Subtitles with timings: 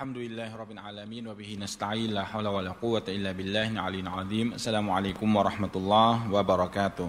[0.00, 4.86] الحمد لله رب العالمين وبه نستعين لا حول ولا قوة إلا بالله العلي العظيم السلام
[4.96, 7.08] عليكم ورحمة الله وبركاته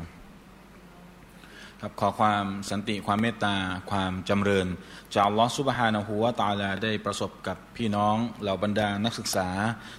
[1.82, 3.56] ครับขอความสันติความเมตตา
[3.92, 4.68] ความจำเริญ
[5.14, 9.48] จากอัลลอฮฺสุบฮานะฮูวาตาลาได้ประสบกับพี่น้องเหล่าบรรดานักศึกษา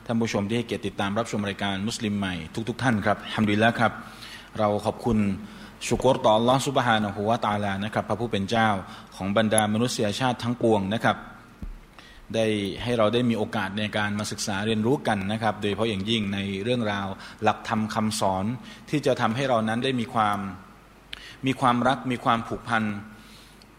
[0.07, 2.35] ท่านผู้ชมที่ให้เกียรติติดตามรับชมรายการมุสลิมใหม่
[2.69, 3.93] ทุกๆทท่านครับทำดีแล้วครับ
[4.59, 5.19] เราขอบคุณ
[5.87, 8.69] ชุกรต่ออัลลอฮฺสุบฮานะฮูวาตาลานะครับพระผู้เป็นเจ้า
[9.17, 11.19] ของบรรดามนุษยชาติทั้งปวงนะครับ
[12.37, 12.47] ได้
[12.83, 17.09] ให้เราได้มีโอกาสในการมาศึกษาเรียนรู้กันนะครับ โดยเฉพาะอย่างยิ่งในเรื่องราว
[17.43, 18.45] หลักธรรมคาสอน
[18.91, 20.39] ที่จะทำให้เรานั้นได้มีความ
[21.47, 22.85] มีความรักมีความผูกพัน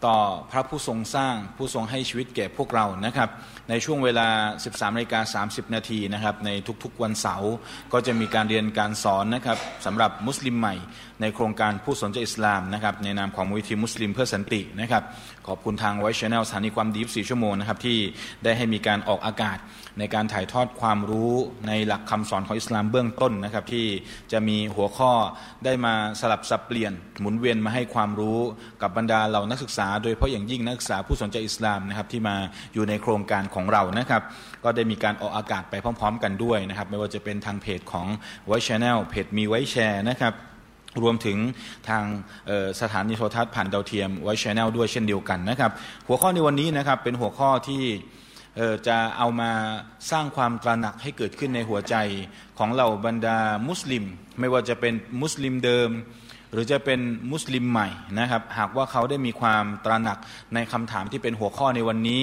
[0.06, 0.18] ต่อ
[0.50, 3.28] พระผู้ทรงสร้างผู้ทรงให้ชีวิตแก่พวกเรานะครับ
[3.70, 4.28] ในช่วงเวลา
[4.64, 6.50] 13นาฬิกา30 นาทีนะครับ ใน
[6.82, 7.52] ทุกๆวันเสาร์
[7.92, 10.74] ก็จะมีการเรียนการสอนนะครับสำหรับมุสลิมใหม่
[11.20, 15.02] ในโครงการผู้สนใจอิสลามนะครับ ในนามของมูลทีมุสลิมเพื่อสันตินะครับ
[15.48, 17.98] ขอบคุณทางไวชแนลสถานีความดี4ชั่วโมงนะครับที่
[18.44, 19.58] ได้ให้มีการออกอากาศ
[19.98, 21.32] ในการถ่ายทอดความรู้
[21.68, 23.86] ในหลักคำสอนของอิสลามเบื้องต้นนะครับที่
[24.32, 25.12] จะมีหัวข้อ
[25.64, 28.38] ได้มาสลับสับเปลี่ยนหมุนเวียนมาให้ความรู้
[28.82, 32.36] กับบรรดาเหล่านักศึกษา โดยเฉพาะอย่างยิ่งนักศึกษาผู้สนใจอิสลามนะครับที่มา
[32.74, 34.22] อยู่ในโครงการของเรานะครับ
[34.64, 38.06] ก็ได้มีการออกอากาศไปพร้อม ๆ กันด้วยนะครับ ไม่ว่าจะเป็นทางเพจของ
[38.46, 40.34] ไวชแนลเพจมีไว้แชร์นะครับ
[41.02, 41.38] รวมถึง
[41.88, 42.04] ทาง
[42.80, 45.70] สถานีโทรทัศน์ผ่านดาวเทียมไว้ชแนลด้วยเช่นเดียวกันนะครับ
[46.08, 47.82] หัวข้อในวันนี้นะครับเป็นหัวข้อที่
[48.88, 49.50] จะเอามา
[50.10, 51.94] สร้างความตระหนักให้เกิดขึ้นในหัวใจ
[52.58, 54.04] ของเหล่าบรรดามุสลิม
[54.40, 55.90] ไม่ว่าจะเป็นมุสลิมเดิม
[56.52, 57.00] หรือจะเป็น
[57.32, 60.18] มุสลิมใหม่นะครับ หากว่าเขาได้มีความตระหนัก
[60.54, 62.22] ในคำถามที่เป็นหัวข้อในวันนี้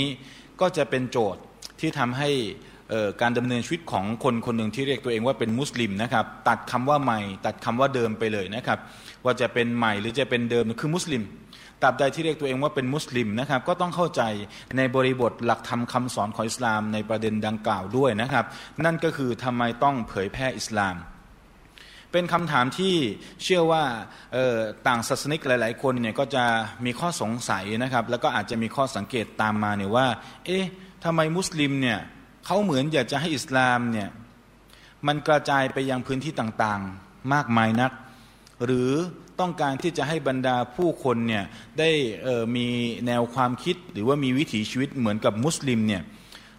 [0.62, 1.42] ก็จะเป็นโจทย์
[1.80, 2.30] ที่ทำให้
[3.22, 8.80] การดำเนินชีวิตของคนคนหนึ่งที่เรียกตัวเองว่าเป็นมุสลิมนะครับ ตัดคำว่าใหม่ ตัดคำว่าเดิมไปเลยนะครับ
[9.26, 11.24] ว่าจะเป็นใหม่หรือจะเป็นเดิมคือมุสลิม
[11.82, 14.22] ตราบใดที่เรียกตัวเองว่าเป็นมุสลิมนะครับ ก็ต้องเข้าใจ
[14.78, 18.46] ในบริบทหลักธรรมคาสอนของอิสลามในประเด็นดังกล่าวด้วยนะครับ
[18.86, 20.96] นั่นก็คือทำไมต้องเผยแพร่อิสลาม
[22.12, 22.96] เป็นคำถามที่
[23.44, 23.84] เชื่อว่า
[24.88, 26.46] ต่างศาสนิกหลาย ๆ คนเนี่ยก็จะ
[26.86, 30.08] มีข้อสงสัยนะครับ แล้วก็อาจจะมีข้อสังเกตตามมาเนี่ยว่า
[30.46, 30.66] เอ๊ะ
[31.06, 32.00] ทำไมมุสลิมเนี่ย
[32.46, 34.10] เขาเหมือนอยากจะให้อิสลามเนี่ย
[35.08, 37.92] มันกระจายไปยังพื้นที่ต่างๆมากมายนัก
[38.66, 38.92] หรือ
[39.40, 41.44] ต้องการที่จะให้บรรดาผู้คนเนี่ย
[41.80, 41.90] ได้
[42.56, 42.68] มี
[43.08, 46.02] แนวความคิดหรือว่ามีวิถีชีวิตเหมือนกับมุสลิมเนี่ย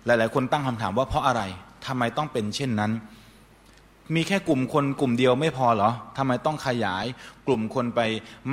[0.06, 1.42] หลายๆ คนตั้งคำถามว่าเพราะอะไร
[1.86, 2.92] ทำไมต้องเป็นเช่นนั้น
[4.14, 7.04] มีแค่กลุ่มคนกลุ่มเดียวไม่พอเหรอทำไมต้องขยาย
[7.46, 8.00] กลุ่มคนไป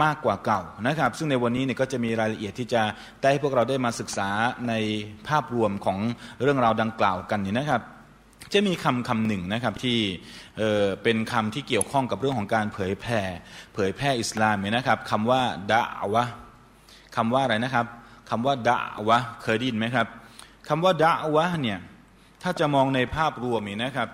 [0.04, 2.82] มากกว่าเก่านะครับ ซึ่งในวันนี้เนี่ยก็จะมีรายละเอียดที่จะ
[3.22, 4.30] ได้ให้พวกเราได้มาศึกษา
[4.68, 4.74] ใน
[5.28, 5.98] ภาพรวมของ
[6.42, 7.82] เรื่องราวดังกล่าวกันนี่นะครับ
[8.54, 9.98] จะมีคำคำหนึ่งนะครับที่
[10.58, 13.22] เเป็นคำที่เกี่ยวข้องกับเรื่องของการเผยแผ่
[13.74, 15.84] เผยแพร่อิสลามเนี่ยนะครับคำว่าดะ
[16.14, 16.24] วะ
[17.16, 17.86] คำว่าอะไรนะครับ
[18.30, 18.78] คำว่าดะ
[19.08, 20.08] วะเคยได้ยินไหมครับ
[20.70, 21.80] คำว่าดะวะเนี่ย
[22.44, 24.10] ถ้าจะมองในภาพรวมนี่นะครับ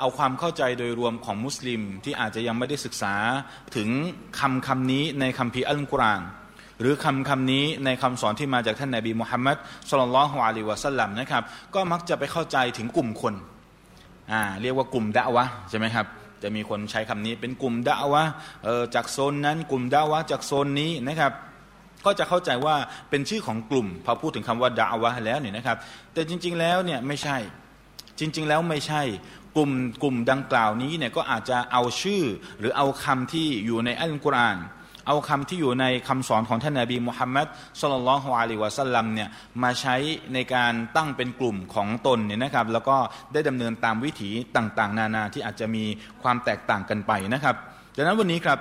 [0.00, 3.14] เอาความเข้าใจโดยรวมของมุสลิมที่อาจจะยังไม่ได้ศึกษา
[3.76, 3.88] ถึง
[4.40, 6.22] คำคำนี้ในคำพีอัลกุรอาน
[6.80, 9.56] หรือคำคำนี้ในคำสอนที่มาจากท่านนาบีมุฮัมมัด
[9.88, 11.42] สุลลัลฮวาลีวะสัลลัมนะครับ
[11.74, 13.34] ก็มักจะไปเข้าใจถึงกลุ่มคน
[14.32, 16.06] อ่าเรียกว่ากลุ่มดะวะใช่ไหมครับ
[16.42, 18.22] จะมีคนใช้คำนี้เป็นกลุ่มดะวะ
[18.64, 21.32] เออจากโซนนั้นกลุ่มดะวะจากโซนนี้นะครับ
[22.06, 22.76] ก็จะเข้าใจว่า
[23.10, 25.76] เป็นชื่อของกลุ่มพอพูดถึงคำว่าดะวะแล้วเนี่ยนะครับ
[26.12, 27.36] แต่จริง ๆ แล้วเนี่ยไม่ใช่
[28.18, 29.02] จริง ๆ แล้วไม่ใช่
[29.56, 29.70] กลุ่ม
[30.02, 32.22] กลุ่มดังกล่าวนี้เนี่ยก็อาจจะเอาชื่อ
[32.58, 34.58] หรือเอาคำที่อยู่ในอัลกุรอาน
[35.08, 37.46] เอาคำที่อยู่ในคำสอนของท่านนาบีมุฮัมมัด
[37.80, 39.28] สุลลัลฮวาลีวะสัลลัมเนี่ย
[39.62, 39.96] มาใช้
[40.34, 42.96] ในการตั้งเป็นกลุ่มของตนเนี่ยนะครับ แล้วก็
[43.32, 45.84] ได้ดำเนินตามวิถีต่างๆ นานาที่อาจจะมี
[46.22, 47.54] ความแตกต่างกันไปนะครับ
[47.96, 48.58] ดังนั้นวันนี้ครับ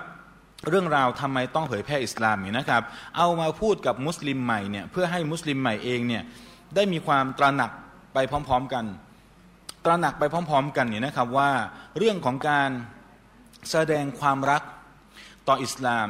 [0.70, 2.84] เรื่องราวทำไมต้องเผยแพร่อิสลามนี่นะครับ
[3.18, 6.24] เอามาพูดกับมุสลิมใหม่เนี่ยเพื่อให้มุสลิมใหม่เองเนี่ย
[6.76, 7.72] ได้มีความตระหนัก
[8.14, 8.86] ไปพร้อม ๆ กัน
[9.86, 11.52] ตระหนักไปพร้อม ๆ กันเนี่ยนะครับว่า
[11.98, 12.70] เรื่องของการ
[13.72, 14.64] แสดงความรัก
[15.48, 16.08] ต่ออิสลาม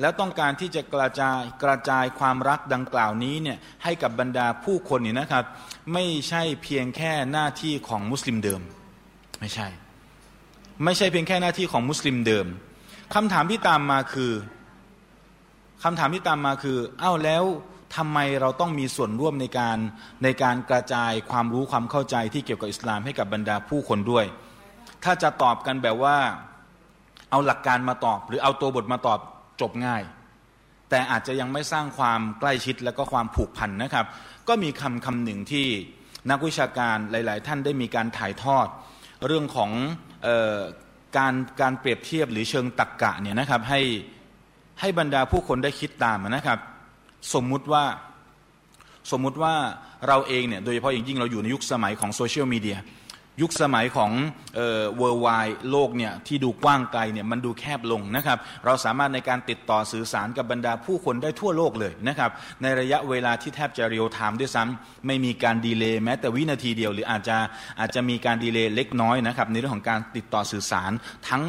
[0.00, 5.44] แล้วต้องการที่จะกระจายกระจายความรักดังกล่าวนี้เนี่ยให้กับบรรดาผู้คนนี่นะครับ
[5.92, 8.60] ไม่ใช่เพียงแค่หน้าที่ของมุสลิมเดิม
[9.40, 9.68] ไม่ใช่
[10.84, 12.46] ไม่ใช่เพียงแค่หน้าที่ของมุสลิมเดิม
[13.14, 14.32] คำถามที่ตามมาคือ
[15.84, 17.44] คำถามที่ตามมาคืออ้าวแล้ว
[17.96, 19.78] ทำไมเราต้องมีส่วนร่วมในการ
[20.24, 24.24] ในการกระจายความรู้ความเข้าใจที่เกี่ยวกับอิสลามให้กับบรรดาผู้คนด้วย
[25.04, 26.16] ถ้าจะตอบกันแบบว่า
[27.30, 29.18] เอาหลักการมาตอบ หรือเอาตัวบทมาตอบ
[29.60, 30.02] จบง่าย
[30.90, 34.06] แต่อาจจะยังไม่สร้างความใกล้ชิดและก็ความผูกพันนะครับ
[34.48, 35.66] ก็มีคำคำหนึ่งที่
[36.30, 38.66] นักวิชาการหลาย ๆ ท่านได้มีการถ่ายทอด
[39.26, 39.70] เรื่องของ
[40.26, 40.58] ออ
[41.16, 43.80] การการเปรียบเทียบหรือเชิงตรรกะเนี่ยนะครับให้
[44.80, 46.58] ให้บรรดาผู้คนได้คิดตามนะครับ
[47.34, 47.84] สมมุติว่า
[49.12, 49.54] สมมุติว่า
[50.08, 52.78] เราเองเนี่ยโดยเฉพาะอย่างยิ่งเราอยู่ในยุคสมัยของ social media
[53.42, 54.10] ยุคสมัยของ
[54.54, 55.26] world wide
[55.70, 62.30] โลกเนี่ยที่ดูกว้างไกลเนี่ยมันดูแคบลงนะครับ เราสามารถในการติดต่อสื่อสารกับบรรดาผู้คนได้ทั่วโลกเลยนะครับ
[62.62, 67.36] ในระยะเวลาที่แทบจะ real time ด้วยซ้ำไม่มีการ delay แม้แต่วินาทีเดียว หรืออาจจะ
[67.80, 70.90] อาจจะมีการ delay เล็กน้อยนะครับ ในเรื่องของการติดต่อสื่อสาร
[71.28, 71.42] ทั้ง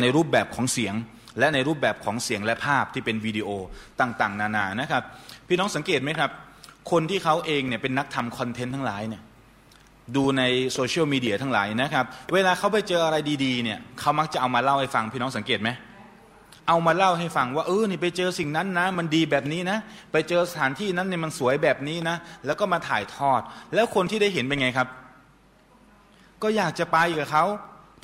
[0.00, 0.94] ในรูปแบบของเสียง
[1.38, 3.48] และในรูปแบบของเสียงและภาพที่เป็นวิดีโอ
[4.00, 5.02] ต่างๆ นานานะครับ
[5.48, 6.30] พี่น้องสังเกตไหมครับ
[6.90, 9.22] คนที่เขาเองเนี่ยเป็นนักทำ content ทั้งหลายเนี่ย
[10.16, 10.42] ดูใน
[10.72, 12.04] social media ทั้งหลายนะครับ
[12.34, 15.70] เวลาเขาไปเจออะไรดีๆเนี่ยเขามักจะเอามาเล่าให้ฟังพี่น้องสังเกตไหม
[16.68, 19.78] เอามาเล่าให้ฟังว่าเออนี่ไปเจอสิ่งนั้นนะมันดีแบบนี้นะ
[20.12, 22.16] ไปเจอสถานที่นั้นเนี่ยมันสวยแบบนี้นะ
[22.46, 23.40] แล้วก็มาถ่ายทอด
[23.74, 24.88] แล้วคนที่ได้เห็นเป็นไงครับ
[26.42, 27.44] ก็อยากจะไปกับเขา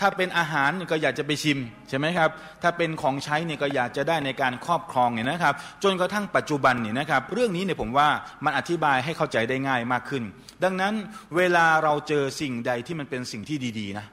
[0.00, 1.58] ถ้าเป็นอาหารก็อยากจะไปชิม
[1.88, 2.30] ใช่ไหมครับ
[2.62, 8.08] ถ้าเป็นของใช้เนี่ยก็อยากจะได้ในการครอบครองเนี่ยนะครับ จนกระทั่งปัจจุบันเนี่ยนะครับ เรื่องนี้เนี่ยผมว่า
[8.44, 10.22] มันอธิบายให้เข้าใจได้ง่ายมากขึ้น
[10.64, 10.94] ดังนั้น
[11.36, 14.06] เวลาเราเจอสิ่งใดที่มันเป็นสิ่งที่ดีๆนะ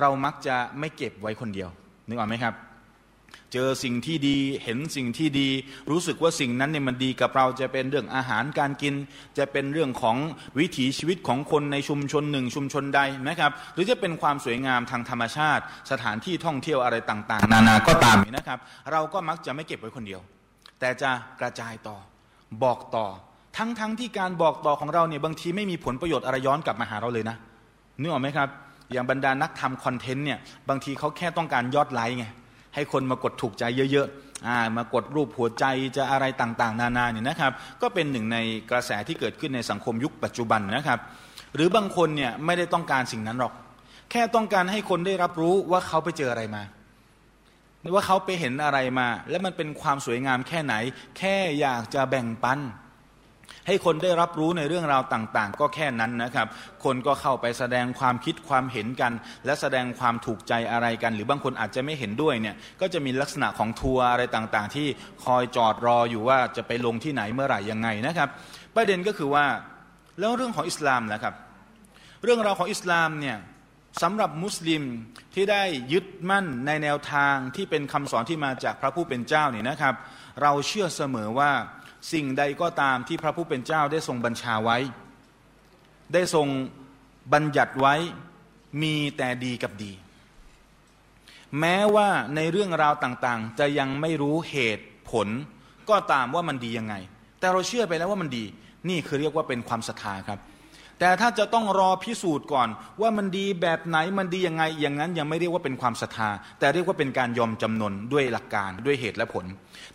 [0.00, 1.68] เรามักจะไม่เก็บไว้คนเดียว
[2.08, 2.54] นึกออกไหมครับ
[3.58, 5.48] เจอสิ่งที่ดีเห็นสิ่งที่ดี
[5.90, 8.94] รู้สึกว่าสิ่งนั้นเนี่ยมันดีกับเราจะเป็นเรื่องอาหารการกิน
[9.38, 10.16] จะเป็นเรื่องของ
[10.58, 18.58] วิถีชีวิตของคนในชุมชนหนึ่งชุมชนใดนะครับ หรือจะเป็นความสวยงามทางธรรมชาติ สถานที่ท่องเที่ยวอะไรต่าง ๆ นานาก็ตามนะครับ
[18.92, 20.20] เราก็มักจะไม่เก็บไว้คนเดียว
[20.80, 21.10] แต่จะ
[21.40, 21.96] กระจายต่อ
[22.62, 23.06] บอกต่อ
[23.56, 27.36] ทั้งๆทที่การบอกต่อของเราเนี่ยบางทีไม่มีผลประโยชน์อะไรย้อนกลับมาหาเราเลยนะ
[28.00, 28.48] นึกออกไหมครับ
[28.92, 30.38] อย่างบรรดานักทำคอนเทนต์เนี่ย
[30.68, 32.26] บางทีเขาแค่ต้องการยอดไลค์ไง
[32.76, 35.64] ให้คนมากดถูกใจเยอะๆมากดรูปหัวใจ
[35.96, 37.52] จะอะไรต่างๆ นานาเนี่ยนะครับ
[37.82, 38.38] ก็เป็นหนึ่งใน
[38.70, 40.98] กระแสที่เกิดขึ้นในสังคมยุคปัจจุบันนะครับ
[41.54, 43.52] หรือบางคนเนี่ยไม่ได้ต้องการสิ่งนั้นหรอก
[44.10, 46.62] แค่ต้องการให้คนได้รับรู้ว่าเขาไปเจออะไรมา
[47.94, 50.74] ว่าเขาไปเห็นอะไรมา และมันเป็นความสวยงามแค่ไหน
[51.18, 52.58] แค่อยากจะแบ่งปัน
[53.66, 56.46] ให้คนได้รับรู้ในเรื่องราวต่างๆ ก็แค่นั้นนะครับ
[56.84, 59.12] คนก็เข้าไปแสดงความคิดความเห็นกัน
[59.44, 64.86] และแสดงความถูกใจอะไรกัน หรือบางคนอาจจะไม่เห็นด้วยเนี่ยก็จะมีลักษณะของทัวร์อะไรต่างๆ ที่
[65.24, 68.28] คอยจอดรออยู่ว่าจะไปลงที่ไหนเมื่อไหร่ยังไงนะครับ
[68.76, 69.46] ประเด็นก็คือว่า
[70.20, 71.34] แล้วเรื่องของอิสลามนะครับ
[72.24, 73.38] เรื่องราวของอิสลามเนี่ย
[74.02, 74.82] สำหรับมุสลิม
[75.34, 75.62] ที่ได้
[75.92, 79.94] ยึดมั่นในแนวทางที่เป็นคำสอนที่มาจากพระผู้เป็นเจ้าเนี่ยนะครับ
[80.42, 81.50] เราเชื่อเสมอว่า
[82.12, 84.78] สิ่งใดก็ตามที่พระผู้เป็นเจ้าได้ทรงบัญชาไว้
[86.12, 86.48] ได้ทรง
[87.32, 87.94] บัญญัติไว้
[88.82, 89.92] มีแต่ดีกับดี
[91.60, 95.28] แม้ว่าในเรื่องราวต่างๆ จะยังไม่รู้เหตุผล
[95.90, 96.94] ก็ตามว่ามันดียังไง
[97.38, 98.44] แต่เราเชื่อไปแล้วว่ามันดี
[98.88, 100.40] นี่คือเรียกว่าเป็นความศรัทธาครับ
[101.00, 102.68] แต่ถ้าจะต้องรอพิสูจน์ก่อน
[103.00, 109.46] ว่ามันดีแบบไหนมันดียังไง อย่างนั้นยังไม่เรียกว่าเป็นความศรัทธา แต่เรียกว่าเป็นการยอมจำนนด้วยหลักการด้วยเหตุและผล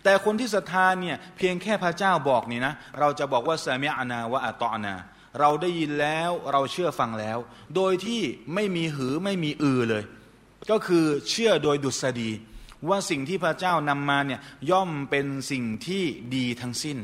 [0.04, 4.94] แต่คนที่ศรัทธาเนี่ยเพียงแค่พระเจ้าบอกนี่นะเราจะบอกว่าสามีอานาวะอัตอนา
[5.40, 7.38] เราได้ยินแล้วเราเชื่อฟังแล้ว
[7.76, 8.20] โดยที่
[8.54, 10.04] ไม่มีหือไม่มีอือเลย
[10.70, 12.30] ก็คือเชื่อโดยดุษฎี
[12.88, 14.40] ว่าสิ่งที่พระเจ้านำมาเนี่ย
[14.70, 16.02] ย่อมเป็นสิ่งที่
[16.36, 16.98] ดีทั้งสิ้น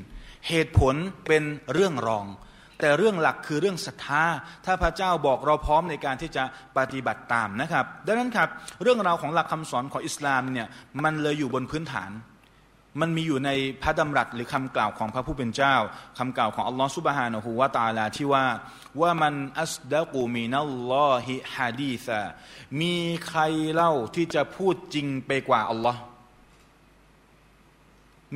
[0.48, 0.94] เหตุผล
[1.26, 1.42] เป็น
[1.72, 2.26] เรื่องรอง
[2.80, 4.24] แต่เรื่องหลักคือเรื่องศรัทธา
[4.64, 6.44] ถ้าพระเจ้าบอกเราพร้อมในการที่จะ
[6.78, 8.48] ปฏิบัติตามนะครับ ดังนั้นครับ
[8.82, 10.68] เรื่องราวของหลักคำสอนของอิสลามเนี่ย
[11.04, 12.10] มันเลยอยู่บนพื้นฐาน
[13.00, 13.50] มันมีอยู่ใน
[13.82, 15.74] พระดำรัสหรือคำกล่าวของพระผู้เป็นเจ้า
[16.18, 18.46] คำกล่าวของอัลลอฮฺสุบฮานะฮูวาตาลาที่ว่า
[19.00, 22.20] ว่ามันอัสดะกูมินัลลอฮิฮะดีซะ
[22.80, 22.94] มี
[23.28, 23.40] ใคร
[23.72, 26.00] เล่าที่จะพูดจริงไปกว่าอัลลอฮ์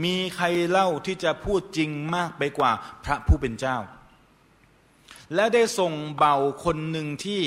[0.05, 2.73] มีใครเล่าที่จะพูดจริงมากไปกว่า
[3.05, 3.79] พระผู้เป็นเจ้า
[5.35, 7.43] และได้ส่งเบาคนหนึ่งที่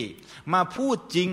[0.54, 1.30] มาพูดจริง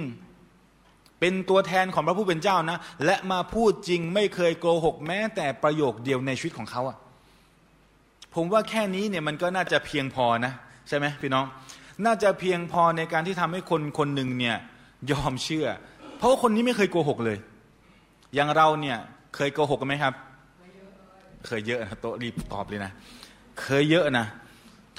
[1.25, 6.97] เป็นตัวแทนของพระผู้เป็นเจ้านะ และมาพูดจริงไม่เคยโกหกแม้แต่ประโยคเดียวในชีวิตของเขาอะ
[8.35, 10.53] ผมว่าแค่นี้เนี่ยมันก็น่าจะเพียงพอนะ
[10.89, 11.45] ใช่ไหมพี่น้อง
[12.05, 14.57] น่าจะเพียงพอในการที่ทำให้คนคนหนึ่งเนี่ย
[15.11, 15.67] ยอมเชื่อ
[16.19, 17.39] เพราะคนนี้ไม่เคยโกหกเลย
[18.35, 18.99] อย่างเราเนี่ย
[19.37, 20.15] เคยโกหกกันไหมครับ
[21.47, 22.93] เคยเยอะนะโตรีบตอบเลยนะ
[23.63, 24.27] เคยเยอะนะ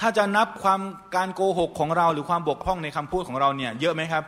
[0.00, 0.80] ถ้าจะนับความ
[1.16, 4.24] การโกหกของเราหรือความบกพร่องในคำพูดของเราเนี่ยเยอะไหมครับ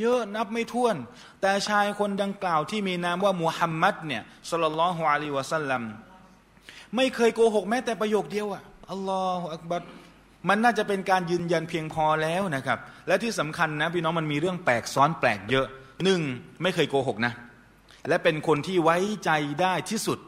[0.00, 0.96] เยอะนับไม่ถ้วน
[1.40, 5.82] แต่ชายคนดังกล่าวที่มีนามว่ามูฮัมมัดเนี่ยสลลัลลอฮุอะลัยวะสัลลัม
[6.96, 9.82] ไม่เคยโกหกแม้แต่ประโยคเดียวอะอัลลอฮฺอักบัด
[10.48, 15.66] มันน่าจะเป็นการยืนยันเพียงพอแล้วนะครับ และที่สำคัญนะพี่น้องมันมีเรื่องแปลกซ้อนแปลกเยอะ
[16.04, 16.20] หนึ่ง
[16.62, 17.32] ไม่เคยโกหกนะ
[18.08, 19.30] และเป็นคนที่ไว้ใจ
[19.60, 20.18] ได้ที่สุด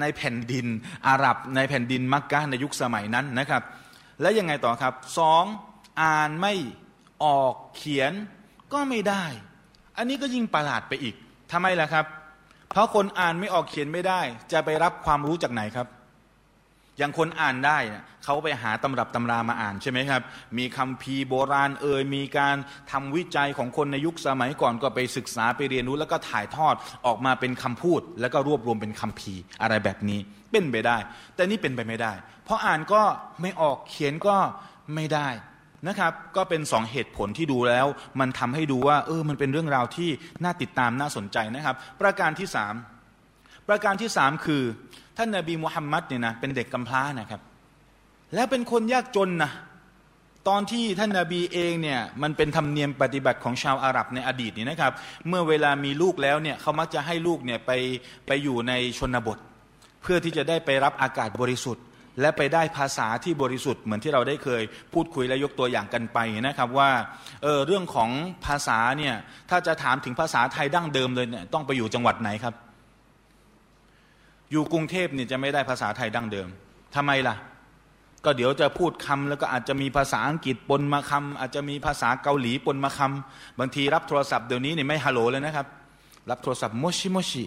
[0.00, 0.66] ในแผ่นดิน
[1.08, 3.62] อาหรับในแผ่นดินมักกะในยุคสมัยนั้นนะครับ
[4.20, 5.44] แล้วยังไงต่อครับสอง
[6.02, 6.54] อ่านไม่
[7.24, 8.12] ออกเขียน
[8.72, 9.24] ก็ไม่ได้
[9.96, 11.14] อันนี้ก็ยิ่งประหลาดไปอีก
[11.52, 12.04] ทำไมล่ะครับ
[12.72, 14.20] เพราะคนอ่านไม่ออกเขียนไม่ได้
[14.52, 15.88] จะไปรับความรู้จากไหนครับ
[16.98, 17.78] อย่างคนอ่านได้
[18.24, 20.22] เขาไปหาตำรับตำรามาอ่านใช่ไหมครับ
[20.58, 22.56] มีคำพีโบราณเอ่ยมีการ
[22.92, 26.74] ทำวิจัยของคนในยุคสมัยก่อนก็ไปศึกษาไปเรียนรู้ แล้วก็ถ่ายทอด
[27.06, 30.96] ออกมาเป็นคำพูด แล้วก็รวบรวมเป็นคำพีอะไรแบบนี้เป็นไปได้
[31.34, 32.12] แต่นี่เป็นไปไม่ได้
[32.44, 33.02] เพราะอ่านก็
[33.42, 34.36] ไม่ออกเขียนก็
[34.94, 35.28] ไม่ได้
[35.88, 37.86] นะครับก็เป็นสองเหตุผลที่ดูแล้ว
[38.20, 40.10] มันทำให้ดูว่าเออมันเป็นเรื่องราวที่
[40.44, 42.74] น่าติดตามน่าสนใจนะครับ ประการที่สาม
[43.68, 44.62] ประการที่สามคือ
[45.16, 47.40] ท่านนาบีมุฮัมมัดเนี่ยนะเป็นเด็กกำพร้านะครับ
[48.34, 49.52] แล้วเป็นคนยากจนนะ
[50.48, 54.92] ตอนที่ท่านนาบีเองเนี่ยมันเป็นธรรมเนียมปฏิบัติของชาวอาหรับในอดีตนี่นะครับ
[55.28, 57.70] เมื่อเวลามีลูกแล้วเนี่ยเขามักจะให้ลูกเนี่ยไป
[58.26, 59.38] ไปอยู่ในชนบท
[60.02, 61.84] เพื่อที่จะได้ไปรับอากาศบริสุทธิ์
[62.20, 64.62] และไปได้ภาษาที่บริสุทธิ์เหมือนที่เราได้เคย
[64.94, 66.90] พูดคุยและยกตัวอย่างกันไปนะครับว่า
[67.42, 68.10] เออเรื่องของ
[68.46, 69.14] ภาษาเนี่ย
[69.50, 72.54] ถ้าจะถามถึงภาษาไทยดั้งเดิมเลยเนี่ยต้องไปอยู่จังหวัดไหนครับ
[74.50, 76.48] อยู่กรุงเทพเนี่ยจะไม่ได้ภาษาไทยดั้งเดิม
[76.94, 77.36] ทำไมล่ะ
[78.24, 85.66] ก็เดี๋ยวจะพูดคำแล้วก็อาจจะมีภาษาอังกฤษปนมาคำอาจจะมีภาษาเกาหลีปนมาคำบางทีรับโทรศัพท์เดี๋ยวนี้เนี่ยไม่ฮัลโหลเลยนะครับ
[86.30, 87.44] รับโทรศัพท์โมชิโมชิ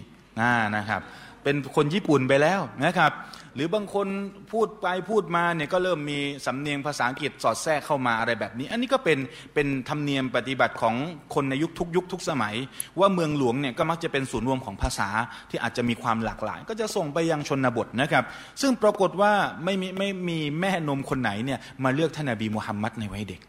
[0.76, 1.02] นะครับ
[1.44, 3.12] เป็นคนญี่ปุ่นไปแล้วนะครับ
[3.54, 4.08] หรือบางคน
[4.52, 9.18] พูดไปพูดมาเนี่ยก็เริ่มมีสำเนียงภาษาอังกฤษสอดแทรกเข้ามาอะไรแบบนี้ อันนี้ก็เป็น
[9.54, 10.94] เป็นธรรมเนียมปฏิบัติของ
[11.34, 12.54] คนในยุคทุกยุคทุกสมัย
[13.00, 15.08] ว่าเมืองหลวงเนี่ยก็มักจะเป็นศูนย์รวมของภาษา
[15.50, 18.24] ที่อาจจะมีความหลากหลาย ก็จะส่งไปยังชนบทนะครับ
[18.60, 19.32] ซึ่งปรากฏว่า
[19.64, 23.40] ไม่มีไม่มีแม่นมคนไหนเนี่ยมาเลือกท่านนบีมุฮัมมัดในวัยเด็ก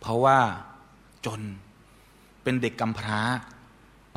[0.00, 0.38] เพราะว่า
[1.26, 1.40] จน
[2.42, 3.20] เป็นเด็กกำพร้า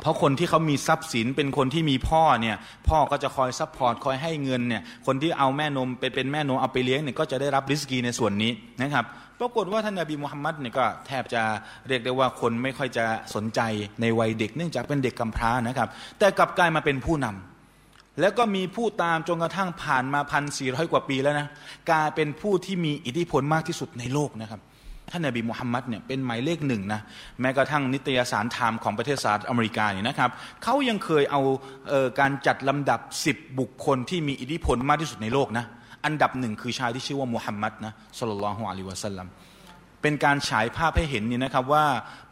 [0.00, 2.56] เพราะคนที่เขามีทรัพย์สินเป็นคนที่มีพ่อเนี่ย
[2.88, 9.04] พ่อก็จะคอย support คอยให้เงินเนี่ยคนที่เอาแม่นมไปเป็นแม่นมเอาไปเลี้ยงเนี่ยก็จะได้รับริสกีในส่วนนี้นะครับ
[9.40, 11.42] ปรากฏว่าท่านนบีมุฮัมมัดเนี่ยก็แทบจะ
[11.88, 13.60] เรียกได้ว่าคนไม่ค่อยจะสนใจ
[14.00, 15.88] ในวัยเด็ก เนื่องจากเป็นเด็กกำพร้านะครับ
[16.18, 21.48] แต่กลับกลายมาเป็นผู้นำแล้วก็มีผู้ตามจนกระทั่งผ่านมาพันสี่ร้อยกว่าปีแล้วนะ
[21.90, 24.60] กลายเป็นผู้ที่มีอิทธิพลมากที่สุดในโลกนะครับ
[25.10, 27.00] ท่านนบีมุฮัมมัดเนี่ยเป็นหมายเลขหนึ่งนะ
[27.40, 30.30] แม้กระทั่งนิตยสารไทม์ของประเทศสหรัฐอเมริกาเนี่ยนะครับ
[30.62, 31.40] เขายังเคยเอา
[31.88, 35.64] เออการจัดลำดับสิบบุคคลที่มีอิทธิพลมากที่สุดในโลกนะ
[36.04, 39.26] อันดับหนึ่งคือชายที่ชื่อว่ามุฮัมมัดนะสุลลัลฮุอะลัยวะสัลลัม
[40.02, 41.84] เป็นการฉายภาพให้เห็นนี่นะครับว่า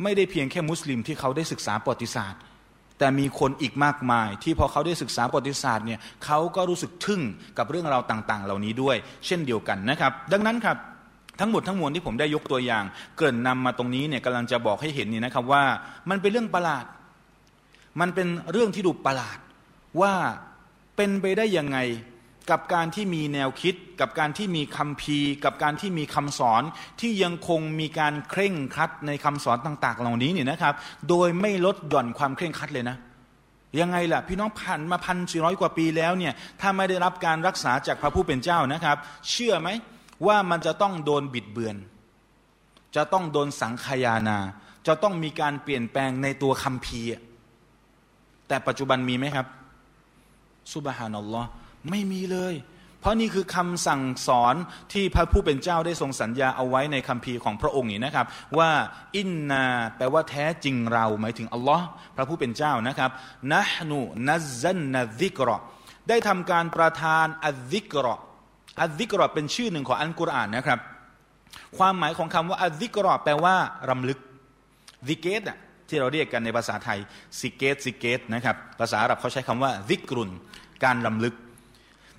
[0.02, 2.40] ไม่ได้เพียงแค่มุสลิมที่เขาได้ศึกษาประวัติศาสตร์
[2.99, 7.23] แต่มีคนอีกมากมาย ที่พอเขาได้ศึกษาประวัติศาสตร์เนี่ยเขาก็รู้สึกทึ่ง
[7.59, 10.76] กับเรื่องราวต่าง ๆ เหล่านี้ด้วย เช่นเดียวกันนะครับ ดังนั้นครับ
[11.41, 12.85] ทั้งหมดทั้งมวลที่ผมได้ยกตัวอย่าง
[13.19, 15.62] เกินนำมาตรงนี้เนี่ยกำลังจะบอกให้เห็นนี่นะครับว่า
[16.11, 16.85] มันเป็นเรื่องประหลาด
[18.00, 19.38] มันเป็นเรื่องที่ดูประหลาด
[20.00, 20.12] ว่า
[20.97, 21.79] เป็นไปได้ยังไง
[22.50, 26.62] กับการที่มีแนวคิด กับการที่มีคำพีกับการที่มีคำสอน
[27.00, 30.75] ที่ยังคงมีการเคร่งครัดในคำสอนต่าง ๆ เหล่านี้เนี่ยนะครับ
[31.09, 32.97] โดยไม่ลดหย่อนความเคร่งครัดเลยนะ
[33.81, 38.97] ยังไงล่ะ พี่น้องผ่านมาพันสี่ร้อยกว่าปีแล้วเนี่ยถ้าไม่ได้รับการรักษาจากพระผู้เป็นเจ้านะครับ
[39.31, 39.69] เชื่อไหม
[40.26, 41.76] ว่ามันจะต้องโดนบิดเบือน
[42.97, 44.38] จะต้องโดนสังขยานา
[44.87, 47.00] จะต้องมีการเปลี่ยนแปลงในตัวคำพี
[48.49, 49.47] แต่ปัจจุบันมีไหมครับ
[50.75, 51.49] สุบฮานัลลอฮ์
[51.90, 52.56] ไม่มีเลย
[53.00, 54.54] เพราะนี่คือคำสั่งสอน
[54.92, 58.26] ที่พระผู้เป็นเจ้าได้ทรงสัญญาเอาไว้ในคำพีของพระองค์นี่นะครับ
[58.59, 58.71] ว่า
[59.16, 59.64] إنا
[59.97, 63.11] แปลว่าแท้จริงเราหมายถึงอัลลอฮ์พระผู้เป็นเจ้านะครับ
[63.52, 65.56] نحن نزلنا الذكر
[66.09, 70.81] ได้ทำการประทานالذكر الذكر เป็นชื่อหนึ่งของอัลกุรอานนะครับ
[71.78, 73.57] ความหมายของคำว่าالذكر แปลว่า
[73.90, 74.19] รำลึก
[75.09, 76.99] ซิเกรอะที่เราเรียกกันในภาษาไทย
[77.40, 80.30] ซิเกรซิเกรนะครับภาษาอาหรับเขาใช้คำว่าذكر
[80.85, 81.35] การรำลึก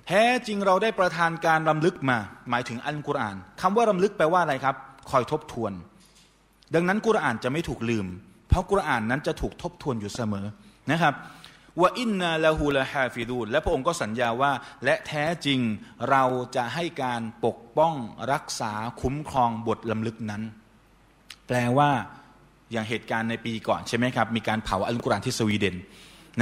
[0.06, 2.18] แท้จริงเราได้ประทานการรำลึกมา
[2.50, 4.76] หมายถึงอัลกุรอานคำว่ารำลึกแปลว่าอะไรครับ
[5.10, 5.72] คอยทบทวน
[6.74, 8.06] ดังนั้นกุรอานจะไม่ถูกลืม
[8.48, 10.46] เพราะกุรอานนั้นจะถูกทบทวนอยู่เสมอ
[10.90, 11.14] นะครับ
[11.80, 14.52] ว่าอินนาละฮูละฮาฟิดูนและพระองค์ก็สัญญาว่า
[14.84, 15.60] และแท้จริง
[16.10, 16.24] เรา
[16.56, 17.94] จะให้การปกป้อง
[18.32, 20.42] รักษาคุ้มครองบทลำลึกนั้น
[21.46, 21.90] แปลว่า
[22.72, 25.76] อย่างเหตุการณ์ในปีก่อนใช่ไหมครับ มีการเผาอัลกุรอานที่สวีเดน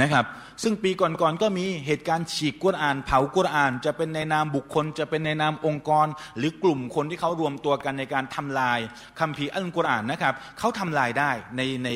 [0.01, 0.25] นะครับ
[0.63, 8.79] ซึ่งปีก่อนๆก็มีเหตุการณ์ฉีกกุรอาน เผากุรอาน จะเป็นในนามบุคคล จะเป็นในนามองค์กร หรือกลุ่มคนที่เขารวมตัวกันในการทำลาย
[9.19, 11.89] คัมภีร์อัลกุรอานนะครับเขาทำลายได้ในใน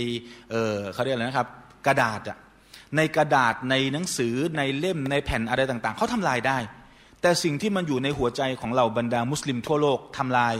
[0.51, 1.49] เเขาเรียกอะไรนะครับ
[1.87, 2.37] กระดาษอะ
[2.97, 6.57] ในกระดาษในหนังสือในเล่มในแผ่นอะไรต่าง ๆเขาทำลายได้
[7.21, 10.55] แต่สิ่งที่มันอยู่ในหัวใจของเราบรรดามุสลิมทั่วโลกทำลาย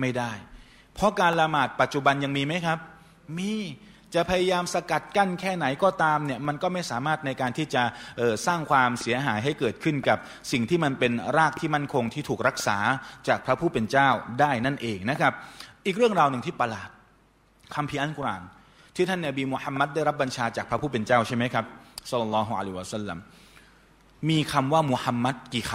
[0.00, 0.32] ไม่ได้
[0.94, 2.78] เพราะการละหมาดปัจจุบันยังมีไหมครับ
[3.38, 3.52] มี
[4.14, 7.82] จะพยายามสกัดกั้นแค่ไหนก็ตามเนี่ยมันก็ไม่สามารถในการที่จะ
[8.46, 10.18] สร้างความเสียหายให้เกิดขึ้นกับ
[10.52, 12.78] สิ่งที่มันเป็นรากที่มั่นคงที่ถูกรักษา
[13.28, 14.08] จากพระผู้เป็นเจ้า
[14.40, 15.32] ได้นั่นเองนะครับ
[15.86, 16.88] อีกเรื่องราวหนึ่งที่ประหลาด
[17.74, 18.42] คำพิอันกุราน
[18.98, 21.64] ที่ท่านนาบีมูฮัมมัดได้รับบัญชาจากพระผู้เป็นเจ้าใช่ไหมครับ
[22.10, 23.18] สัลลัลลอฮุอะลัยวะสัลลัม
[24.28, 25.72] มีคำว่ามูฮัมมัดกี่ค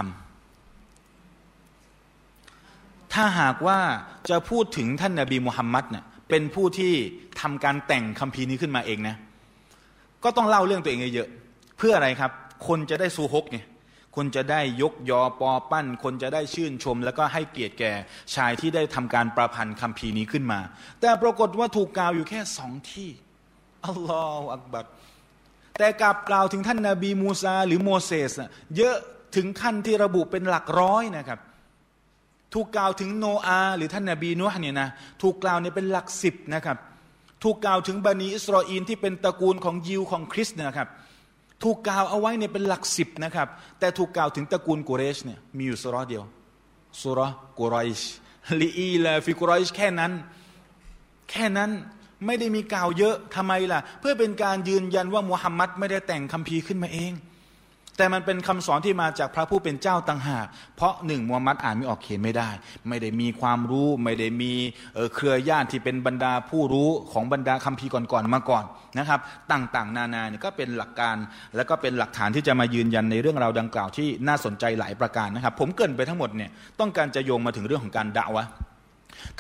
[2.39, 3.79] ำถ้าหากว่า
[4.29, 6.93] จะพูดถึงท่านนาบีมูฮัมมัดเนี่ยเป็นผู้ที่
[7.41, 9.15] ทำการแต่งคัมภีร์นี้ขึ้นมาเองนะ
[10.23, 12.31] ก็ต้องเล่าเรื่องตัวเองเยอะๆเพื่ออะไรครับ
[12.67, 13.65] คนจะได้ซูฮกเนี่ย
[14.15, 17.91] คนจะได้ยกยอปอปั้น คนจะได้ชื่นชม แล้วก็ให้เกียรติแก่
[18.35, 20.59] ชายที่ได้ทำการประพันธ์คัมภีร์นี้ขึ้นมา
[21.01, 23.09] แต่ปรากฏว่าถูกกล่าวอยู่แค่สองที่
[23.85, 24.85] อัลลอฮฺอักบัร
[25.79, 28.31] แต่กลับกล่าวถึงท่านนาบีมูซาหรือโมเสส
[28.77, 28.95] เยอะ
[29.35, 31.39] ถึงขั้นที่ระบุเป็นหลักร้อยนะครับ
[32.53, 34.89] ถูกกล่าวถึงโนอาหรือท่านนาบีนัวเนี่ยนะ
[35.21, 36.77] ถูกกล่าวเนี่ยเป็นหลักสิบนะครับ
[37.43, 40.89] ถูกกล่าวถึงบนีอิสราเอลที่เป็นตระกูลของยิวของคริสต์นะครับ
[41.63, 43.47] ถูกกล่าวเอาไว้เนี่ยเป็นหลักสิบนะครับ
[43.79, 46.23] แต่ถูกกล่าวถึงตระกูลกุเรชเนี่ยมีอยู่สูเราะฮ์เดียว
[47.01, 47.19] สูเราะฮ์
[47.59, 48.01] กุไรช
[48.61, 50.11] لإيلاف قريش แค่นั้น
[51.31, 51.71] แค่นั้น
[52.25, 57.13] ไม่ได้มีกล่าวเยอะทำไมล่ะ เพื่อเป็นการยืนยันว่ามุฮัมมัดไม่ได้แต่งคัมภีร์ขึ้นมาเอง
[57.97, 60.45] แต่มันเป็นคำสอนที่มาจากพระผู้เป็นเจ้าต่างหาก
[60.75, 62.49] เพราะหนึ่งมูฮัมมัดอ่านไม่ออกเขียนไม่ได้
[62.87, 64.53] ไม่ได้มีความรู้ ไม่ได้มี
[65.15, 68.63] เครือญาติที่เป็นบรรดาผู้รู้ของบรรดาคัมภีร์ก่อนๆมาก่อน
[68.99, 69.19] นะครับ
[69.51, 71.15] ต่างๆ นานาเนี่ยก็เป็นหลักการ
[71.55, 78.45] และก็เป็นหลักฐานที่จะมายืนยันในเรื่องราวดังกล่าวที่น่าสนใจหลายประการนะครับ ผมเกินไปทั้งหมดเนี่ยต้องการจะโยงมาถึงเรื่องของการด่าวะ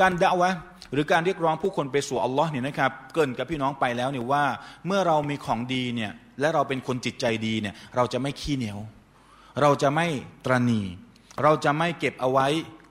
[0.01, 0.51] การด่าวะ
[0.93, 4.43] หรือการเรียกร้องผู้คนไปสู่อัลลอฮ์เนี่ยนะครับเกินกับพี่น้องไปแล้วเนี่ยว่า
[4.85, 8.79] เมื่อเรามีของดีเนี่ย และเราเป็นคนจิตใจดีเนี่ยเราจะไม่ขี้เหนียว
[9.61, 10.07] เราจะไม่
[10.45, 10.81] ตรณี
[11.43, 12.47] เราจะไม่เก็บเอาไว้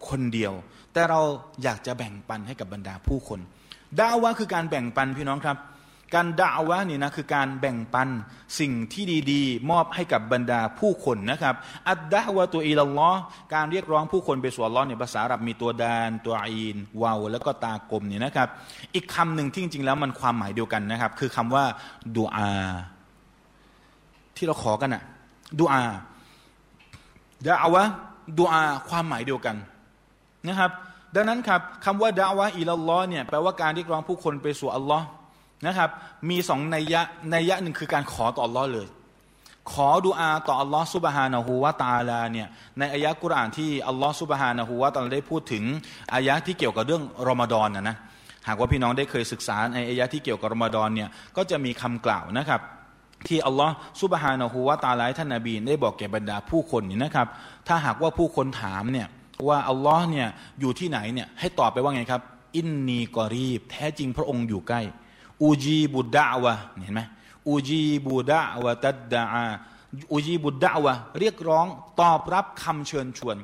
[0.08, 0.52] คนเดียว
[0.92, 1.20] แต่เรา
[1.62, 3.40] อยากจะแบ่งปันให้กับบรรดาผู้คน
[3.98, 5.58] ดาวะคือการแบ่งปันพี่น้องครับ
[6.14, 8.08] การด่าวะนี่นะคือการแบ่งปัน
[8.60, 11.54] สิ่งที่ดีๆ มอบให้กับบรรดาผู้คนนะครับ
[11.88, 13.10] อัดดาวะตัวอีลลอ
[13.54, 18.48] การเรียกร้องผู้คนไปสู่อัลลอฮ์เนี่ยภาษาอาหรับมีตัวดาน ตัวอีนวาวแล้วก็ตากลมเนี่ยนะครับ
[18.94, 21.64] อีกคำหนึ่งที่จริงๆแล้วมันความหมายเดียวกันนะครับ คือคำว่า
[22.16, 22.48] ดูอา
[24.36, 25.02] ที่เราขอกันอะ
[25.60, 25.82] ดูอา
[27.46, 27.82] ดาวะ
[28.38, 29.56] ดูอาความหมายเดียวกัน
[30.46, 30.70] นะครับ
[31.14, 35.06] ดังนั้นครับคำว่าดาวะอีลลอเนี่ยแปลว่าการเรียกร้องผู้คนไปสู่อัลลอฮ์
[35.66, 35.90] นะครับ
[36.30, 37.00] มีสองนัยยะ
[37.34, 38.88] นัยยะหนึ่งคือการขอต่ออัลลอฮ์เลย
[39.72, 45.64] ขอดุอาต่ออัลลอฮ์ซุบฮานะฮูวาตาลาเนี่ยในอายะกุรอานที่อัลลอฮ์ซุบฮานะฮูวาตาลาได้พูดถึง
[46.14, 47.96] อายะที่เกี่ยวกับเรื่องรอมฎอนนะนะ
[48.48, 52.60] หากว่าพี่น้องได้เคยศึกษาในอายะที่เกี่ยวกับรอมฎอนเนี่ยก็จะมีคำกล่าวนะครับ
[53.28, 57.26] ที่อัลลอฮ์ซุบฮานะฮูวาตาลาท่านนาบีได้บอกแก่บรรดาผู้คนนี่นะครับ
[57.68, 59.08] ถ้าหากว่าผู้คนถามเนี่ย
[59.48, 60.28] ว่าอัลลอฮ์เนี่ย
[60.60, 62.22] อยู่ที่ไหนเนี่ยให้ตอบไปว่าไงครับ
[62.56, 64.80] อินนีกอรีบ แท้จริงพระองค์อยู่ใกล้
[65.42, 66.54] อูจีบุดะวะ
[66.84, 67.02] เห็นไหม
[67.48, 69.24] อูจีบุดะวะตัดดา
[70.12, 71.66] อูจีบุดะวะเรียกร้อง
[72.00, 73.38] ตอบรับคำเชิญชวน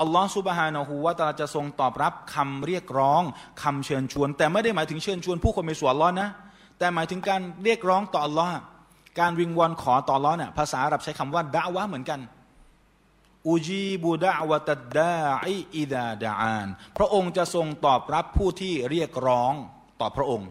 [0.00, 3.22] อัลลอฮฺสุบฮานาหูวาตาจะทรงตอบรับคำเรียกร้อง
[3.62, 6.28] คำเชิญชวน แต่ไม่ได้หมายถึงเชิญชวนผู้คนไปสู่อัลลอฮ์นะ
[6.78, 8.54] แต่หมายถึงการเรียกร้องต่ออัลลอฮ์
[9.20, 12.20] การวิงวอนขอต่ออัลลอฮ์เนี่ยภาษาอาหรับใช้คำว่าดะวะเหมือนกัน
[13.46, 19.52] อูจีบูดะวะตัดดาอิอิดาดาอาน พระองค์จะทรงตอบรับผู้ที่เรียกร้อง
[20.00, 20.48] ต่อพระองค์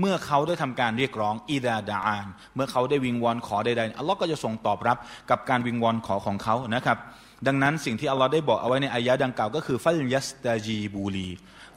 [0.00, 4.98] เมื่อเขาได้ทำการเรียกร้องอีดาดาอาน เมื่อเขาได้วิงวอนขอใดๆอัลลอฮ์ก็จะส่งตอบรับ
[5.30, 6.98] กับการวิงวอนขอของเขานะครับ
[7.46, 11.28] ดังนั้นสิ่งที่อัลลอฮ์ได้บอกเอาไว้ในอายะดังกล่าวก็คือฟัลยัสตาจีบูลี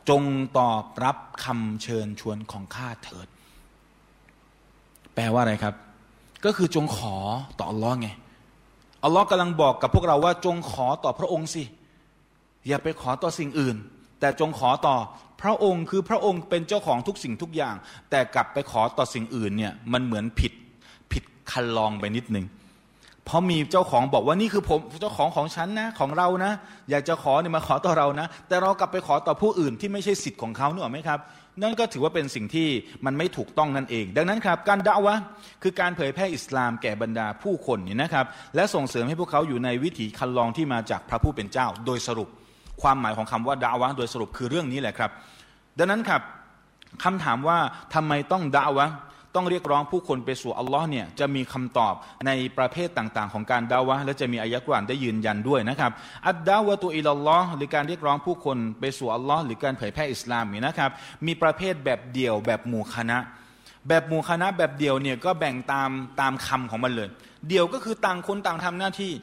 [0.10, 0.24] จง
[0.60, 3.28] ตอบรับคำเชิญชวนของข้าเถิด
[5.16, 5.76] แปลว่าอะไรครับ
[6.46, 7.16] ก็คือจงขอ
[7.58, 8.08] ต่ออัลลอฮ์ไง
[9.04, 11.64] อัลลอฮ์กำลังบอกกับพวกเราว่าจงขอต่อพระองค์สิ
[12.68, 13.76] อย่าไปขอต่อสิ่งอื่น
[14.20, 14.96] แต่จงขอต่อ
[15.42, 17.76] พระองค์คือพระองค์เป็นเจ้าของทุกสิ่งทุกอย่าง
[18.10, 20.54] แต่กลับไปขอต่อสิ่งอื่นเนี่ยมันเหมือนผิด
[21.12, 22.46] ผิดคันลองไปนิดหนึ่ง
[23.26, 26.52] เพราะมีเจ้าของบอกว่านี่คือผมเจ้าของของฉันนะของเรานะ
[26.90, 31.20] อยากจะขอเนี่ยมาขอต่อเรานะ แต่เรากลับไปขอต่อผู้อื่นที่ไม่ใช่สิทธิ์ของเขาเนี่ยหรอไหมครับ
[31.64, 32.68] นั่นก็ถือว่าเป็นสิ่งที่
[33.06, 35.16] มันไม่ถูกต้องนั่นเอง ดังนั้นครับ การด่าวะ
[35.64, 42.30] คือการเผยแพร่อิสลามแก่บรรดาผู้คนนี่นะครับ และส่งเสริมให้พวกเขาอยู่ในวิถีคันลองที่มาจากพระผู้เป็นเจ้า โดยสรุป
[42.82, 45.12] ความหมายของคำว่าดาวะโดยสรุปคือเรื่องนี้แหละครับ
[45.78, 46.22] ดังนั้นครับ
[47.04, 47.58] คำถามว่า
[47.94, 48.88] ทำไมต้องดาวะ
[49.36, 51.94] ต้องเรียกร้องผู้คนไปสู่อัลลอฮ์เนี่ยจะมีคำตอบ
[52.28, 55.92] ในประเภทต่างๆ ของการดาวะและจะมีอายะกรานได้ยืนยันด้วยนะครับ
[56.28, 60.92] อัดดาวะตัวอิลลอฮ์หรือการเรียกร้องผู้คนไปสู่อัลลอฮ์หรือการเผยแพร่อิสลามนี่นะครับ
[61.26, 63.18] มีประเภทแบบเดี่ยวแบบหมู่คณะ
[63.88, 65.90] แบบหมู่คณะแบบเดี่ยวเนี่ยก็แบ่งตาม
[66.22, 67.10] ตามคำของมันเลย
[67.48, 69.14] เดี่ยวก็คือต่างคนต่างทำหน้าที่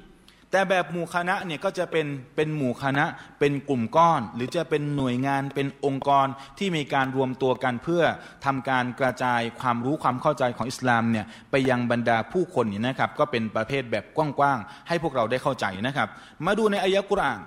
[0.50, 2.06] แต่แบบหมู่คณะเนี่ยก็จะเป็น
[2.36, 3.04] เป็นหมู่คณะ
[3.40, 6.26] เป็นกลุ่มก้อน หรือจะเป็นหน่วยงานเป็นองค์กร
[6.58, 8.02] ที่มีการรวมตัวกันเพื่อ
[8.44, 16.08] ทำการกระจายความรู้ความเข้าใจของอิสลามเนี่ยไปยังบรรดาผู้คนนี่นะครับ ก็เป็นประเภทแบบกว้างๆให้พวกเราได้เข้าใจนะครับ
[16.46, 17.40] มาดูในอายะกุรอาน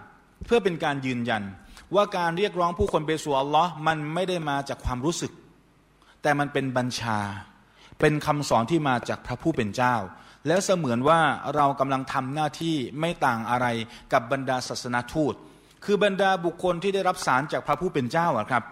[0.45, 1.43] เพื่อเป็นการยืนยัน
[1.95, 5.31] ว่าการเรียกร้องผู้คนไปสู่อัลลอฮ์มันไม่ได้มาจากความรู้สึก
[6.21, 7.19] แต่มันเป็นบัญชา
[7.99, 9.95] เป็นคำสอนที่มาจากพระผู้เป็นเจ้า
[10.47, 11.21] แล้วเสมือนว่า
[11.55, 13.67] เรากำลังทำหน้าที่ไม่ต่างอะไร
[14.13, 15.33] กับบรรดาศาสนาทูต
[15.85, 18.63] คือบรรดาบุคคลที่ได้รับสารจากพระผู้เป็นเจ้าครับ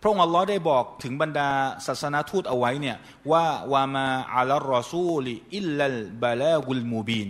[0.00, 1.50] พระองค์อัลลอฮ์ได้บอกถึงบรรดา
[1.86, 2.96] ศาสนาทูตเอาไว้เนี่ย
[3.32, 7.28] ว่าวามาอัลรอซูลิอิลลัลบาลากุลมูบิน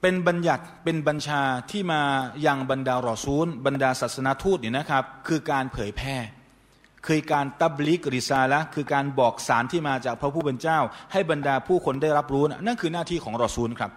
[0.00, 2.02] เป็นบัญญัติเป็นบัญชาที่มา
[2.42, 6.16] อยังบรรดารอซูล บรรดาศาสนาทูตเนี่ยนะครับ คือการเผยแพร่
[7.06, 10.78] คือการตับลิกริซาละคือการบอกสารที่มาจากพระผู้เป็นเจ้า
[11.12, 13.92] ให้บรรดาผู้คนได้รับรู้นั่นคือหน้าที่ของรอซูลครับ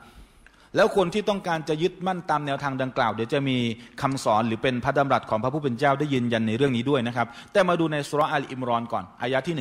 [0.75, 3.57] แล้วคนที่ต้องการจะยึดมั่นตามแนวทางดังกล่าว เดี๋ยวจะมี
[4.01, 9.55] คำสอนหรือเป็นพระดำรัสของพระผู้เป็นเจ้าได้ยืนยันในเรื่องนี้ด้วยนะครับ แต่มาดูในสุรอัลอิมรอนก่อนอายะที่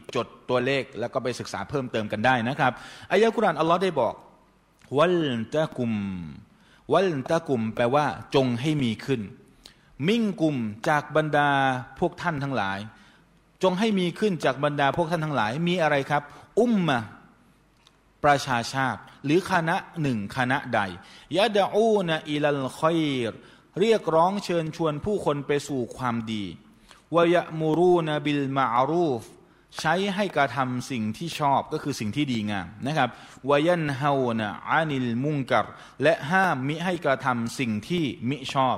[0.00, 2.72] 104 จดตัวเลขแล้วก็ไปศึกษาเพิ่มเติมกันได้นะครับ
[3.12, 4.14] อายะกุรานอัลลอฮ์ได้บอก
[4.98, 5.16] วัล
[5.54, 5.90] ตะกุม
[6.92, 9.20] วัลตะกุมแปลว่าจงให้มีขึ้น
[10.08, 10.56] มิ่งกลุ่ม
[10.88, 11.50] จากบรรดา
[11.98, 12.78] พวกท่านทั้งหลาย
[13.62, 16.22] จงให้มีขึ้นจากบรรดาพวกท่านทั้งหลาย มีอะไรครับ
[16.60, 16.98] อุมมะ
[18.24, 20.80] ประชาชาติ หรือคณะหนึ่งคณะใด
[21.36, 23.32] ยะดะอูนอิลัลคอยร
[23.80, 26.44] เรียกร้องเชิญชวนผู้คนไปสู่ความดี
[27.14, 29.22] วยะมูรูนบิลมาอารูฟ
[29.80, 33.10] ใช้ให้กระทำสิ่งที่ชอบก็คือสิ่งที่ดีงามนะครับ
[33.50, 35.66] วายันฮาวนะอานิลมุงกัร
[36.02, 38.76] และห้ามมิให้กระทำสิ่งที่มิชอบ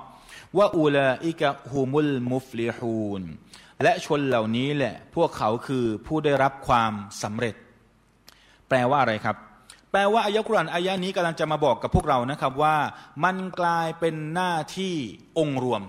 [0.59, 3.23] ว่าอูลาอิกะฮูมุลมุฟลิฮูน
[3.83, 7.55] และชนเหล่านี้แหละ พวกเขาคือผู้ได้รับความสำเร็จ
[8.69, 9.37] แปลว่าอะไรครับ
[9.93, 12.77] แปลว่าอายะคุรานอายะนี้กำลังจะมาบอกกับพวกเรานะครับว่า
[13.25, 14.95] มันกลายเป็นหน้าที่
[15.39, 15.83] องค์รวม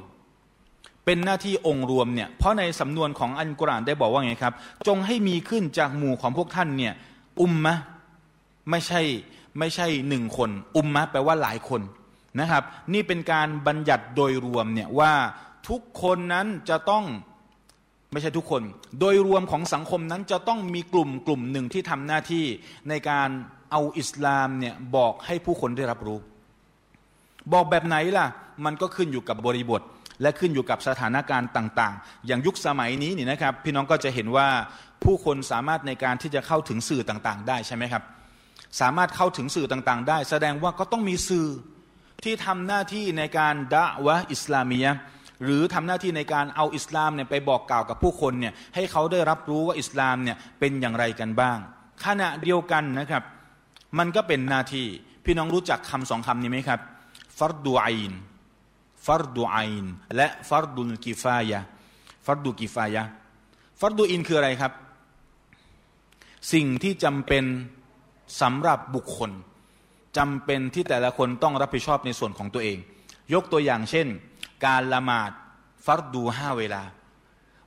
[1.06, 4.54] เป็นหน้าที่องค์รวมเนี่ยเพราะในสำนวนของอันกุรานได้บอกว่าไงครับ
[4.88, 6.94] จงให้มีขึ้นจากหมู่ของพวกท่านเนี่ย
[7.42, 7.76] อุมมะ
[8.70, 9.02] ไม่ใช่
[9.60, 11.82] ไม่ใช่หนึ่งคน อุมมะแปลว่าหลายคน
[12.40, 15.14] นะครับ นี่เป็นการบัญญัติโดยรวมเนี่ยว่า
[15.70, 17.04] ทุกคนนั้นจะต้อง
[18.12, 18.62] ไม่ใช่ทุกคน
[19.00, 22.46] โดยรวมของสังคมนั้นจะต้องมีกลุ่มกลุ่มหนึ่งที่ทำหน้าที่
[22.90, 23.30] ในการ
[23.72, 26.20] เอาอิสลามเนี่ยบอกให้ผู้คนได้รับรู้
[27.54, 28.28] บอกแบบไหนล่ะ
[28.66, 29.82] มันก็ขึ้นอยู่กับบริบท
[30.22, 34.48] และขึ้นอยู่กับสถานการณ์ต่าง ๆ อย่างยุคสมัยนี้นี่นะครับ พี่น้องก็จะเห็นว่า
[35.04, 38.04] ผู้คนสามารถในการที่จะเข้าถึงสื่อต่างๆ ได้ใช่ไหมครับ
[38.82, 41.48] สามารถเข้าถึงสื่อต่างๆ ได้ แสดงว่าก็ต้องมีสื่อ
[42.26, 44.88] ที่ทำหน้าที่ในการดะวะอิสลามีย
[45.44, 51.58] หรือทำหน้าที่ในการเอาอิสลามเนี่ยไปบอกกล่าวกับผู้คนเนี่ยให้เขาได้รับรู้ว่าอิสลามเนี่ยเป็นอย่างไรกันบ้าง
[52.06, 53.24] ขณะเดียวกันนะครับ
[53.98, 54.86] มันก็เป็นหน้าที่
[55.26, 56.80] พี่น้องรู้จักคำสองคำนี้ไหมครับ
[57.38, 58.14] ฟัรดูอิน
[59.06, 59.86] ฟัรดูอิน
[60.16, 61.60] และฟัรดุลกิฟายะ
[62.26, 63.04] ฟัรดูกิฟายะ
[63.80, 64.72] ฟัรดูอินคืออะไรครับ
[66.54, 67.44] สิ่งที่จำเป็น
[68.42, 69.32] สำหรับบุคคล
[70.18, 72.78] จำเป็นที่แต่ละคนต้องรับผิดชอบในส่วนของตัวเอง
[73.34, 74.08] ยกตัวอย่างเช่น
[74.66, 75.32] การละหมาด
[75.86, 76.84] ฟัรดูห้าเวลา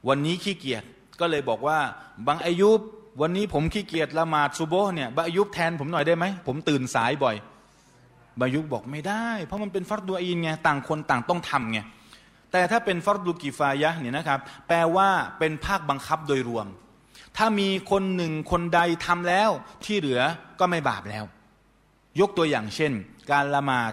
[0.09, 0.83] วันนี้ขี้เกียจ
[1.21, 1.79] ก็เลยบอกว่า
[2.27, 2.79] บางอายุบ
[3.21, 7.37] วันนี้ผมขี้เกียจละหมาดซูโบเนี่ยบางอายุบแทนผมหน่อยได้ไหมผมตื่นสายบ่อย
[8.39, 11.81] บางอายุบบอกไม่ได้ เพราะมันเป็นฟัรดูอินไงต่างคนต่างต้องทำไง
[12.53, 15.09] แต่ถ้าเป็นฟัรดูกิฟายะเนี่ยนะครับ แปลว่า
[15.39, 16.67] เป็นภาคบังคับโดยรวม
[17.37, 19.51] ถ้ามีคนหนึ่งคนใดทำแล้ว
[19.85, 20.21] ที่เหลือ
[20.61, 21.25] ก็ไม่บาปแล้ว
[22.21, 22.92] ยกตัวอย่างเช่น
[23.31, 23.92] การละหมาด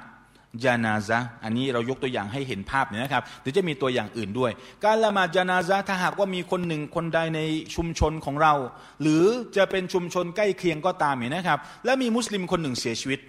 [0.63, 4.51] จานาซะอันนี้เรายกตัวอย่างให้เห็นภาพเนี่ยนะครับเดี๋ยวจะมีตัวอย่างอื่นด้วย
[4.86, 7.39] การละหมาดจานาซะถ้าหากว่ามีคนหนึ่งคนใดใน
[7.75, 8.54] ชุมชนของเรา
[9.01, 9.23] หรือ
[9.58, 13.19] จะเป็นชุมชนใกล้เคียงก็ตามเนี่ยนะครับ และมีมุสลิมคนหนึ่งเสียชีวิต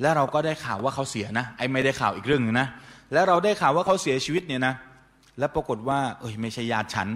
[0.00, 2.68] และเราก็ได้ข่าวว่าเขาเสียนะไอ้ไม่ได้ข่าวอีกเรื่องนึงนะ
[3.12, 4.74] และเราได้ข่าวว่าเขาเสียชีวิตเนี่ยนะ
[5.38, 7.08] และปรากฏว่า เอ้ยไม่ใช่ญาติฉัน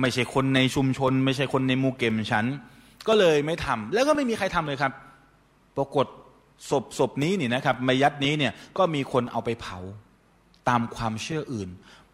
[0.00, 2.46] ไม่ใช่คนในชุมชน ไม่ใช่คนในมูเกมฉัน
[3.08, 4.92] ก็เลยไม่ทำแล้วก็ไม่มีใครทำเลยครับ
[5.76, 6.06] ปรากฏ
[6.70, 9.78] ศพศพนี้นี่นะครับมายัดนี้เนี่ยก็มีคนเอาไปเผา
[10.68, 11.68] ตามความเชื่ออื่น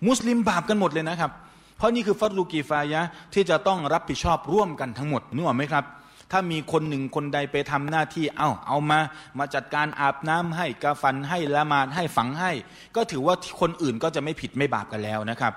[0.06, 1.30] มุสลิมบาปกันหมดเลยนะครับ
[1.76, 3.02] เพราะนี่คือฟัตลูกีฟายะ
[3.34, 5.84] ที่จะต้องรับผิดชอบร่วมกันทั้งหมดนึกออกไหมครับ
[6.32, 9.00] ถ้ามีคนหนึ่งคนใดไปทำหน้าที่เอา้าเอามา
[9.38, 12.52] มาจัดการอาบน้ำให้กาฟันให้ละมาดให้ฝังให้
[12.96, 15.52] ก็ถือว่าคนอื่นก็จะไม่ผิดไม่บาปกันแล้วนะครับ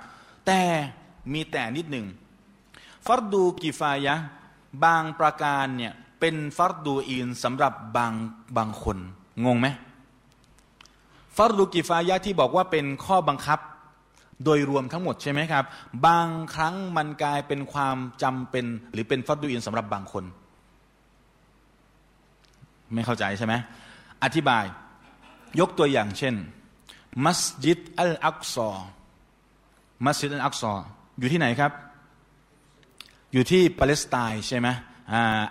[0.48, 0.62] แต่
[1.34, 2.06] มีแต่นิดหนึ่ง
[3.06, 4.16] ฟัรดูกิฟายะ
[4.84, 8.14] บางประการเนี่ยเป็นฟัรดูอินสำหรับบาง
[8.58, 8.98] บางคน
[9.46, 9.68] งงไหม
[11.38, 13.60] ฟัรดูกิฟายะที่บอกว่าเป็นข้อบังคับ
[14.44, 15.66] โดยรวมทั้งหมดใช่ไหมครับ
[16.08, 20.24] บางครั้งมันกลายเป็นความจำเป็น หรือเป็นฟัรดูอินสำหรับบางคน
[22.94, 23.54] ไม่เข้าใจใช่ไหม
[24.24, 24.66] อธิบาย
[25.60, 26.36] ยกตัวอย่างเช่น
[27.26, 28.70] มัสยิดอัลอักซอ
[30.06, 30.74] มัสยิดอัลอักซอ
[31.20, 31.72] อยู่ที่ไหนครับ
[33.36, 34.68] อยู่ที่ปาเลสไตน์ใช่ไหม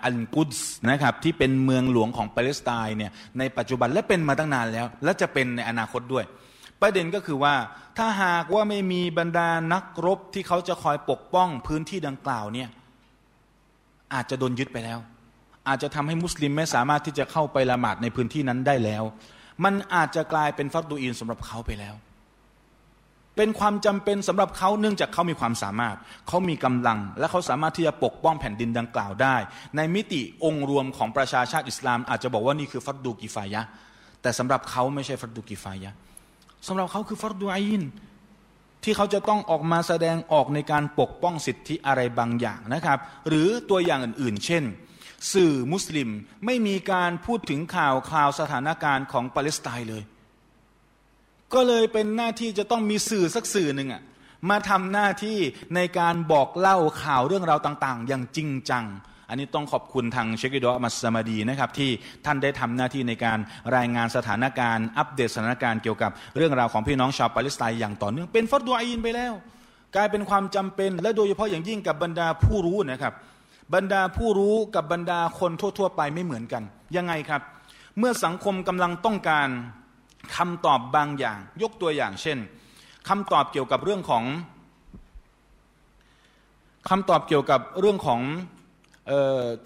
[0.03, 6.25] อันกุสนะครับที่เป็นเมืองหลวงของปาเลสไตน์เนี่ยในปัจจุบันและเป็นมาตั้งนานแล้ว และจะเป็นในอนาคตด้วย
[6.81, 7.55] ประเด็นก็คือว่า
[7.97, 12.69] ถ้าหากว่าไม่มีบรรดานักรบที่เขาจะคอยปกป้องพื้นที่ดังกล่าวเนี่ย
[14.13, 14.99] อาจจะโดนยึดไปแล้ว
[15.67, 19.03] อาจจะทำให้มุสลิมไม่สามารถที่จะเข้าไปละหมาดในพื้นที่นั้นได้แล้ว
[19.63, 21.95] มันอาจจะกลายเป็นฟัตดูอินสำหรับเขาไปแล้ว
[23.35, 25.95] เป็นความจำเป็นสำหรับเขาเนื่องจากเขามีความสามารถ
[26.27, 29.35] เขามีกำลัง และเขาสามารถที่จะปกป้องแผ่นดินดังกล่าวได้
[29.75, 33.61] ในมิติองค์รวมของประชาชาติอิสลาม อาจจะบอกว่านี่คือฟัตดูกิฟายะ
[34.21, 35.91] แต่สำหรับเขาไม่ใช่ฟัตดูกิฟายะ
[36.67, 37.83] สำหรับเขาคือฟัตดูอิน
[38.83, 44.63] ที่เขาจะต้องออกมาแสดงออกในการปกป้องสิทธิอะไรบางอย่างนะครับ หรือตัวอย่างอื่น ๆ เช่น
[45.33, 46.09] สื่อมุสลิม
[46.45, 50.03] ไม่มีการพูดถึงข่าวข่าวสถานการณ์ของปาเลสไตน์เลย
[51.55, 54.01] ก็เลยเป็นหน้าที่จะต้องมีสื่อสักสื่อหนึ่งอะ
[54.49, 55.37] มาทำหน้าที่
[55.75, 58.85] ในการบอกเล่าข่าวเรื่องราวต่างๆ อย่างจริงจัง
[59.29, 61.89] อันนี้ต้องขอบคุณทางเชคิดอมัสมาดีนะครับที่
[62.25, 63.39] ท่านได้ทำหน้าที่ในการ
[63.75, 69.33] รายงานสถานการณ์ อัปเดตสถานการณ์เกี่ยวกับเรื่องราวของพี่น้องชาวปาเลสไตน์อย่างต่อเนื่องเป็นฟัดดวอินไปแล้ว
[69.95, 73.13] กลายเป็นความจำเป็น และโดยเฉพาะอย่างยิ่งกับบรรดาผู้รู้นะครับ
[73.75, 76.63] บรรดาผู้รู้กับบรรดาคนทั่ว ๆ ไปไม่เหมือนกัน
[76.95, 77.41] ยังไงครับ
[77.99, 79.47] เมื่อสังคมกำลังต้องการ
[80.37, 82.37] คำตอบบางอย่าง ยกตัวอย่างเช่น
[83.09, 84.23] คำตอบเกี่ยวกับเรื่องของ
[86.89, 88.21] คำตอบเกี่ยวกับเรื่องของ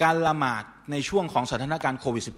[0.04, 2.32] การละหมาดในช่วงของสถานการณ์โควิด -19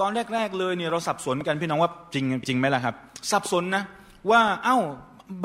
[0.00, 2.94] ตอนแรก ๆ เลยเนี่ยเราสับสนกันพี่น้องว่าจริงจริงไหมล่ะครับ
[3.30, 3.84] สับสนนะ
[4.30, 4.78] ว่าเอา้า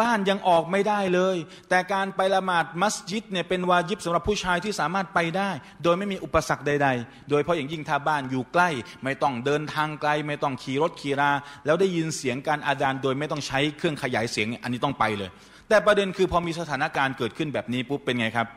[0.01, 1.35] บ้านยังออกไม่ได้เลย
[1.69, 5.49] แต่การไปละหมาดมัสยิดเนี่ยเป็นวาจิบสำหรับผู้ชายที่สามารถไปได้
[5.83, 8.69] โดยไม่มีอุปสรรคใด ๆ โดยเพราะอย่างยิ่งถ้าบ้านอยู่ใกล้
[9.03, 11.31] ไม่ต้องเดินทางไกล ไม่ต้องขี่รถขี่รา
[11.65, 15.29] แล้วได้ยินเสียงการอาจารย์โดยไม่ต้องใช้เครื่องขยายเสียงอันนี้ต้องไปเลย
[15.69, 18.47] แต่ประเด็นคือพอมีสถานการณ์เกิดขึ้นแบบนี้ปุ๊บเป็นไงครับ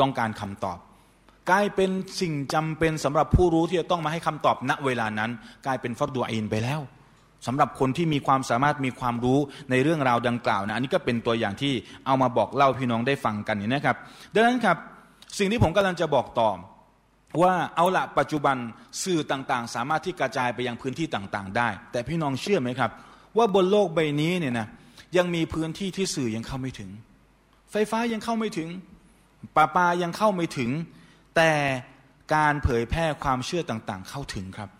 [0.00, 0.78] ต้องการคำตอบ
[1.50, 5.30] กลายเป็นสิ่งจำเป็นสำหรับผู้รู้ที่จะต้องมาให้คำตอบณเวลานั้น
[5.66, 6.80] กลายเป็นฟัดดัวอินไปแล้ว
[7.46, 9.38] สำหรับคนที่มีความสามารถมีความรู้
[9.70, 11.72] ในเรื่องราวดังกล่าวนะอันนี้ก็เป็นตัวอย่างที่
[12.06, 13.96] เอามาบอกเล่าพี่น้องได้ฟังกันนะครับ
[14.34, 14.76] ดังนั้นครับ
[15.38, 16.50] สิ่งที่ผมกำลังจะบอกต่อ
[17.42, 18.56] ว่าเอาละปัจจุบัน
[19.02, 22.90] สื่อต่างๆ สามารถที่กระจายไปยังพื้นที่ต่างๆ ได้ แต่พี่น้องเชื่อไหมครับ
[23.36, 24.68] ว่าบนโลกใบนี้เนี่ยนะ
[25.16, 26.90] ยังมีพื้นที่ที่สื่อยังเข้าไม่ถึง
[27.70, 28.68] ไฟฟ้ายังเข้าไม่ถึง
[29.56, 30.70] ปาปายังเข้าไม่ถึง
[31.36, 31.50] แต่
[32.34, 34.70] การเผยแพร่ความเชื่อต่างๆ เข้าถึงครับ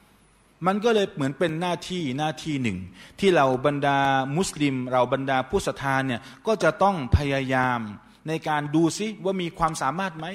[0.66, 2.78] มันก็เลยเหมือนเป็นหน้าที่หน้าที่หนึ่ง
[3.20, 3.98] ที่เราบรรดา
[4.36, 7.80] มุสลิม เราบรรดาผู้ศรัทธาเนี่ยก็จะต้องพยายาม
[8.28, 10.26] ในการดูซิว่ามีความสามารถไหม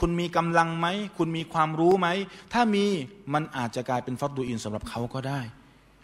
[0.00, 0.86] คุณมีกำลังไหม
[1.18, 2.08] คุณมีความรู้ไหม
[2.52, 2.84] ถ้ามี
[3.34, 5.40] มันอาจจะกลายเป็นฟัดดูอินสำหรับเขาก็ได้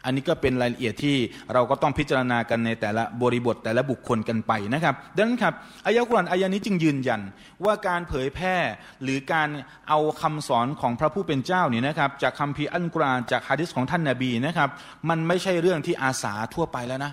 [0.05, 1.17] อันนี้ก็เป็นรายละเอียดที่
[1.53, 5.55] เราก็ต้องพิจารณากันในแต่ละบริบทแต่ละบุคคลกันไปนะครับ ดังนั้นครับ
[5.87, 7.21] อายะกุรอานอายะนี้จึงยืนยัน
[7.65, 8.57] ว่าการเผยแพร่
[9.03, 9.49] หรือการ
[9.89, 14.69] เอาคำสอนของพระผู้เป็นเจ้าเนี่ยนะครับ จากคำพีอัลกุรอานจากฮะดิษของท่านนาบีนะครับ
[15.09, 17.13] มันไม่ใช่เรื่องที่อาสาทั่วไปแล้วนะ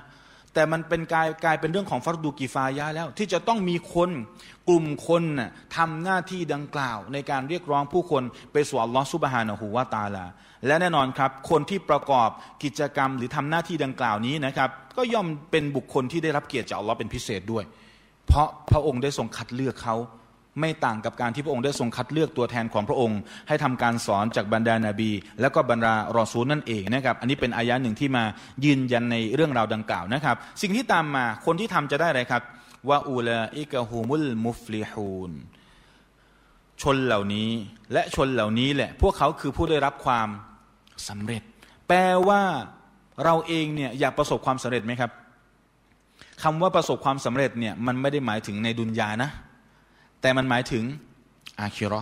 [0.55, 4.09] แต่มันเป็นกลายกลายเป็นเรื่องของฟัรดูกีฟายะแล้ว ที่จะต้องมีคน
[4.69, 10.25] กลุ่มคนน่ะทำหน้าที่ดังกล่าว ในการเรียกร้องผู้คนไปสู่อัลลอฮฺซุบฮานะฮูวาตาลา
[10.65, 12.29] และแน่นอนครับ คนที่ประกอบ
[12.63, 17.63] กิจกรรมหรือทำหน้าที่ดังกล่าวนี้นะครับ ก็ย่อมเป็นบุคคลที่ได้รับเกียรติจากอัลลอฮ์เป็นพิเศษด้วย
[18.27, 19.95] เพราะพระองค์ได้ทรงคัดเลือกเขา
[20.59, 28.23] ไม่ต่างกับการที่พระองค์ได้ทรงคัดเลือกตัวแทนของพระองค์ ให้ทำการสอนจากบรรดานาบี และก็บรรดารอซูลนั่นเองนะครับอันนี้เป็นอายะหนึ่งที่มา
[28.65, 32.41] ยืนยันในเรื่องราวดังกล่าวนะครับ สิ่งที่ตามมาคนที่ทำจะได้อะไรครับ
[32.89, 35.31] ว่าอูลาอิกะฮูมุลมุฟลิฮูน
[36.81, 37.49] ชนเหล่านี้
[37.93, 40.27] และชนเหล่านี้แหละ พวกเขาคือผู้ได้รับความ
[41.09, 41.43] สำเร็จ
[41.87, 42.41] แปลว่า
[43.23, 45.11] เราเองเนี่ยอยากประสบความสำเร็จไหมครับ
[46.43, 49.29] คำว่าประสบความสำเร็จเนี่ยมันไม่ได้หมายถึงในดุนยานะ
[50.25, 50.83] แต่มันหมายถึง
[51.59, 52.01] อาคิรอ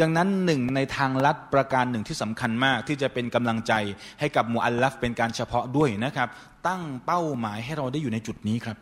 [0.00, 3.72] ดังนั้นหนึ่งในทางลัดประการหนึ่งที่สำคัญมากที่จะเป็นกำลังใจ
[4.20, 6.28] ให้กับมูอัลลัฟเป็นการเฉพาะด้วยนะครับ
[6.68, 8.76] ตั้งเป้าหมายให้เราได้อยู่ในจุดนี้ครับ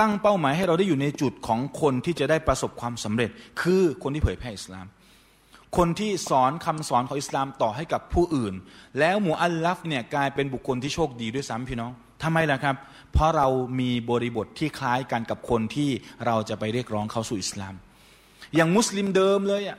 [0.00, 4.86] ตั้งเป้าหมายให้เราได้อยู่ในจุดของคนที่จะได้ประสบความสำเร็จ คือคนที่เผยแพร่อิสลาม
[5.76, 8.54] คนที่สอนคำสอนของอิสลามต่อให้กับผู้อื่น
[8.98, 12.76] แล้วมูอัลลัฟเนี่ยกลายเป็นบุคคลที่โชคดีด้วยซ้ำพี่น้องทำไมล่ะครับ
[13.16, 13.48] เพราะเรา
[13.80, 15.90] มีบริบทที่คล้ายกันกับคนที่
[16.26, 17.74] เราจะไปเรียกร้องเขาสู่อิสลาม
[18.54, 19.78] อย่างมุสลิมเดิมเลยอะ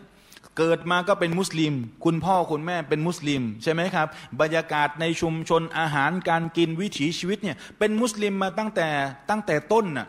[0.58, 1.74] เกิดมาก็เป็นมุสลิม
[2.06, 4.08] คุณพ่อคุณแม่เป็นมุสลิม ใช่ไหมครับ
[4.42, 8.90] บรรยากาศในชุมชนอาหารการกินวิถีชีวิตเนี่ยเป็นมุสลิมมาตั้งแต่
[9.30, 10.08] ตั้งแต่ต้นน่ะ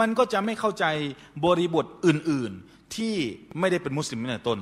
[0.00, 0.84] มันก็จะไม่เข้าใจ
[1.44, 3.14] บริบทอื่นๆที่
[3.58, 4.58] ไม่ได้เป็นมุสลิมตั้งแต่ต้น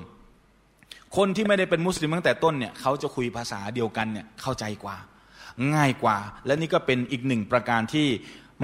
[1.16, 4.96] คนที่ไม่ได้เป็นมุสลิมตั้งแต่ต้นเนี่ยเขาจะคุยภาษาเดียวกันเนี่ยเข้าใจกว่า
[5.74, 8.08] ง่ายกว่า และนี่ก็เป็นอีกหนึ่งประการที่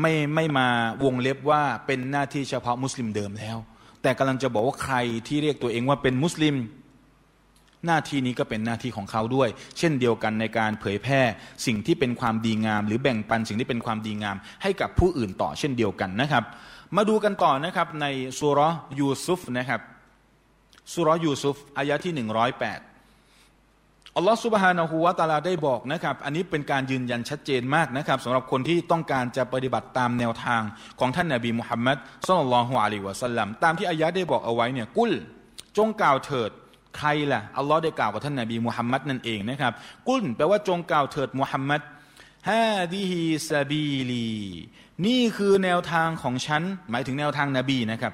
[0.00, 0.66] ไม่ไม่มา
[1.04, 3.56] วงเล็บว่าเป็นหน้าที่เฉพาะมุสลิมเดิมแล้ว
[4.02, 4.96] แต่กำลังจะบอกว่าใคร
[5.28, 6.56] ที่เรียกตัวเองว่าเป็นมุสลิม
[7.86, 9.48] หน้าที่นี้ก็เป็นหน้าที่ของเขาด้วย
[9.78, 11.20] เช่นเดียวกันในการเผยแพร่
[11.66, 16.44] สิ่งที่เป็นความดีงาม หรือแบ่งปันสิ่งที่เป็นความดีงาม ให้กับผู้อื่นต่อเช่นเดียวกันนะครับ
[16.96, 18.06] มาดูกันต่อนะครับใน
[18.38, 18.60] สุร
[18.98, 19.80] ยูซุฟนะครับ
[20.92, 22.80] สุรยูซุฟอายะที่หนึ่งร้อยแปด
[24.20, 30.62] อัลลอฮฺสุบฮานาหูวาตาลาได้บอกนะครับ อันนี้เป็นการยืนยันชัดเจนมากนะครับสำหรับคนที่ต้องการจะปฏิบัติตามแนวทาง
[31.00, 35.12] ของท่านนาบีมุฮัมมัดสุลลัลอฮุอะลัยวะสัลลัมตามที่อายะได้บอกเอาไว้เนี่ยกุล
[35.76, 36.50] จงกล่าวเถิด
[36.96, 39.72] ใครล่ะอัลลอฮ์ได้กล่าวกับท่านนาบีมุฮัมมัดนั่นเองนะครับ
[40.08, 41.80] กุลแปลว่าจงกล่าวเถิดมุฮัมมัด
[42.50, 44.30] ฮาดิฮีซาบีลี
[45.06, 48.12] นี่คือแนวทางของฉัน หมายถึงแนวทางนาบีนะครับ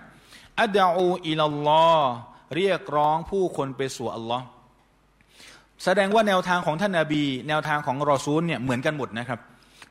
[0.62, 2.10] อัดอูอิลลอฮ์
[2.56, 4.44] เรียกร้องผู้คนไปสู่อัลลอฮ์
[5.84, 9.40] แสดงว่าแนวทางของท่านนาบี แนวทางของรอซูลเนี่ยเหมือนกันหมดนะครับ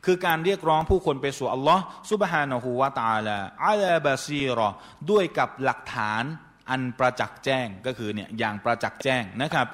[0.06, 4.70] คือการเรียกร้องผู้คนไปสู่อัลลอฮ์ซุบฮานะฮูวาตาลาอัลบาซีรอ
[5.12, 6.24] ด้วยกับหลักฐาน
[6.70, 9.68] อันประจักษ์แจ้งก็คือเนี่ยอย่างประจักษ์แจ้งนะครับ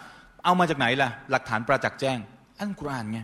[0.44, 2.18] เอามาจากไหนล่ะ หลักฐานประจักษ์แจ้ง
[2.60, 3.20] อันกุรอานไง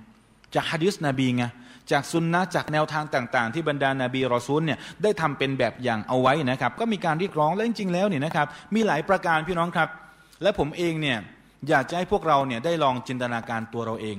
[0.55, 1.43] จากฮะดิษนบีไง
[1.91, 9.89] จากซุนนะจากแนวทางต่างๆ ที่บรรดานาบีรอซูลเนี่ยได้ทำเป็นแบบอย่างเอาไว้นะครับ ก็มีการเรียกร้องและจริงๆแล้วเนี่ยนะครับ มีหลายประการพี่น้องครับ
[10.41, 11.17] และผมเองเนี่ย
[11.69, 14.17] อยากจะให้พวกเราเนี่ยได้ลองจินตนาการตัวเราเอง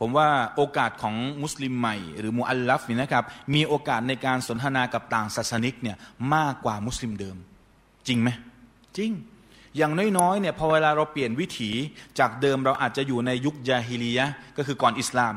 [0.00, 3.24] ผมว่าโอกาสของมุสลิมใหม่ หรือมูอัลลัฟนี่นะครับ
[3.54, 5.96] มีโอกาสในการสนทนากับต่างศาสนิกเนี่ย
[6.34, 7.36] มากกว่ามุสลิมเดิม
[8.06, 8.28] จริงไหม
[8.96, 9.12] จริง
[9.76, 11.70] อย่างน้อยๆเนี่ยพอเวลาเราเปลี่ยนวิถี
[12.18, 15.34] จากเดิมเราอาจจะอยู่ในยุคยาฮิลียะก็คือก่อนอิสลาม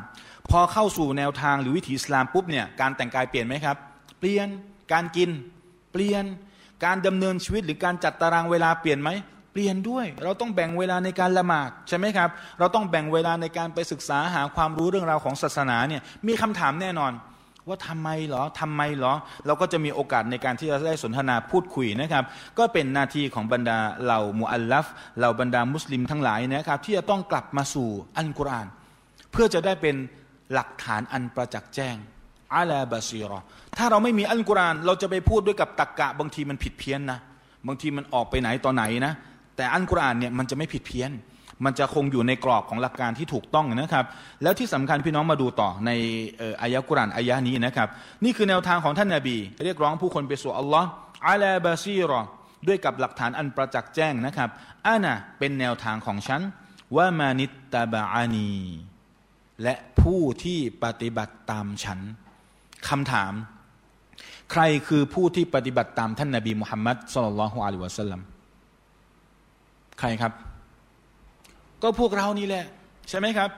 [0.50, 3.78] พอเข้าสู่แนวทางหรือวิถีอิสลามปุ๊บเนี่ยการแต่งกายเปลี่ยนไหมครับ
[4.20, 4.48] เปลี่ยน
[4.94, 5.30] การกิน
[5.92, 6.24] เปลี่ยน
[6.86, 9.10] การดำเนินชีวิตหรือการจัดตารางเวลาเปลี่ยนไหม
[9.58, 17.12] ปลี่ยนด้วย เราต้องแบ่งเวลาในการละหมาดใช่ไหมครับ เราต้องแบ่งเวลาในการไปศึกษาหาความรู้เรื่องราวของศาสนาเนี่ยมีคำถามแน่นอน
[17.68, 19.14] ว่าทำไมหรอทำไมหรอ
[19.46, 22.24] เราก็จะมีโอกาสในการที่จะได้สนทนาพูดคุยนะครับ
[22.60, 24.86] ก็เป็นหน้าที่ของบรรดาเหล่ามุอัลลัฟ
[25.18, 28.68] เหล่าบรรดามุสลิมทั้งหลายนะครับ ที่จะต้องกลับมาสู่อัลกุรอาน
[29.32, 29.96] เพื่อจะได้เป็น
[30.54, 31.96] หลักฐานอันประจักษ์แจ้ง
[32.56, 33.40] อาลาบาซีรอ
[33.78, 37.20] ถ้าเราไม่มีอัลกุรอานเราจะไปพูดด้วยกับตรกกะบางทีมันผิดเพี้ยนนะ
[37.68, 39.14] บางทีมันออกไปไหนต่อไหนนะ
[39.58, 41.12] แต่อัลกุรอานเนี่ยมันจะไม่ผิดเพี้ยน
[41.66, 44.06] มันจะคงอยู่ในกรอบของหลักการที่ถูกต้องนะครับ
[44.44, 45.92] แล้วที่สำคัญพี่น้องมาดูต่อใน
[46.62, 47.88] อายะกุรอานอายะนี้นะครับ
[48.24, 50.90] นี่คือแนวทางของท่านนาบี เรียกร้องผู้คนไปสู่อัลลอฮ์
[51.28, 52.22] อาลาบาซีรอ
[52.68, 54.50] ด้วยกับหลักฐานอันประจักษ์แจ้งนะครับ
[54.88, 56.42] อานะเป็นแนวทางของฉัน
[56.98, 58.52] ว่ามานิตตาบาอานี
[59.64, 62.00] และผู้ที่ปฏิบัติตามฉัน
[62.90, 63.34] คำถาม
[64.52, 68.22] ใครคือผู้ที่ปฏิบัติตามท่านนาบีมุฮัมมัดสุลลัลลอฮุอะลัยวะสัลลัม
[70.00, 70.34] ใครครับ
[71.82, 72.66] ก็พวกเรานี่แหละ
[73.10, 73.50] ใช่ไหมครับ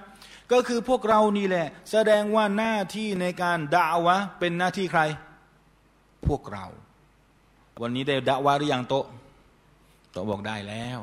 [0.52, 5.02] ก็คือพวกเรานี่แหละ แสดงว่าหน้าที่ในการด่าวะ เป็นหน้าที่ใคร
[6.28, 6.66] พวกเรา
[7.82, 8.94] วันนี้ได้ด่าวะหรือยังโต
[10.12, 11.00] โตบอกได้แล้ว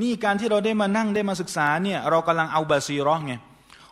[0.00, 3.34] นี่การที่เราได้มานั่งได้มาศึกษาเนี่ยเรากำลังเอาบาซีร้องไง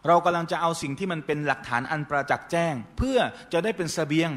[0.06, 3.18] เรากำลังจะเอาสิ่งที่มันเป็นหลักฐานอันประจักษ์แจ้ง เพื่อ
[3.52, 4.30] จะได้เป็นสเสบียง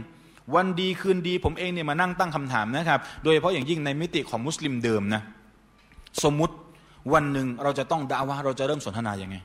[0.56, 5.22] วันดีคืนดีผมเองเนี่ยมานั่งตั้งคำถามนะครับ โดยเฉพาะอย่างยิ่งในมิติของมุสลิมเดิมนะ
[6.24, 6.56] สมมุติ
[7.14, 9.38] วันหนึ่งเราจะต้องด่าวะเราจะเริ่มสนทนาอย่างไง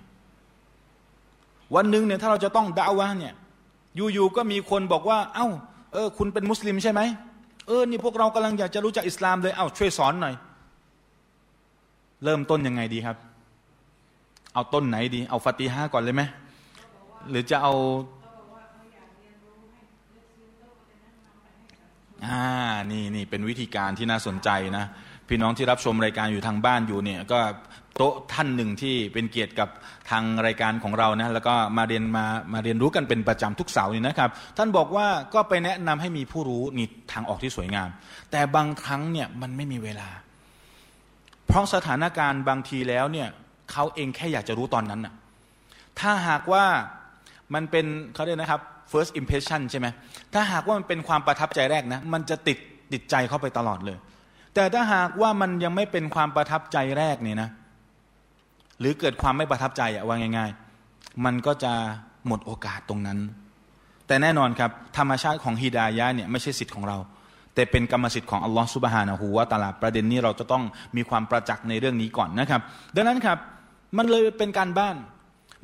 [1.75, 3.35] วันหนึ่งเนี่ยถ้าเราจะต้องด่าวะเนี่ย
[3.97, 5.49] อยู่ๆก็มีคนบอกว่า เอา้า
[5.93, 7.01] เออคุณเป็นมุสลิมใช่ไหม
[7.67, 10.35] เออนี่พวกเรากำลังอยากจะรู้จักอิสลามเลยเอา้าช่วยสอนหน่อย
[12.25, 13.17] เริ่มต้นยังไงดีครับ
[14.55, 16.23] เอาต้นไหนดี เอาฟาติฮาก่อนเลยไหม
[17.31, 17.75] หรือจะเอา
[22.27, 22.41] อ่า
[22.91, 24.85] นี่นี่เป็นวิธีการที่น่าสนใจนะ
[25.35, 27.41] พี่น้องที่รับชมรายการอยู่ทางบ้านอยู่เนี่ยก็
[27.97, 29.69] โต๊ะท่านหนึ่งที่เป็นเกียรติกับ
[30.11, 37.89] ทางรายการของเรานะแล้วก็มาเรียนมามาเรียนรู้กันเป็นประจำทุกเสาร์นี่นะครับ ท่านบอกว่าก็ไปแนะนำให้มีผู้รู้นี่ทางออกที่สวยงาม
[38.31, 40.09] แต่บางครั้งเนี่ยมันไม่มีเวลา
[41.47, 43.29] เพราะสถานการณ์บางทีแล้วเนี่ย
[43.73, 45.15] เขาเองแค่อยากจะรู้ตอนนั้นน่ะ
[46.01, 46.65] ถ้าหากว่า
[47.55, 49.87] มันเป็นเขาเรียกนะครับ first impression ใช่ไหม
[50.35, 52.59] ถ้าหากว่ามันเป็นความประทับใจแรกนะมันจะติด
[52.93, 53.99] ติดใจเข้าไปตลอดเลย
[54.55, 57.51] แต่ถ้าหากว่ามันยังไม่เป็นความประทับใจแรกเนี่ยนะ
[58.81, 60.51] หรือเกิดความไม่ประทับใจอะว่าง่าย
[60.89, 61.73] ๆ มันก็จะ
[62.27, 63.19] หมดโอกาสตรงนั้น
[64.07, 66.99] แต่แน่นอนครับ ธรรมชาติของฮิดายะเนี่ยไม่ใช่สิทธิ์ของเรา
[67.55, 70.65] แต่เป็นกรรมสิทธิ์ของอัลลอฮฺสุบฮานะฮูวาตาลาประเด็นนี้เราจะต้อง
[70.97, 72.61] มีความประจักษ์ในเรื่องนี้ก่อนนะครับ
[72.97, 73.39] ดังนั้นครับ
[73.99, 74.97] มันเลยเป็นการบ้าน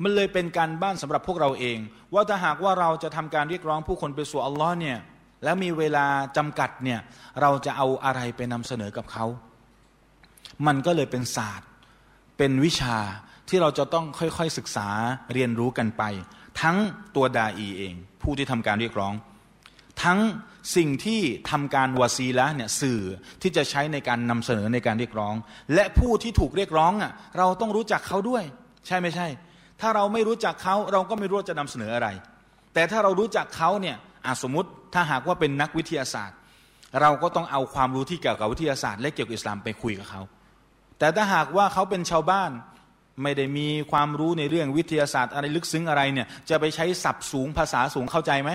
[0.03, 1.77] มันเลยเป็นการบ้านสำหรับพวกเราเอง
[2.13, 4.97] ว่าถ้าหากว่าเราจะทำการเรียกร้องผู้คนไปสู่อัลลอฮ์เนี่ย
[5.43, 6.05] แล้วมีเวลา
[6.37, 6.99] จำกัดเนี่ย
[7.41, 9.25] เราจะเอาอะไรไปนำเสนอกับเขา
[10.67, 11.67] มันก็เลยเป็นศาสตร์
[12.37, 12.97] เป็นวิชา
[13.49, 14.87] ที่เราจะต้องค่อยๆศึกษา
[15.33, 16.03] เรียนรู้กันไป
[16.61, 16.77] ทั้ง
[17.15, 19.13] ตัวดาอีเอง ผู้ที่ทำการเรียกร้อง
[20.03, 20.19] ทั้ง
[20.75, 21.21] สิ่งที่
[21.51, 23.01] ทำการวาซีละเนี่ยสื่อ
[23.41, 25.35] ที่จะใช้ในการนำเสนอในการเรียกร้อง
[25.73, 28.43] และผู้ที่ถูกเรียกร้องอะเราต้องรู้จักเขาด้วย
[28.87, 29.27] ใช่ไม่ใช่
[29.81, 32.07] ถ้าเราไม่รู้จักเขาเราก็ไม่รู้จะนำเสนออะไร
[32.73, 33.97] แต่ถ้าเรารู้จักเขาเนี่ย
[34.43, 36.37] สมมติถ้าหากว่าเป็นนักวิทยาศาสตร์
[37.01, 40.21] เราก็ต้องเอาความรู้ที่เกี่ยวกับวิทยาศาสตร์และเกี่ยวกับอิสลามไปคุยกับเขา
[40.99, 42.51] แต่ถ้าหากว่าเขาเป็นชาวบ้าน
[43.23, 48.51] ไม่ได้มีความรู้ในเรื่องวิทยาศาสตร์อะไรลึกซึ้งอะไรเนี่ยจะไปใช้ศัพท์สูงภาษาสูงเข้าใจไหม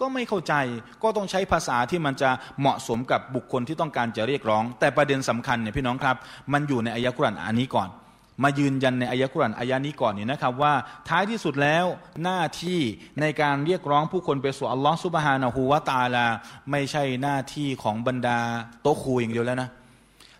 [0.00, 0.54] ก็ไม่เข้าใจ
[1.02, 2.30] ก็ต้องใช้ภาษาที่มันจะ
[2.60, 6.16] เหมาะสมกับบุคคลที่ต้องการจะเรียกร้อง แต่ประเด็นสำคัญเนี่ยพี่น้องครับ
[6.52, 7.88] มันอยู่ในอายะกุรานอันนี้ก่อน
[8.42, 10.74] มายืนยันในอายะกุรานอายะนี้ก่อนเนี่ยนะครับว่า
[11.08, 11.84] ท้ายที่สุดแล้ว
[12.22, 12.80] หน้าที่
[13.20, 16.26] ในการเรียกร้องผู้คนไปสู่อัลลอฮฺซุบฮานะฮูวาตาลา
[16.70, 18.38] ไม่ใช่หน้าที่ของบรรดา
[18.82, 19.70] โตคูอย่างเดียวแล้วนะ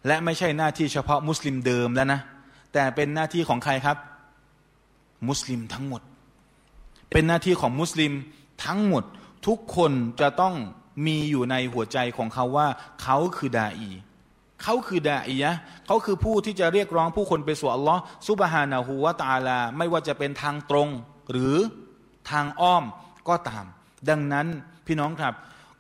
[0.06, 2.20] และไม่ใช่หน้าที่เฉพาะมุสลิมเดิมแล้วนะ
[2.72, 3.96] แต่เป็นหน้าที่ของใครครับ
[5.28, 6.02] มุสลิมทั้งหมด
[7.12, 8.12] เป็นหน้าที่ของมุสลิม
[8.64, 9.04] ทั้งหมด
[9.46, 10.54] ทุกคนจะต้อง
[11.06, 12.68] มีอยู่ในหัวใจของเขาว่า
[13.02, 13.90] เขาคือดาอี
[14.62, 15.52] เขาคือดาอียะ
[15.86, 20.88] เขาคือผู้ที่จะเรียกร้องผู้คนไปสู่อัลลอฮ์ซุบฮานะฮูวาตาลา ไม่ว่าจะเป็นทางตรง
[21.30, 21.56] หรือ
[22.30, 22.84] ทางอ้อม
[23.28, 23.64] ก็ตาม
[24.10, 24.46] ดังนั้น
[24.86, 25.34] พี่น้องครับ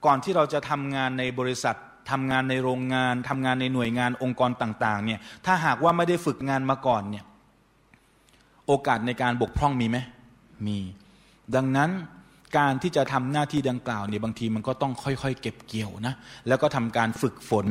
[0.04, 1.76] ก่อนที่เราจะทำงานในบริษัท
[2.10, 7.24] ทำงานในโรงงานทำงานในหน่วยงานองค์กรต่างๆเนี่ยถ้าหากว่าไม่ได้ฝึกงานมาก่อนเนี่ย
[8.66, 9.98] โอกาสในการบกพร่องมีไหม
[10.66, 10.78] มี
[11.54, 11.90] ดังนั้น
[12.56, 16.14] การที่จะทำหน้าที่ดังกล่าวเนี่ยบางทีมันก็ต้องค่อยๆ เก็บเกี่ยวนะ
[16.48, 17.66] แล้วก็ทำการฝึกฝน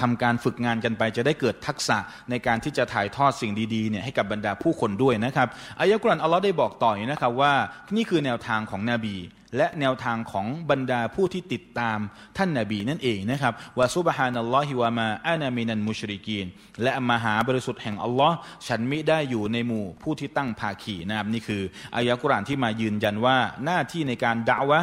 [0.00, 1.98] ทำการฝึกงานกันไป จะได้เกิดทักษะ
[2.30, 5.48] ในการที่จะถ่ายทอดสิ่งดีๆเนี่ยให้กับบรรดาผู้คนด้วยนะครับ
[5.80, 7.52] อายะกรันอัลลอฮ์ได้บอกต่อยนะครับว่า
[7.96, 9.16] นี่คือแนวทางของนบี
[9.56, 11.98] และแนวทางของบรรดาผู้ที่ติดตาม
[12.36, 16.46] ท่านนาบีนั่นเองนะครับวาซุบฮานัลลอฮิวามาอานามินันมุชริกีน
[16.82, 18.36] และมหาบริสุทธิ์แห่งอัลลอฮ์
[18.66, 21.62] ฉันมิได้อยู่ในหมู่ผู้ที่ตั้งภาคีนะครับนี่คือ
[21.96, 24.80] อายะกุรานที่มายืนยันว่าหน้าที่ในการด่าวะ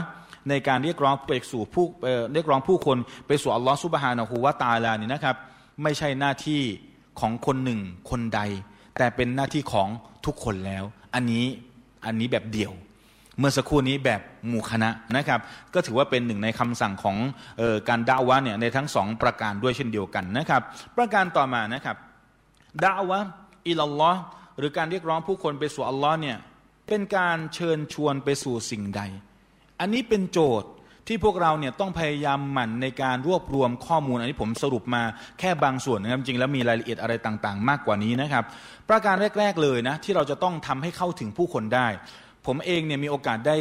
[0.50, 1.86] ในการเรียกร้องไปสู่ผู้
[2.34, 2.98] เรียกร้องผู้คน
[3.28, 5.36] ไปสู่อัลลอฮ์ซุบฮานะฮูวาตาลานี่นะครับ
[5.84, 6.62] ไม่ใช่หน้าที่
[7.20, 8.42] ของคนหนึ่งคนใด
[8.98, 9.90] แต่เป็นหน้าที่ของ
[10.26, 11.46] ทุกคนแล้ว อันนี้
[12.06, 12.74] อันนี้แบบเดี่ยว
[13.40, 15.40] เมื่อสักครู่นี้แบบหมู่คณะนะครับ
[15.74, 17.18] ก็ถือว่าเป็นหนึ่งในคำสั่งของ
[17.62, 20.62] ออการด่าวะเนี่ยในทั้งสองประการด้วยเช่นเดียวกันนะครับ
[20.98, 21.96] ประการต่อมานะครับ
[22.84, 23.20] ด่าวะ
[23.68, 24.22] อิลลอห์
[24.58, 26.38] หรือการเรียกร้องผู้คนไปสู่อัลลอฮ์เนี่ย
[26.88, 29.02] เป็นการเชิญชวนไปสู่สิ่งใด
[29.80, 30.70] อันนี้เป็นโจทย์
[31.08, 35.04] ที่พวกเราเนี่ยต้องพยายามหมั่นในการรวบรวมข้อมูล อันนี้ผมสรุปมา
[35.40, 38.44] แค่บางส่วนนะครับจริงแล้วมีรายละเอียดอะไรต่างๆ มากกว่านี้นะครับ
[38.90, 41.88] ประการแรก ๆเลยนะที่เราจะต้องทำให้เข้าถึงผู้คนได้
[42.46, 43.58] ผมเองเนี่ยมีโอกาสได้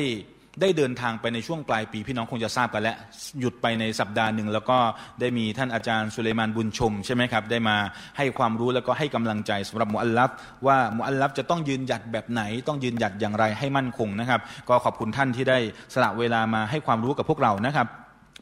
[0.61, 2.97] ได้เดินทางไปในช่วงปลายปีพี่น้องคงจะทราบกันแล้ว
[3.41, 4.79] หยุดไปในสัปดาห์หนึ่งแล้วก็
[5.21, 7.77] ได้มีท่านอาจารย์สุเลมานบุญชมใช่ไหมครับได้มา
[8.17, 10.31] ให้ความรู้แล้วก็ให้กำลังใจสำหรับมุอัลลัฟ
[10.67, 15.59] ว่ามุอัลลัฟจะต้องยืนหยัดแบบไหน ต้องยืนหยัดอย่างไรให้มั่นคงนะครับ ก็ขอบคุณท่านที่ได้
[15.95, 17.87] สละเวลามาให้ความรู้กับพวกเรานะครับ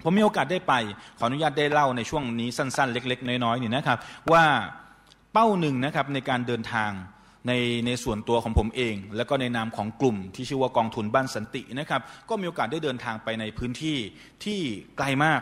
[0.05, 0.75] ผมมีโอกาสได้ไป
[1.19, 3.99] ขออนุญาตได้เล่าในช่วงนี้สั้น ๆ เล็ก ๆ น้อยๆนี่นะครับ
[4.33, 4.45] ว่า
[5.33, 6.91] เป้าหนึ่งนะครับในการเดินทาง
[7.49, 7.53] ใน
[7.87, 13.99] ในส่วนตัวของผมเอง แล้วก็ในนามของกลุ่มที่ชื่อว่ากองทุนบ้านสันตินะครับ ก็มีโอกาสได้เดินทางไปในพื้นที่
[14.45, 14.61] ที่
[14.97, 15.41] ไกลมาก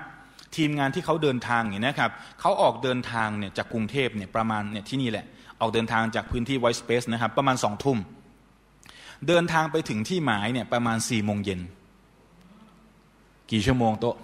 [0.56, 5.26] ทีมงานที่เขาเดินทางเนี่ยนะครับเขาออกเดินทางเนี่ยจากกรุงเทพเนี่ยประมาณเนี่ยที่นี่แหละ
[5.60, 7.98] ออกเดินทางจากพื้นที่ไวท์สเปซนะครับประมาณสองทุ่ม
[9.28, 11.60] เดินทางไปถึงที่หมายเนี่ยประมาณสี่โมงเย็น
[13.50, 14.16] กี่ชั่วโมงโต๊ะ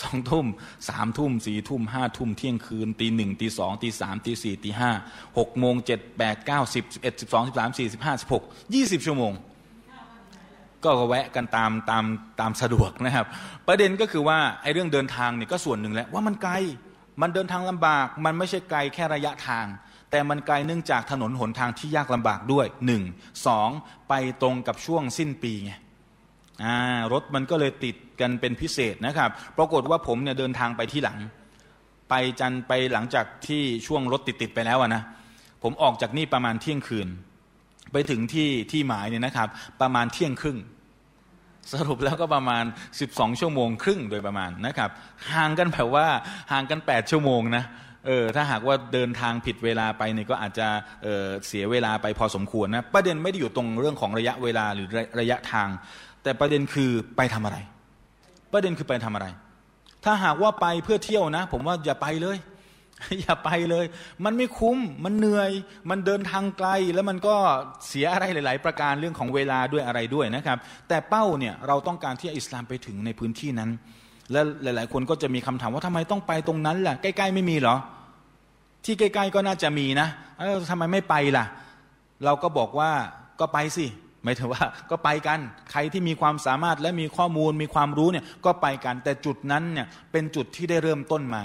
[0.00, 0.46] สองทุ่ม
[0.88, 4.90] สามทุ่มสี่ทุ่มห้าทุ่มเที่ยงคืนตีหนึ่งตีสองตีสามตีสี่ตีห้า
[5.38, 8.42] หกโมงเจ็ดแปดเก้าสิบสิบเอ็ดสิบสองสิบสามสี่สิบห้าสิบหก
[8.74, 9.32] ยี่สิบชั่วโมง
[10.84, 12.04] ก็แวะกันตามตาม
[12.40, 13.26] ตามสะดวกนะครับ
[13.66, 16.54] ประเด็นก็คือว่าไอ้เรื่องเดินทางเนี่ยก็ส่วนหนึ่งแหละว่ามันไกล
[17.20, 19.66] มันเดินทางลำบาก มันไม่ใช่ไกลแค่ระยะทาง
[20.10, 23.02] แต่มันไกลเนื่องจากถนนหนทางที่ยากลำบากด้วยหนึ่ง
[23.46, 23.70] สอง
[24.08, 25.72] ไปตรงกับช่วงสิ้นปีไง
[27.12, 31.18] รถมันก็เลยติด กันเป็นพิเศษนะครับ ปรากฏว่าผมเนี่ยเดินทางไปที่หลัง
[32.10, 35.02] ไปจันไปหลังจากที่ช่วงรถติดติดไปแล้วนะ
[35.62, 37.08] ผมออกจากนี่ประมาณเที่ยงคืน
[37.92, 39.48] ไปถึงที่ที่หมายเนี่ยนะครับ
[39.80, 40.58] ประมาณเที่ยงครึ่ง
[41.72, 42.64] สรุปแล้วก็ประมาณ
[43.02, 44.90] 12 ชั่วโมงครึ่งโดยประมาณนะครับ
[45.32, 46.06] ห่างกันแบบว่า
[46.52, 47.64] ห่างกัน 8 ชั่วโมงนะ
[48.06, 50.68] เออถ้าหากว่าเดินทางผิดเวลาไปเนี่ยก็อาจจะ
[51.02, 54.88] เเสียเวลาไปพอสมควรนะประเด็นไม่ได้อยู่ตรงเรื่องของระยะเวลาหรือ
[55.20, 55.68] ระยะทาง
[56.22, 57.58] แต่ประเด็นคือไปทำอะไร
[58.52, 59.26] ประเด็นคือไปทำอะไร
[60.04, 62.38] ถ้าหากว่าไปเพื่อเที่ยวนะ ผมว่าอย่าไปเลย
[63.20, 63.86] อย่าไปเลย
[64.24, 65.50] มันไม่คุ้ม มันเหนื่อย
[65.90, 67.36] มันเดินทางไกล แล้วมันก็
[67.88, 73.70] เสียอะไรหลาย ๆ ประการเรื่องของเวลาด้วยอะไรด้วยนะครับ แต่เป้าเนี่ยเราต้องการที่อิสลามไปถึงในพื้นที่นั้น
[74.32, 77.76] และหลาย ๆ คนก็จะมีคำถามว่าทำไมต้องไปตรงนั้นล่ะ ใกล้ ๆ ไม่มีเหรอ
[78.84, 81.44] ที่ใกล้ ๆ ก็น่าจะมีนะแล้วทำไมไม่ไปล่ะ
[82.24, 82.90] เราก็บอกว่า
[83.40, 83.86] ก็ไปสิ
[84.28, 85.38] มายถึงว่าก็ไปกัน
[85.72, 91.42] ใครที่มีความสามารถและมีข้อมูลมีความรู้เนี่ยก็ไปกัน แต่จุดนั้นเนี่ยเป็นจุดที่ได้เริ่มต้นมา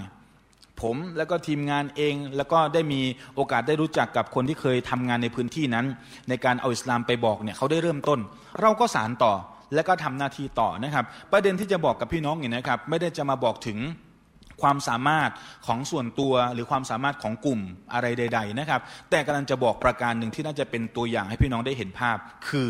[0.82, 3.02] ผมแล้วก็ทีมงานเองแล้วก็ได้มี
[3.36, 5.86] โอกาสได้รู้จักกับคนที่เคยทำงานในพื้นที่นั้น
[6.30, 8.20] ในการเอาอิสลามไปบอกเนี่ยเขาได้เริ่มต้น
[8.62, 9.34] เราก็สารต่อ
[9.74, 13.78] และก็ทำหน้าที่ต่อนะครับ ประเด็นที่จะบอกกับพี่น้องเนี่ยนะครับ ไม่ได้จะมาบอกถึง
[14.64, 15.30] ความสามารถ
[15.68, 17.60] ของส่วนตัวหรือความสามารถของกลุ่ม
[17.94, 22.18] อะไรใด ๆ นะครับ แต่กำลังจะบอกประการหนึ่งที่น่าจะเป็นตัวอย่างให้พี่น้องได้เห็นภาพ
[22.50, 22.70] คือ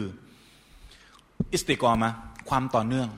[1.51, 2.11] อิสติกรมา
[2.49, 3.09] ความต่อเนื่อง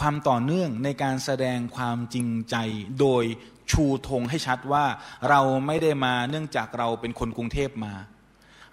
[0.00, 2.56] ความต่อเนื่องในการแสดงความจริงใจ
[3.00, 3.24] โดย
[3.70, 4.84] ชูธงให้ชัดว่า
[5.28, 7.94] เราไม่ได้มาเนื่องจากเราเป็นคนกรุงเทพมา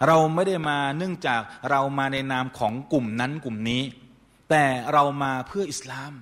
[0.08, 1.42] เราไม่ได้มาเนื่องจาก
[1.72, 3.82] เรามาในนามของกลุ่มนั้นกลุ่มนี้
[4.50, 6.14] แต่เรามาเพื่ออิสลาม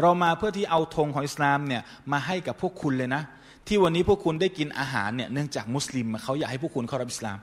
[0.00, 1.82] เรามาเพื่อที่เอาธงของอิสลามเนี่ย
[2.12, 3.22] มาให้กับพวกคุณเลยนะ
[3.66, 7.38] ที่วันนี้พวกคุณได้กินอาหารเนี่ยเนื่องจากมุสลิมเขาอยากให้พวกคุณเข้ารับอิสลาม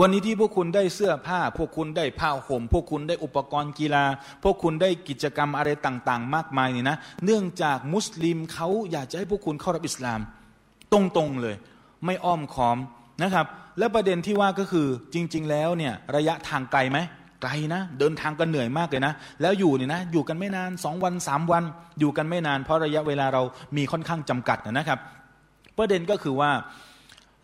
[0.00, 4.04] วันนี้ที่พวกคุณได้เสื้อผ้า พวกคุณได้ผ้าห่ม พวกคุณได้อุปกรณ์กีฬา
[4.42, 10.20] พวกคุณได้กิจกรรมอะไรต่างๆ มากมายนี่นะ เนื่องจากมุสลิมเขาอยากจะให้พวกคุณเข้ารับอิสลาม
[10.92, 11.56] ตรงๆเลย
[12.04, 12.78] ไม่อ้อมค้อม
[13.22, 13.46] นะครับ
[13.78, 16.98] และประเด็นที่ว่าก็คือจริง ๆ แล้วเนี่ยระยะทางไกลไหม
[17.42, 21.64] ไกลนะ เดินทางกันเหนื่อยมากเลยนะ แล้วอยู่เนี่ยนะ อยู่กันไม่นานสองวันสามวัน
[22.00, 23.42] อยู่กันไม่นาน เพราะระยะเวลาเรา
[23.76, 24.98] มีค่อนข้างจำกัดนะครับ
[25.78, 26.50] ประเด็นก็คือว่า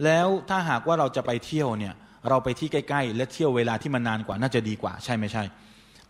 [0.04, 1.94] แล้วถ้าหากว่าเราจะไปเที่ยวเนี่ย
[2.28, 5.44] เราไปที่ใกล้ ๆ และเที่ยวเวลาที่มันนานกว่าน่าจะดีกว่า ใช่ไม่ใช่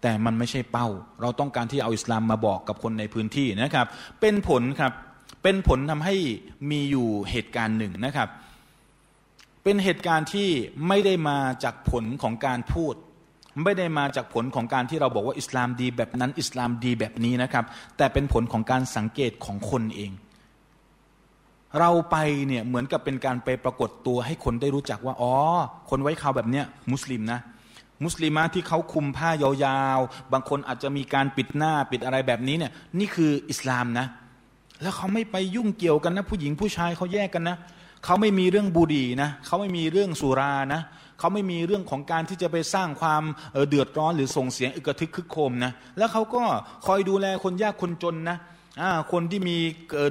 [0.03, 0.89] แต่มันไม่ใช่เป้า
[1.23, 3.87] เราต้องการที่เอาอิสลามมาบอกกับคนในพื้นที่นะครับ
[4.21, 4.93] เป็นผลครับ
[5.43, 6.17] เป็นผลทำให้
[6.71, 8.29] มีอยู่เหตุการณ์หนึ่งนะครับ
[9.65, 10.49] เป็นเหตุการณ์ที่
[10.89, 12.95] ไม่ได้มาจากผลของการพูด
[13.63, 17.65] ไม่ได้มาจากผลของการที่เราบอกว่าอิสลามดีแบบนั้นอิสลามดีแบบนี้นะครับ
[17.97, 20.13] แต่เป็นผลของการสังเกตของคนเอง
[21.79, 25.35] เราไปเนี่ยเหมือนกับเป็นการไปปรากฏตัวให้คนได้รู้จักว่าอ๋อ
[25.91, 27.41] คนไว้เขาแบบเนี้ยมุสลิมนะ
[28.05, 34.07] มุสลิมที่เขาคุมผ้ายาวๆ บางคนอาจจะมีการปิดหน้าปิดอะไรแบบนี้เนี่ยนี่คืออิสลามนะ
[34.83, 37.57] แล้วเขาไม่ไปยุ่งเกี่ยวกันนะ ผู้หญิงผู้ชายเขาแยกกันนะ
[38.05, 40.81] เขาไม่มีเรื่องบุหรี่นะ เขาไม่มีเรื่องสุรานะ
[41.19, 43.23] เขาไม่มีเรื่องของการที่จะไปสร้างความ
[43.69, 46.43] เดือดร้อนหรือส่งเสียงอึกระทึกคึกโคมนะแล้วเขาก็
[46.87, 48.39] คอยดูแลคนยากคนจนนะ
[49.13, 49.57] คนที่มี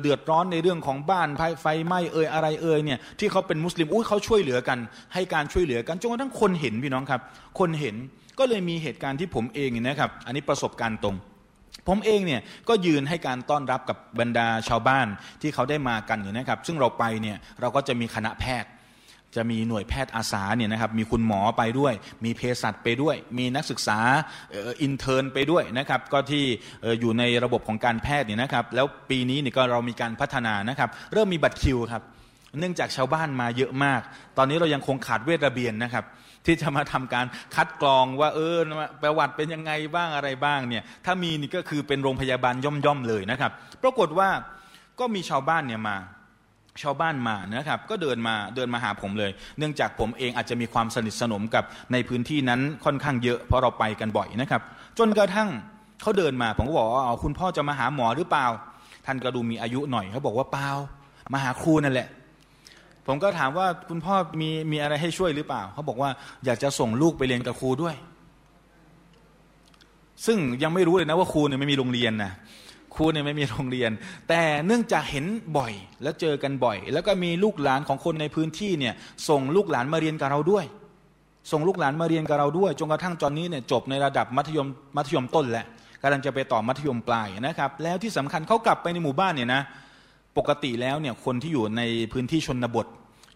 [0.02, 1.28] เดือดร้อนในเรื่องของบ้าน
[1.62, 4.80] ไฟไหม้เอ่ยอะไรเอ่ยเนี่ยที่เขาเป็นมุสลิมอุ้ยเขาช่วยเหลือกัน
[5.14, 7.22] ให้การช่วยเหลือกันจนกระทั่งคนเห็นพี่น้องครับ
[7.60, 7.96] คนเห็น
[8.40, 11.16] ก็เลยมีเหตุการณ์ที่ผมเองเนี่ยนะครับ อันนี้ประสบการณ์ตรง
[11.88, 15.08] ผมเองเนี่ยก็ยืนให้การต้อนรับกับบรรดาชาวบ้าน
[15.42, 18.70] ที่เขาได้มากันอยู่นะครับ ซึ่งเราไปเนี่ยเราก็จะมีคณะแพทย์
[19.36, 21.94] จะมีหน่วยแพทย์อาสาเนี่ยนะครับมีคุณหมอไปด้วย
[22.26, 24.00] มีเภสัชไปด้วย มีนักศึกษา
[24.82, 26.44] อินเทอร์นไปด้วยนะครับก็ที่
[27.00, 32.04] อยู่ในระบบของการแพทย์เนี่ยนะครับแล้วปีนี้เนี่ยก็เรามีการพัฒนานะครับเริ่มมีบัตรคิวครับ
[32.60, 34.02] เนื่องจากชาวบ้านมาเยอะมาก
[34.38, 36.06] ตอนนี้เรายังคงขาดเวทระเบียนนะครับ
[36.46, 37.26] ที่จะมาทำการ
[37.56, 38.58] คัดกรองว่าเออ
[39.02, 43.52] ประวัติเป็นยังไงบ้างอะไรบ้างเนี่ยถ้ามีนี่ก็คือเป็นโรงพยาบาลย่อมๆเลยนะครับ
[43.84, 44.30] ปรากฏว่า
[45.00, 45.98] ก็มีชาวบ้านเนี่ยมา
[46.84, 54.62] ชาวบ้านมานะครับก็เดินมาเดินมาหาผมเลย เนื่องจากผมเองอาจจะมีความสนิทสนมกับในพื้นที่นั้นค่อนข้างเยอะเพราะเราไปกันบ่อยนะครับ
[55.00, 55.50] จนกระทั่ง
[56.02, 58.46] เขาเดินมาผมก็บอกว่าคุณพ่อจะมาหาหมอหรือเปล่า
[59.06, 60.70] ท่านก็ดูมีอายุหน่อยเขาบอกว่าเปล่า
[61.34, 62.08] มาหาครูนั่นแหละ
[63.08, 66.10] ผมก็ถามว่าคุณพ่อมีมีอะไรให้ช่วยหรือเปล่าเขาบอกว่า
[66.46, 67.96] อยากจะส่งลูกไปเรียนกับครูด้วย
[70.26, 72.32] ซึ่งยังไม่รู้เลยนะว่าครูเนี่ยไม่มีโรงเรียนนะ
[72.96, 73.92] ครูเนี่ยไม่มีโรงเรียน
[74.30, 75.26] แต่เนื่องจากเห็น
[75.58, 75.74] บ่อย
[76.04, 78.94] แล้วเจอกันบ่อย แล้วก็มีลูกหลานของคนในพื้นที่เนี่ย
[79.30, 80.66] ส่งลูกหลานมาเรียนกับเราด้วย
[81.52, 84.68] ส่งลูกหลานมาเรียนกับเราด้วยจนกระทั่งตอนนี้เนี่ยจบในระดับมัธยม
[84.98, 85.66] มัธยมต้นแหละ
[86.02, 89.62] กำลังจะไปต่อมัธยมปลายนะครับ แล้วที่สำคัญเขากลับไปในหมู่บ้านเนี่ยนะ
[90.38, 91.82] ปกติแล้วเนี่ยคนที่อยู่ใน
[92.14, 92.88] พื้นที่ชนบท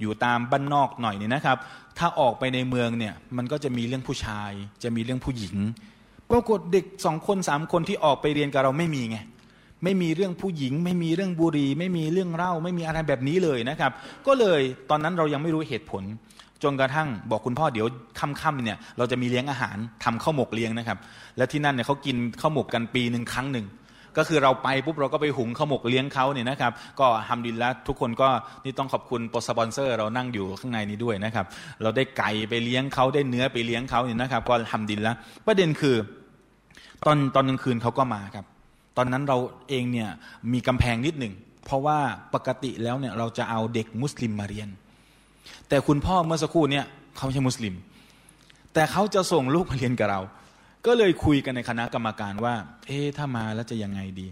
[0.02, 1.58] อยู่ตามบ้านนอกหน่อยนี่นะครับ
[1.98, 4.52] ถ้าออกไปในเมืองเนี่ยมันก็จะมีเรื่องผู้ชาย
[4.84, 5.56] จะมีเรื่องผู้หญิง
[6.32, 9.18] ปรากฏเด็กสองคนสามคนที่ออกไปเรียนกับเราไม่มีไง
[9.84, 13.92] ไม่มีเรื่องผู้หญิง ไม่มีเรื่องบุหรี่ไม่มีเรื่องเล่าไม่มีอะไรแบบนี้เลยนะครับ
[14.28, 16.04] ก็เลยตอนนั้นเรายังไม่รู้เหตุผล
[16.64, 17.88] จนกระทั่งบอกคุณพ่อเดี๋ยว
[18.20, 20.98] ค่ำๆเนี่ยเราจะมีเลี้ยงอาหารทำข้าวหมกเลี้ยงนะครับ
[21.38, 23.66] แล้วที่นั่นเนี่ยเขากินข้าวหมกกันปีหนึ่งครั้งหนึ่ง
[24.18, 28.30] ก็คือเราไปปุ๊บเราก็ไปหุงข้าวหมกเลี้ยงเขาเนี่ยนะครับ ก็ทำดินแล้วทุกคนก็
[28.64, 31.46] นี่ต้องขอบคุณตัวสปอนเซอร์ เรานั่งอยู่ข้างในนี้ด้วยนะครับ
[31.82, 35.16] เราได้ไก่ไปเลี้ยงเขาได้เนื้อไปเลี้ยงเขาเนี่ยนะครับ ก็ทำดินแล้ว
[35.46, 35.96] ประเด็นคือ
[37.06, 38.46] ตอนตอนกลางคืนเขาก็มาครับ
[39.00, 39.38] อนนั้นเรา
[39.70, 40.10] เองเนี่ย
[40.54, 41.34] มีกำแพงนิดหนึ่ง
[41.66, 42.00] เพราะว่า
[42.34, 44.70] ปกติแล้วเนี่ยเราจะเอาเด็กมุสลิมมาเรียน
[45.70, 46.86] แต่คุณพ่อเมื่อสักครู่เนี่ย
[47.16, 47.74] เขาไม่ใช่มุสลิม
[48.74, 50.22] แต่เขาจะส่งลูกมาเรียนกับเรา
[50.86, 52.56] ก็เลยคุยกันในคณะกรรมการว่า
[52.88, 54.28] เอ๊ะถ้ามาแล้วจะยังไงดี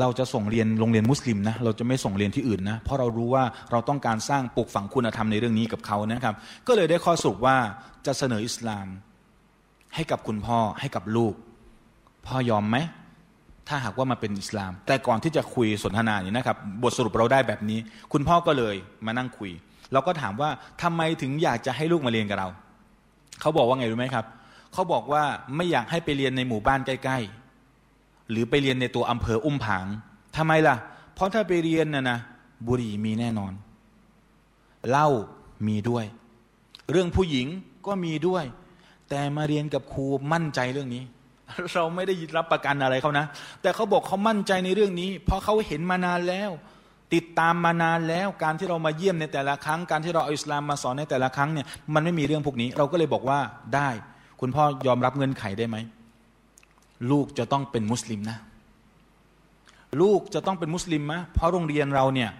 [0.00, 6.34] เราจะส่งเรียนโรงเรียนมุสลิมนะเราจะไม่ส่งเรียนที่อื่นนะเพราะเรารู้ว่าเราต้องการสร้างปลูกฝังคุณธรรมในเรื่องนี้กับเขานะครับ
[6.66, 7.56] ก็เลยได้ข้อสรุปว่า
[8.06, 8.86] จะเสนออิสลาม
[9.94, 11.34] ให้กับคุณพ่อให้กับลูก
[12.26, 12.76] พ่อยอมไหม
[13.68, 17.78] ถ้าหากว่ามาเป็นอิสลาม แต่ก่อนที่จะคุยสนทนาเนี่ยนะครับ บทสรุปเราได้แบบนี้
[18.12, 18.74] คุณพ่อก็เลย
[19.06, 19.50] มานั่งคุย
[19.92, 20.50] เราก็ถามว่า
[20.82, 22.48] ทำไมถึงอยากจะให้ลูกมาเรียนกับเรา
[23.40, 24.26] เขาบอกว่าไงรู้ไหมครับ
[24.72, 25.22] เขาบอกว่า
[25.56, 29.86] ไม่อยากให้ไปเรียนในหมู่บ้านใกล้ๆ หรือไปเรียนในตัวอำเภออุ้มผาง
[30.36, 30.76] ทำไมล่ะ
[31.14, 32.18] เพราะถ้าไปเรียนน่ะนะ
[32.66, 33.52] บุหรี่มีแน่นอน
[34.90, 35.08] เหล้า
[35.68, 36.04] มีด้วย
[36.90, 37.46] เรื่องผู้หญิง
[37.86, 38.44] ก็มีด้วย
[39.08, 41.02] แต่มาเรียนกับครูมั่นใจเรื่องนี้
[41.74, 43.26] เราไม่ได้รับประกันอะไรเขานะ
[43.62, 46.50] แต่เขาบอกเขามั่นใจในเรื่องนี้ เพราะเขาเห็นมานานแล้ว
[47.14, 53.38] ติดตามมานานแล้วการที่เรามาเยี่ยมในแต่ละครั้ง การที่เราเอาอิสลามมาสอนในแต่ละครั้งเนี่ยมันไม่มีเรื่องพวกนี้ เราก็เลยบอกว่า
[53.74, 53.88] ได้
[54.40, 55.76] คุณพ่อยอมรับเงินไขได้ไหม
[57.10, 58.38] ลูกจะต้องเป็นมุสลิมนะ
[60.00, 62.30] ลูกจะต้องเป็นมุสลิมมะเพราะโรงเรียนเราเนี่ย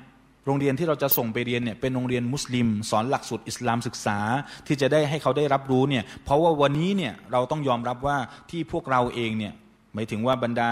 [0.46, 4.18] โรงเรียนที่เราจะส่งไปเรียนเนี่ยเป็นโรงเรียนมุสลิม สอนหลักสูตรอิสลามศึกษา
[4.66, 8.16] ที่จะได้ให้เขาได้รับรู้เนี่ยเพราะว่าวันนี้เนี่ยเราต้องยอมรับว่า
[8.50, 9.54] ที่พวกเราเองเนี่ย
[9.94, 10.70] หมายถึงว่าบรรดา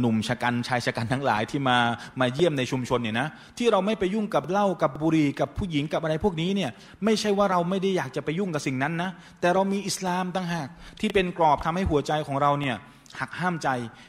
[0.00, 1.78] หนุ่มชะกันชายชะกันทั้งหลายที่มา
[2.20, 3.28] มาเยี่ยมในชุมชนเนี่ยนะ
[3.58, 6.70] ที่เราไม่ไปยุ่งกับเหล้ากับบุหรี่กับผู้หญิงกับอะไรพวกนี้เนี่ย
[7.04, 10.68] ไม่ใช่ว่าเราไม่ได้อยากจะไปยุ่งกับสิ่งนั้นนะแต่เรามีอิสลามตั้งหาก
[11.00, 12.76] ที่เป็นกรอบทำให้หัวใจของเราเนี่ย
[13.20, 13.68] หักห้ามใจ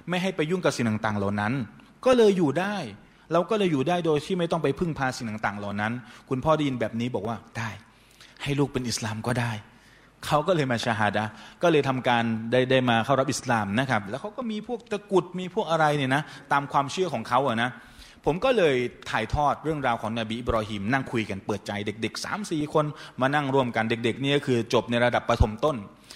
[0.09, 1.53] ไม่ให้ไปยุ่งกับสิ่งต่างๆ เหล่านั้น
[2.05, 2.75] ก็เลยอยู่ได้
[3.33, 5.91] เราก็เลยอยู่ได้โดยที่ไม่ต้องไปพึ่งพาสิ่งต่าง ๆ เหล่านั้น
[6.29, 7.69] คุณพ่อไดีนแบบนี้บอกว่าได้
[8.43, 9.51] ให้ลูกเป็นอิสลามก็ได้
[10.25, 11.25] เขาก็เลยมาชาฮาดะ
[11.63, 16.21] ก็เลยทำการได้ได้มาเข้ารับอิสลามนะครับ แล้วเขาก็มีพวกตะกุดมีพวกอะไรเนี่ยนะ
[16.51, 17.69] ตามความเชื่อของเขาอะนะ
[18.25, 18.75] ผมก็เลย
[19.09, 22.85] ถ่ายทอดเรื่องราวของนบีอิบรอฮิมนั่งคุยกันเปิดใจเด็กๆสามสี่คน
[23.21, 25.75] มานั่งร่วมกันเด็กๆนี่ก็คือจบในระดับประถมต้น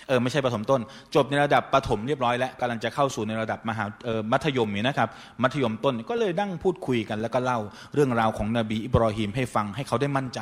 [0.10, 0.82] เออไม่ใช่ประถมต้น
[1.16, 5.10] จบในระดับประถมเรียบร้อยแล้วกำลังจะเข้าสู่ในระดับมหาเออมัธยมนี่นะครับ
[5.44, 7.60] มัธยมต้นก็เลยนั่งพูดคุยกัน แล้วก็เล่า
[7.94, 10.40] เรื่องราวของนบีอิบรอฮิมให้ฟังให้เขาได้มั่นใจ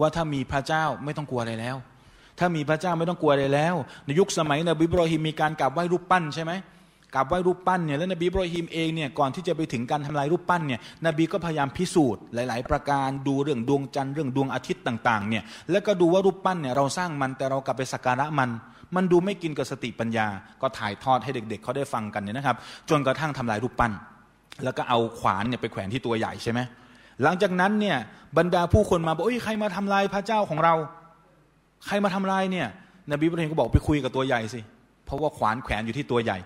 [0.00, 1.76] ว่าถ้ามีพระเจ้าไม่ต้องกลัวอะไรแล้ว
[2.38, 3.74] ถ้ามีพระเจ้าไม่ต้องกลัวอะไรแล้ว
[4.06, 6.52] ในยุคสมัยนบีอิบรอฮิมมีการกราบไหว้รูปปั้นใช่ไหม
[7.14, 18.50] กราบไหว้รูปปั้นเนี่ยแล้วนบีอิบรอฮิมเองเนี่ยก่อนที่จะไปถึงการทำลายรูปปั้นเนี่ยนบีก็พยายามพิสูจน์หลาย ๆ ประการดูเรื่องดวงจันทร์เรื่องดวงอาทิตย์ต่าง ๆ เนี่ยแล้วก็ดูว่ารูปปั้นเนี่ยเราสร้างมันแต่เรากลับไปสักการะมัน
[18.96, 20.26] มันดูไม่กินกับสติปัญญา
[20.62, 22.56] ก็ถ่ายทอดให้เด็ก ๆเเขาได้ฟังกันเนี่ยนะครับ
[22.90, 23.92] จนกระทั่งทำลายรูปปั้น
[24.64, 26.60] แล้วก็เอาขวานเนี่ยไปแขวนที่ตัวใหญ่ใช่ไหม
[27.22, 27.96] หลังจากนั้นเนี่ย
[28.38, 30.74] บรรดาผู้คนมาบอกโอ้ยใครมาทำลายพระเจ้าของเรา
[31.86, 32.66] ใครมาทำลายเนี่ย
[33.10, 34.60] นบีบรหิมก็บอกไปคุยกับตัวใหญ่สิ
[35.04, 36.38] เพราะว่าขวานแขวนอยู่ที่ตัวใหญ่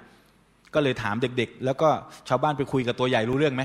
[0.74, 1.88] ก็เลยถามเด็กๆ แล้วก็
[2.28, 3.62] ชาวบ้านไปคุยกับตัวใหญ่รู้เรื่องไหม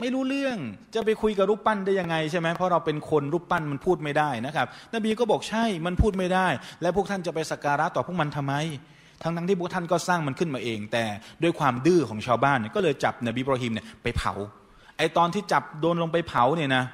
[0.00, 0.56] ไม่รู้เรื่อง
[0.94, 6.46] จะไปคุยกับรูปปั้นได้ยังไงใช่ไหมเพราะเราเป็นคนรูปปั้นมันพูดไม่ได้นะครับ นบีก็บอกใช่มันพูดไม่ได้
[6.82, 8.54] และพวกท่านจะไปสักการะต่อพวกมันทำไม
[9.22, 11.04] ทั้งทั้งที่พวกท่านก็สร้างมันขึ้นมาเอง แต่
[11.42, 14.32] ด้วยความดื้อของชาวบ้านก็เลยจับนบีบรอฮิมเนี่ยไปเผา
[14.98, 16.84] ไอตอนที่จับโดนลงไปเผาเนี่ยนะ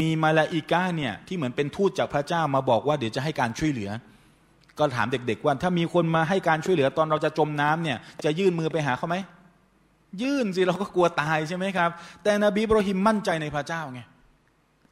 [0.00, 3.90] มีมาลาอิกาเนี่ยที่เหมือนเป็นทูตจากพระเจ้ามาบอกว่าเดี๋ยวจะให้การช่วยเหลือ
[4.78, 9.16] ก็ถามเด็กๆว่าถ้ามีคนมาให้การช่วยเหลือตอนเราจะจมน้ำเนี่ยจะยื่นมือไปหาเขาไหม
[10.22, 11.90] ยื่นสิเราก็กลัวตายใช่ไหมครับ
[12.22, 14.00] แต่นบีบรหิมมั่นใจในพระเจ้าไง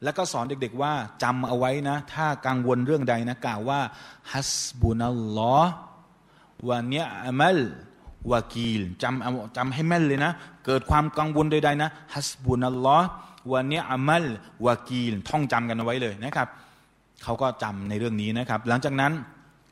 [0.03, 0.93] แล้วก็สอนเด็กๆว่า
[1.23, 3.79] จำเอาไว้นะ ถ้ากังวลเรื่องใดนะกล่าวว่า
[4.31, 5.73] ฮัสบุนัลลอฮ์
[6.69, 7.05] วะเนีย
[7.39, 7.59] มัล
[8.31, 10.31] วากีลจำจำให้แม่นเลยนะ
[10.65, 13.07] เกิดความกังวลใดๆนะฮัสบุนัลลอฮ์
[13.51, 14.25] วะเนียมัล
[14.65, 16.47] วากีลท่องจำกันเอาไว้เลยนะครับ
[17.23, 19.13] เขาก็จำในเรื่องนี้นะครับ หลังจากนั้น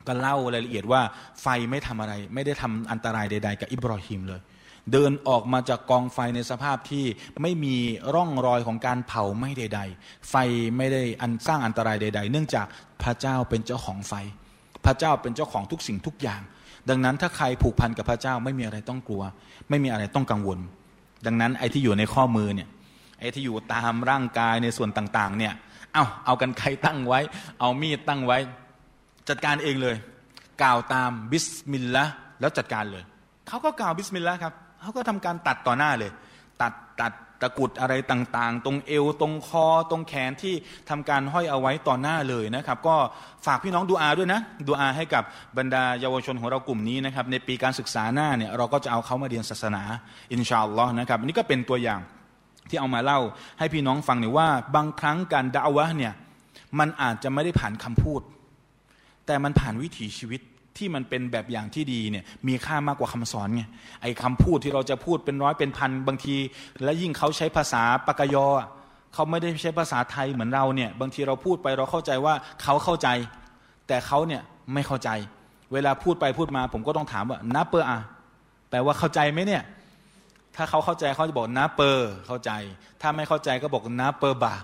[0.06, 1.02] ก็เล่ารายละเอียดว่า
[1.42, 4.40] ไฟไม่ทำอะไร ไม่ได้ทำอันตรายใด ๆ กับอิบรอฮิมเลย
[4.92, 7.04] เดินออกมาจากกองไฟในสภาพที่
[7.42, 7.76] ไม่มี
[8.14, 10.34] ร่องรอยของการเผาไม่ใด ๆ ไฟ
[10.76, 12.66] ไม่ได้อันสร้างอันตรายใด ๆ เนื่องจาก
[13.02, 14.14] พระเจ้าเป็นเจ้าของไฟ
[14.84, 16.40] พระเจ้าเป็นเจ้าของทุกสิ่งทุกอย่าง
[16.88, 19.22] ดังนั้นถ้าใครผูกพันกับพระเจ้าไม่มีอะไรต้องกลัว
[19.70, 20.58] ไม่มีอะไรต้องกังวล
[21.26, 22.68] ดังนั้นไอ้ที่อยู่ในข้อมือเนี่ย
[23.20, 25.54] ไอ้ที่อยู่ตามร่างกายในส่วนต่างๆ เนี่ย
[25.92, 27.20] เอาเอากรรไกรตั้งไว้
[27.60, 28.38] เอามีดตั้งไว้
[29.28, 29.96] จัดการเองเลย
[30.62, 33.04] กล่าวตามبسم الله แล้วจัดการเลย
[33.48, 36.10] เขาก็กล่าวبسم الله ครับ เขาก็ทำการตัดต่อหน้าเลย
[36.62, 37.12] ตัดตัด
[37.42, 40.54] ตะกุดอะไรต่างๆ ตรงเอวตรงคอตรงแขนที่
[40.90, 42.96] ทำการห้อยเอาไว้ต่อหน้าเลยนะครับ ก็
[43.46, 45.24] ฝากพี่น้องดูอาด้วยนะดูอาให้กับ
[45.58, 49.82] บรรดาเยาวชนของเรากลุ่มนี้นะครับ ในปีการศึกษาหน้าเนี่ยเราก็จะเอาเขามาเรียนศาสนา
[50.32, 52.00] อินชาอัลลอฮ์นะครับอันนี้ก็เป็นตัวอย่าง
[52.68, 53.20] ที่เอามาเล่า
[53.58, 56.12] ให้พี่น้องฟังเนี่ยว่า บางครั้งการดาวะเนี่ย
[56.78, 58.20] มันอาจจะไม่ได้ผ่านคำพูด
[59.26, 60.40] แต่มันผ่านวิถีชีวิต
[60.78, 63.62] ที่มันเป็นแบบอย่างที่ดีเนี่ยมีค่ามากกว่าคำสอนไง
[64.02, 66.36] ไอ้คำพูดที่เราจะพูดเป็นร้อยเป็นพันบางที
[66.84, 68.46] และยิ่งเขาใช้ภาษาปกาเกอะญอ
[69.14, 73.08] เขาไม่ได้ใช้ภาษาไทยเหมือนเราเนี่ยบางทีเราพูดไปเราเข้าใจว่าเขาเข้าใจ
[73.88, 74.42] แต่เขาเนี่ย
[74.74, 75.10] ไม่เข้าใจ
[75.72, 77.98] เวลาพูดไปพูดมา ผมก็ต้องถามว่านับเปอร์อะ
[78.70, 79.62] แปลว่าเข้าใจไหมเนี่ย
[80.56, 82.50] ถ้าเขาเข้าใจเขาจะบอกนาเปอร์เข้าใจ
[83.02, 84.54] ถ้าไม่เข้าใจก็บอกนาเปอร์บา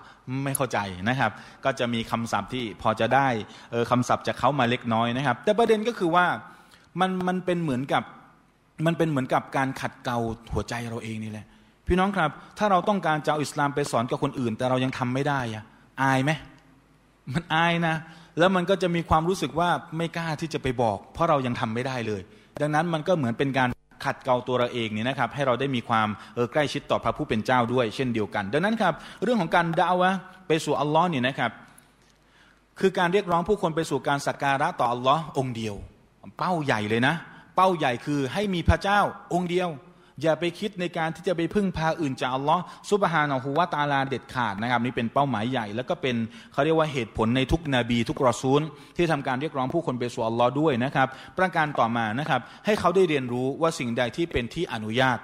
[0.45, 0.79] ไม่เข้าใจ
[1.09, 1.33] นะครับ
[1.65, 3.29] ก็จะมีคำศัพท์ที่พอจะได้
[3.71, 6.27] เออคำศัพท์จากเขามาเล็กน้อยนะครับ แต่ประเด็นก็คือว่า
[7.01, 8.03] มันมันเป็นเหมือนกับ
[8.87, 10.19] มันเป็นเหมือนกับการขัดเกลา
[10.53, 11.47] หัวใจเราเองนี่แหละ
[11.87, 15.65] พี่น้องครับ ถ้าเราต้องการจะเอาอิสลามไปสอนกับคนอื่น แต่เรายังทำไม่ได้อะ
[16.03, 16.31] อายไหม
[17.35, 17.97] มันอายนะ
[18.39, 22.23] แล้วมันก็จะมีความรู้สึกว่าไม่กล้าที่จะไปบอก เพราะเรายังทำไม่ได้เลย
[22.63, 23.69] ดังนั้นมันก็เหมือนเป็นการ
[24.05, 30.11] ขัดเกลาตัวเราเองเนี่ยนะครับให้เราได้มีความเออใกล้ชิดต่อพระผู้เป็นเจ้าด้วย เช่นเดียวกัน ดังนั้นครับเรื่องของการด่าวะ
[30.47, 31.51] ไปสู่อัลลอฮ์เนี่ยนะครับ
[32.81, 35.75] คือการเรียกร้องผู้คนไปสู่การสักการะต่ออัลลอฮ์องเดียว
[36.39, 37.15] เป้าใหญ่เลยนะ
[37.57, 39.01] เป้าใหญ่คือให้มีพระเจ้า
[39.35, 39.69] องค์เดียว
[40.23, 46.17] อย่าไปคิดในการที่จะไปพึ่งพาอื่นจากอัลลอฮ์ซุบฮานะฮูวาตาลาเด็ดขาดนะครับนี่เป็นเป้าหมายใหญ่ แล้วก็เป็น
[46.53, 48.61] เขาเรียกว่าเหตุผลในทุกนบีทุกรอซูล
[48.97, 51.09] ที่ทำการเรียกร้องผู้คนไปสู่อัลลอฮ์ด้วยนะครับ
[51.39, 55.19] ประการต่อมานะครับ ให้เขาได้เรียนรู้ว่าสิ่งใดที่เป็นที่อนุญาต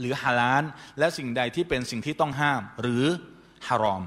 [0.00, 0.64] หรือฮาลาล
[0.98, 3.04] และสิ่งใดที่เป็นสิ่งที่ต้องห้าม หรือ
[3.68, 4.02] ฮารอม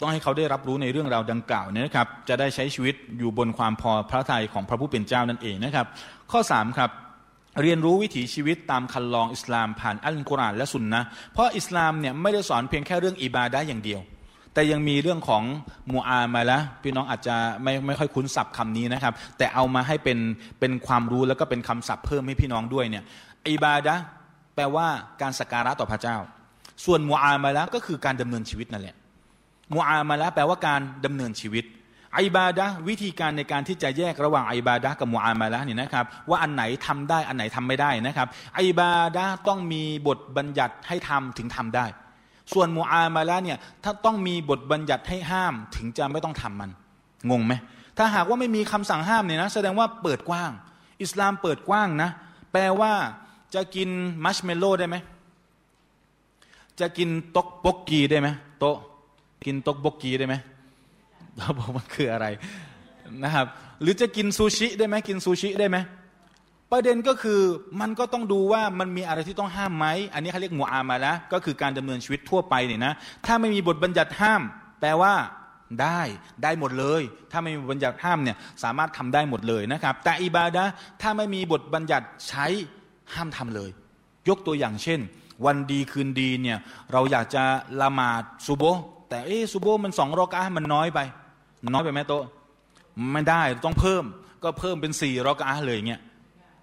[0.00, 5.86] ต้องให้เขาได้รับรู้ในเรื่องราวดังกล่าวนะครับ จะได้ใช้ชีวิตอยู่บนความพอพระทัยของพระผู้เป็นเจ้านั่นเองนะครับ
[6.32, 6.90] ข้อ3ครับ
[7.62, 11.02] เรียนรู้วิถีชีวิตตามคันลองอิสลามผ่านอัลกุรอานและสุนนะ
[11.32, 14.00] เพราะอิสลามเนี่ยไม่ได้สอนเพียงแค่เรื่องอิบาดะอย่างเดียว
[14.54, 15.42] แต่ยังมีเรื่องของ
[15.92, 20.18] มูอามาละพี่น้องอาจจะไม่ไม่ค่อยคุ้นศัพท์คำนี้นะครับ แต่เอามาให้เป็น
[20.60, 23.04] เป็นความรู้แล้วก็เป็นคำศัพท์เพิ่มให้พี่น้องด้วยเนี่ย
[23.48, 23.94] อิบาดะ
[24.54, 24.86] แปลว่า
[25.22, 26.16] การสักการะต่อพระเจ้า
[26.84, 28.96] ส่วนมูอามาละก็คือการดำเนินชีวิตนั่นแหละ
[29.74, 31.64] มูอามาละแปลว่าการดำเนินชีวิต
[32.18, 41.86] อิบาดะวิธีการในการที่จะแยกระหว่างอิบาดะกับมูอามาละเนี่ยนะครับว่าอันไหนทำได้อันไหนทำไม่ได้นะครับอิบาดะต้องมีบทบัญญัติให้ทำถึงทำได้
[42.52, 46.70] ส่วนมูอามาละเนี่ยถ้าต้องมีบทบัญญัติให้ห้ามถึงจะไม่ต้องทำมัน
[47.30, 47.52] งงไหม
[47.98, 50.50] ถ้าหากว่าไม่มีคำสั่งห้ามเนี่ยนะแสดงว่าเปิดกว้าง
[51.02, 52.10] อิสลามเปิดกว้างนะ
[52.52, 52.92] แปลว่า
[53.54, 53.88] จะกิน
[54.24, 54.96] มัชเมลโล่ได้ไหม
[56.80, 58.64] จะกินตกบกกีได้ไหมโต
[59.46, 60.34] กินตกบกกีได้ไหม
[61.38, 62.26] เราบอกมันคืออะไร
[63.24, 63.46] นะครับ
[63.82, 65.76] หรือจะกินซูชิได้ไหมกินซูชิได้ไหม
[66.72, 67.40] ประเด็นก็คือ
[67.80, 72.92] มันก็ต้องดูว่ามันมีอะไรที่ต้องห้ามไหมอันนี้เขาเรียกมัวอามาละก็คือการดำเนินชีวิตทั่วไปเนี่ยนะ
[73.26, 74.42] ถ้าไม่มีบทบัญญัติห้าม
[74.80, 75.14] แปลว่า
[75.82, 76.00] ได้
[76.42, 80.64] ได้หมดเลย ถ้าไม่มีบทบัญญัติห้ามเนี่ยสามารถทำได้หมดเลยนะครับ แต่อิบาดะ
[81.02, 82.46] ถ้าไม่มีบทบัญญัติใช้
[83.14, 83.70] ห้ามทำเลย
[84.28, 85.00] ยกตัวอย่างเช่น
[85.46, 86.58] วันดีคืนดีเนี่ย
[86.92, 87.44] เราอยากจะ
[87.82, 88.64] ละหมาดซูโบ
[89.08, 91.00] แต่เอซูโบมันสองรอกะมันน้อยไป
[91.72, 92.14] น้อยไปไหมโต
[93.12, 94.04] ไม่ได้ต้องเพิ่ม
[94.44, 96.00] ก็เพิ่มเป็นสี่รอกอาเลยเงี้ย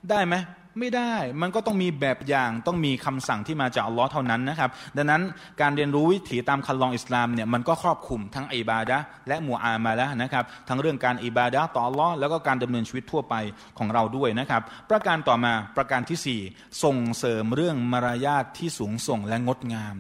[0.09, 0.35] ได้ไหม
[0.79, 5.21] ไม่ได้มันก็ต้องมีแบบอย่างต้องมีคำสั่งที่มาจากอัลลอฮ์เท่านั้นนะครับ ดังนั้น
[5.61, 8.97] การเรียนรู้วิถีตามคันลองอิสลามเนี่ยมันก็ครอบคลุมทั้งอิบาดะ
[9.27, 13.35] และมูอามาและนะครับ ทั้งเรื่องการอิบาดะต่ออัลลอฮ์แล้วก็การดำเนินชีวิตทั่วไป
[13.77, 16.39] ของเราด้วยนะครับ ประการต่อมาประการที่สี่
[16.83, 19.95] ส่งเสริมเรื่องมารยาทที่สูงส่งและงดงาม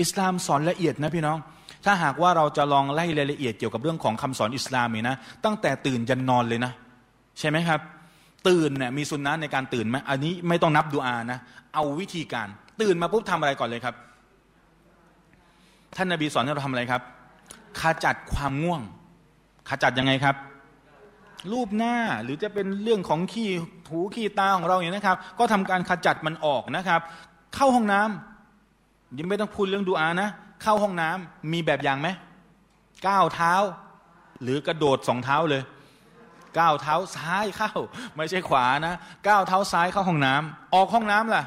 [0.00, 1.38] อิสลามสอนละเอียดนะพี่น้อง
[1.84, 6.72] ถ้าหากว่าเราจะลองไล่รายละเอียดเกี่ยวกับเรื่องของคำสอนอิสลามนี่นะตั้งแต่ตื่นยันนอนเลยนะ
[7.38, 7.80] ใช่ไหมครับ
[8.48, 11.38] ตื่นเนี่ยมีสุนนะในการตื่นไหมอันนี้ไม่ต้องนับดูอานะ
[11.74, 12.48] เอาวิธีการ
[12.80, 13.94] ตื่นมาปุ๊บทำอะไรก่อนเลยครับ
[15.96, 17.02] ท่านนาบีสอนให้เราทำอะไรครับ
[17.80, 18.80] ขจัดความง่วง
[19.68, 20.36] ขจัดยังไงครับ
[21.52, 23.48] รูปหน้าหรือจะเป็นเรื่องของขี้
[23.90, 27.00] หูขี้ตาของเราเนี่ยนะครับ ก็ทำการขจัดมันออกนะครับ
[27.54, 30.28] เข้าห้องน้ำยังไม่ต้องพูดเรื่องดูอานะ
[30.62, 32.08] เข้าห้องน้ำมีแบบอย่างไหม
[33.08, 33.54] ก้าวเท้า
[34.42, 35.62] หรือกระโดดสองเท้าเลย
[36.58, 37.72] ก้าวเท้าซ้ายเข้า
[38.16, 38.94] ไม่ใช่ขวานะ
[39.28, 41.44] ก้าวเท้าซ้ายเข้าห้องน้ำออกห้องน้ำล่ะ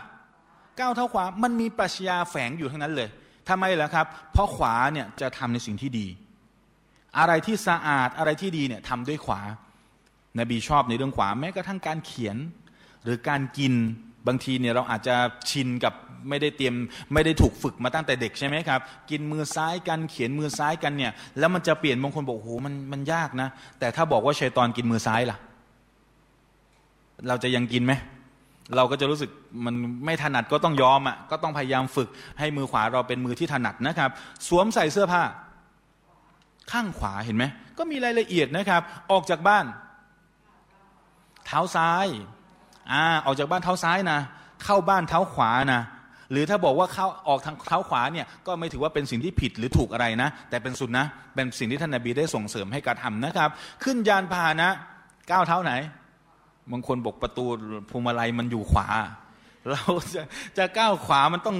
[0.79, 3.09] ก้าวเท้าขวามันมีปรัชญาแฝงอยู่ทั้งนั้นเลย
[3.49, 6.07] ทำไมล่ะครับ เพราะขวาเนี่ยจะทำในสิ่งที่ดี
[7.19, 9.41] อะไรที่สะอาดอะไรที่ดีเนี่ยทำด้วยขวา
[10.39, 12.37] นบีชอบในเรื่องขวาแม้กระทั่งการเขียน
[13.03, 13.73] หรือการกิน
[14.27, 15.15] บางทีเนี่ยเราอาจจะ
[15.49, 15.93] ชินกับ
[16.29, 16.75] ไม่ได้เตรียม
[17.13, 23.49] ไม่ได้ถูกฝึกมาตั้งแต่เด็กใช่ไหมครับ กินมือซ้ายกันเขียนมือซ้ายกันเนี่ย แล้วมันจะเปลี่ยนบางคนบอกโอ้โหมันมันยากนะ
[23.79, 25.37] แต่ถ้าบอกว่าชัยตอนกินมือซ้ายล่ะ
[27.27, 27.93] เราจะยังกินไหม
[28.75, 29.29] เราก็จะรู้สึก
[29.65, 32.09] มันไม่ถนัดก็ต้องยอมอะก็ต้องพยายามฝึก
[32.39, 34.09] ให้มือขวาเราเป็นมือที่ถนัดนะครับ
[34.47, 35.23] สวมใส่เสื้อผ้า
[36.71, 37.45] ข้างขวาเห็นไหม
[37.77, 39.65] ก็มีรายละเอียดนะครับ ออกจากบ้าน
[41.45, 42.07] เท้าซ้าย
[42.91, 44.19] อ่าออกจากบ้านเท้าซ้ายนะ
[44.63, 45.81] เข้าบ้านเท้าขวานะ
[46.31, 51.05] หรือถ้าบอกว่าเข้าออกทางเท้าขวาเนี่ยก็ไม่ถือว่าเป็นสิ่งที่ผิดหรือถูกอะไรนะ แต่เป็นสุนนะ
[51.35, 53.49] เป็นสิ่งที่ท่านนาบีได้ส่งเสริมให้การทำนะครับ
[53.83, 54.69] ขึ้นยานพาหนะ
[55.31, 55.73] ก้าวเท้าไหน
[56.71, 57.45] บางคนบอกประตู
[57.89, 58.87] พวงมาลัยมันอยู่ขวา
[59.69, 59.81] เรา
[60.13, 60.21] จะ
[60.57, 61.57] จะก้าวขวามันต้อง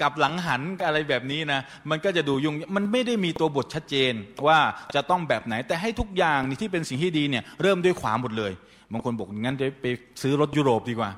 [0.00, 4.12] กลับหลังหันอะไรแบบนี้นะ มันก็จะดูยุ่งมันไม่ได้มีตัวบทชัดเจน
[4.46, 4.58] ว่า
[4.94, 8.52] จะต้องแบบไหนแต่ให้ทุกอย่างที่เป็นสิ่งที่ดีเนี่ยเริ่มด้วยขวาหมดเลย
[8.92, 9.86] บางคนบอกงั้นจะไป
[10.22, 11.10] ซื้อรถยุโรปดีกว่า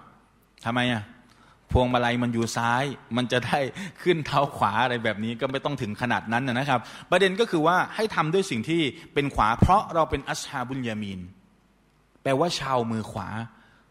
[0.64, 1.02] ทำไมอะ
[1.74, 2.84] พวงมาลัยมันอยู่ซ้าย
[3.16, 3.58] มันจะได้
[4.02, 8.82] ขึ้นเท้าขวาอะไรแบบนี้ก็ไม่ต้องถึงขนาดนั้นนะครับ ประเด็นก็คือว่าให้ทำด้วยสิ่งที่
[9.14, 11.20] เป็นขวา เพราะเราเป็นอัชฮาบุญยามีน
[12.22, 13.28] แปลว่าชาวมือขวา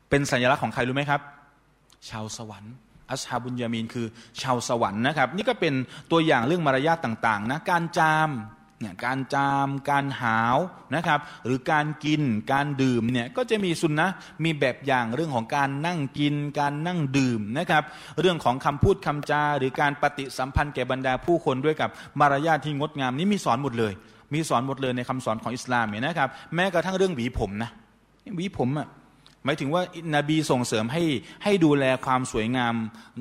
[0.09, 1.21] เป็นสัญลักษณ์ของใครรู้ไหมครับ
[2.09, 2.73] ชาวสวรรค์
[3.11, 4.05] อัชฮาบุญยามีนคือ
[4.41, 5.73] ชาวสวรรค์นะครับ นี่ก็เป็น
[6.11, 8.29] ตัวอย่างเรื่องมารยาทต่างๆนะการจาม
[8.79, 10.57] เนี่ยการจามการหาว
[10.95, 12.21] นะครับ หรือการกิน
[12.51, 14.07] การดื่มเนี่ยก็จะมีสุนนะ
[14.43, 17.83] มีแบบอย่างเรื่องของการนั่งกิน การนั่งดื่มนะครับ
[18.19, 23.93] เรื่องของคำพูดคำจา หรือการปฏิสัมพันธ์แก่บรรดาผู้คนด้วยกับมารยาทที่งดงามนี่มีสอนหมดเลย
[24.33, 27.71] มีสอนหมดเลยในคำสอนของอิสลามเนี่ยนะครับ แม้กระทั่งเรื่องหวีผมนะ
[28.35, 28.87] หวีผมอะ
[29.45, 29.81] หมายถึงว่า
[30.15, 31.03] นบีส่งเสริมให้
[31.43, 32.73] ให้ดูแลความสวยงาม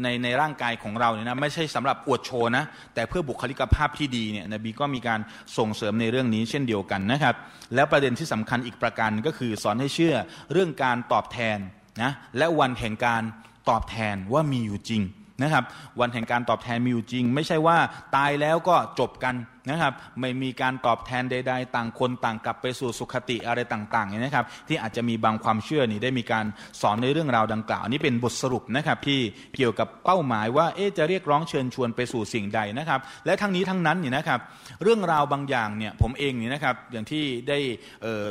[0.02, 2.64] ในในร่างกายของเราเนี่ยนะไม่ใช่สำหรับอวดโชว์นะ
[2.94, 5.20] แต่เพื่อบุคลิกภาพที่ดีเนี่ยนบีก็มีการ
[5.58, 7.34] ส่งเสริมในเรื่องนี้เช่นเดียวกันนะครับ
[7.74, 10.14] แล้วประเด็นที่สำคัญอีกประการก็คือสอนให้เชื่อ
[10.52, 11.58] เรื่องการตอบแทน
[12.02, 13.22] นะและวันแห่งการ
[13.70, 15.02] ตอบแทนว่ามีอยู่จริง
[15.42, 15.64] นะครับ
[16.00, 17.76] วันแห่งการตอบแทนมีอยู่จริง ไม่ใช่ว่า
[18.16, 19.36] ตายแล้วก็จบกัน
[19.70, 26.44] นะครับไม่มีการตอบแทนใด ๆ ต่างคนต่างกลับไปสู่สุขติอะไรต่างๆนี่นะครับที่อาจจะมีบางความเชื่อนี่ได้มีการ
[26.80, 29.20] สอนในเรื่องราวดังกล่าว นี่เป็นบทสรุปนะครับที่
[29.56, 34.40] เกี่ยวกับเป้าหมายว่าเอ๊จะเรียกร้องเชิญชวนไปสู่สิ่งใดนะครับ และทั้งนี้ทั้งนั้นนี่นะครับ
[34.82, 37.58] เรื่องราวบางอย่างเนี่ยผมเองนี่นะครับอย่างที่ได้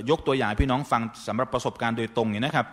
[0.09, 2.67] ยกตัวอย่างพี่น้องฟังสำหรับประสบการณ์โดยตรงนี่นะครับ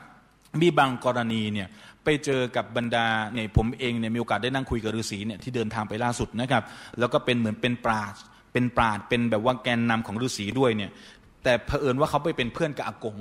[0.63, 1.69] มีบางกรณีเนี่ย
[2.09, 6.63] ไปเจอกับบรรดาเนี่ยผมเองเนี่ยมีโอกาสได้นั่งคุยกับฤาษีเนี่ยที่เดินทางไปล่าสุดนะครับ
[6.99, 8.15] แล้วก็เป็นเหมือนเป็นปราช
[8.53, 10.91] เป็นปราดเป็นแบบว่าแกนนำของฤาษีด้วยเนี่ย
[11.45, 13.17] แต่เผอิญว่าเขาไปเป็นเพื่อนกับอากง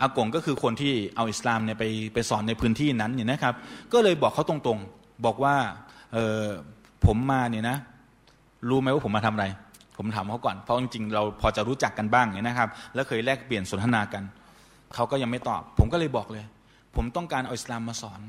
[0.00, 1.84] อากงก็คือคนที่เอาอิสลามเนี่ยไป
[2.14, 3.54] ไปสอนในพื้นที่นั้นเนี่ยนะครับ
[3.92, 5.54] ก็เลยบอกเขาตรงๆ บอกว่า
[6.12, 6.44] เออ
[7.06, 7.76] ผมมาเนี่ยนะ
[8.68, 9.46] รู้ไหมว่าผมมาทำอะไร
[9.96, 14.22] ผมถามเขาก่อนเพราะจริงๆเราพอจะรู้จักกันบ้างเนี่ยนะครับ แล้วเคยแลกเปลี่ยนสนทนากัน
[14.94, 16.44] เขาก็ยังไม่ตอบ ผมก็เลยบอกเลย
[16.96, 18.20] ผมต้องการเอาอิสลามมาสอน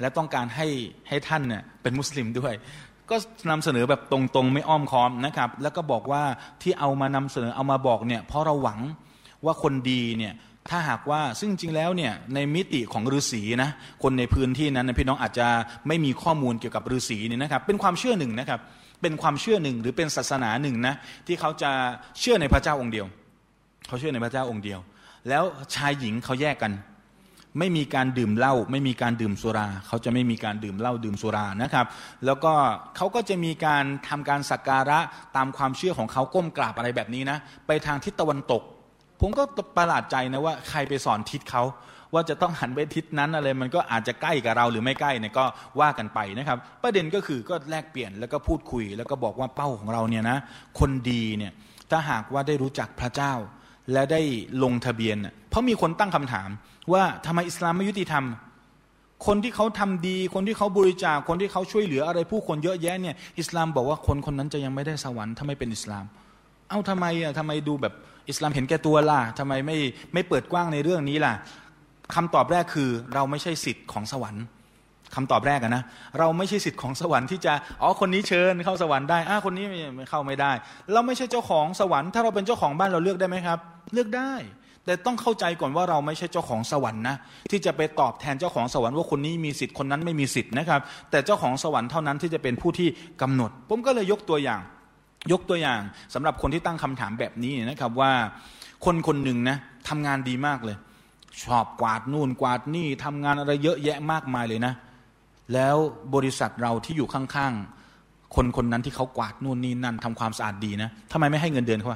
[0.00, 0.66] และต้องการให้
[1.08, 2.54] ให้ท่านเนี่ยเป็นมุสลิมด้วย
[3.10, 3.16] ก็
[3.50, 6.22] นำเสนอแบบตรงๆ ไม่อ้อมค้อมนะครับ แล้วก็บอกว่า
[6.62, 8.80] ที่เอามานำเสนอเอามาบอกเนี่ยเพราะเราหวัง
[9.44, 10.34] ว่าคนดีเนี่ย
[10.70, 13.70] ถ้าหากว่าซึ่งจริงแล้วเนี่ยในมิติของฤาษีนะ
[14.02, 15.48] คนในพื้นที่นั้นพี่น้องอาจจะ
[15.88, 18.60] ไม่มีข้อมูลเกี่ยวกับฤาษีเนี่ยนะครับ เป็นความเชื่อหนึ่งนะครับ
[19.02, 20.94] เป็นความเชื่อหนึ่งหรือเป็นศาสนาหนึ่งนะ
[21.26, 21.70] ที่เขาจะ
[22.20, 23.06] เชื่อในพระเจ้าองค์เดียว
[23.86, 24.80] เขาเชื่อในพระเจ้าองค์เดียว
[25.28, 26.72] แล้วชายหญิงเขาแยกกัน
[27.58, 31.86] ไม่มีการดื่มเหล้าไม่มีการดื่มสุรา เขาจะไม่มีการดื่มเหล้าดื่มสุรานะครับ
[32.26, 32.52] แล้วก็
[32.96, 34.98] เขาก็จะมีการทำการสักการะ
[35.36, 38.62] ตามความเชื่อของเขาก้มกราบอะไรแบบนี้นะ ไปทางทิศตะวันตก
[39.20, 39.42] ผมก็
[39.76, 41.62] ประหลาดใจนะว่าใครไปสอนทิศเขา
[42.14, 45.44] ว่าจะต้องหันไปทิศนั้นอะไรมันก็อาจจะใกล้กับเราหรือไม่ใกล้เนี่ยก็
[45.80, 50.38] ว่ากันไปนะครับ ประเด็นก็คือก็แลกเปลี่ยนแล้วก็พูดคุย แล้วก็บอกว่าเป้าของเราเนี่ยนะ
[50.80, 51.52] คนดีเนี่ย
[51.90, 53.32] ถ้าหากว่าได้รู้จักพระเจ้า
[53.92, 54.22] และได้
[54.62, 55.16] ลงทะเบียน
[55.50, 56.48] เพราะมีคนตั้งคำถาม
[56.92, 58.24] ว่าทำไมอิสลามไม่ยุติธรรม
[59.26, 66.04] คนที่เขาทำดี คนที่เขาบริจาคคนที่เขาช่วยเหลืออะไรผู้คนเยอะแยะเนี่ยอิสลามบอกว่าคนคนนั้นจะยังไม่ได้สวรรค์ถ้าไม่เป็นอิสลาม
[66.68, 67.94] เอ้าทำไมอะทำไมดูแบบ
[68.28, 69.76] อิสลามเห็นแก่ตัวล่ะทำไมไม่
[70.12, 71.34] ไม่เปิดกว้างในเรื่องนี้ล่ะ
[72.14, 74.44] คำตอบแรกคือเราไม่ใช่สิทธิ์ของสวรรค์
[75.14, 75.82] คำตอบแรกนะ
[76.18, 79.64] เราไม่ใช่สิทธิ์ของสวรรค์ที่จะอ๋อคนนี้เชิญเข้าสวรรค์ได้อ่าคนนี้
[79.96, 80.52] ไม่เข้าไม่ได้
[80.92, 83.58] เราไม่ใช่เจ้าของสวรรค์ ถ้าเราเป็นเจ้าของบ้านเราเลือกได้ไหมครับ
[83.94, 84.32] เลือกได้
[84.84, 87.16] แต่ต้องเข้าใจก่อนว่าเราไม่ใช่เจ้าของสวรรค์นะ
[87.50, 90.80] ที่จะไปตอบแทนเจ้าของสวรรค์ว่าคนนี้มีสิทธิ์คนนั้นไม่มีสิทธิ์นะครับ
[91.10, 92.88] แต่เจ้าของสวรรค์เท่านั้นที่จะเป็นผู้ที่
[93.22, 94.60] กำหนด ผมก็เลยยกตัวอย่าง
[95.32, 95.80] ยกตัวอย่าง
[96.14, 98.12] สำหรับคนที่ตั้งคำถามแบบนี้นะครับว่า
[98.84, 99.56] คนคนหนึ่งนะ
[99.88, 100.76] ทำงานดีมากเลย
[101.44, 104.74] ชอบกวาดนู่นกวาดนี่ทำงานอะไรเยอะแยะมากมายเลยนะ
[105.54, 105.76] แล้ว
[106.14, 111.90] บริษัทเราที่อยู่ข้างๆคนคนนั้นที่เขากวาดนู่นนี่นั่นทำความสะอาดดีนะทำไมไม่ให้เงินเดือนเขา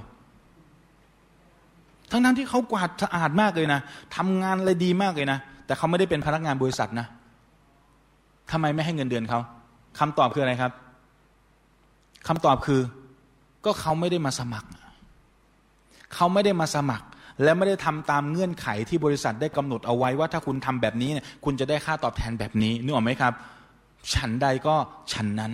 [2.10, 3.80] ทั้งนั้นที่เขากวาดสะอาดมากเลยนะ
[4.16, 7.06] ทำงานอะไรดีมากเลยนะแต่เขาไม่ได้เป็นพนักงานบริษัทนะ
[8.50, 9.40] ทำไมไม่ให้เงินเดือนเขา
[9.98, 10.72] คำตอบคืออะไรครับ
[12.28, 12.80] คำตอบคือ
[13.64, 14.68] ก็เขาไม่ได้มาสมัคร
[16.14, 17.06] เขาไม่ได้มาสมัคร
[17.42, 23.32] และไม่ได้ทำตามเงื่อนไขที่บริษัทได้กำหนดเอาไว้ว่าถ้าคุณทำแบบนี้เนี่ยคุณจะได้ค่าตอบแทนแบบนี้นึกออกไหมครับ
[24.14, 24.74] ฉันใดก็
[25.12, 25.52] ฉันนั้น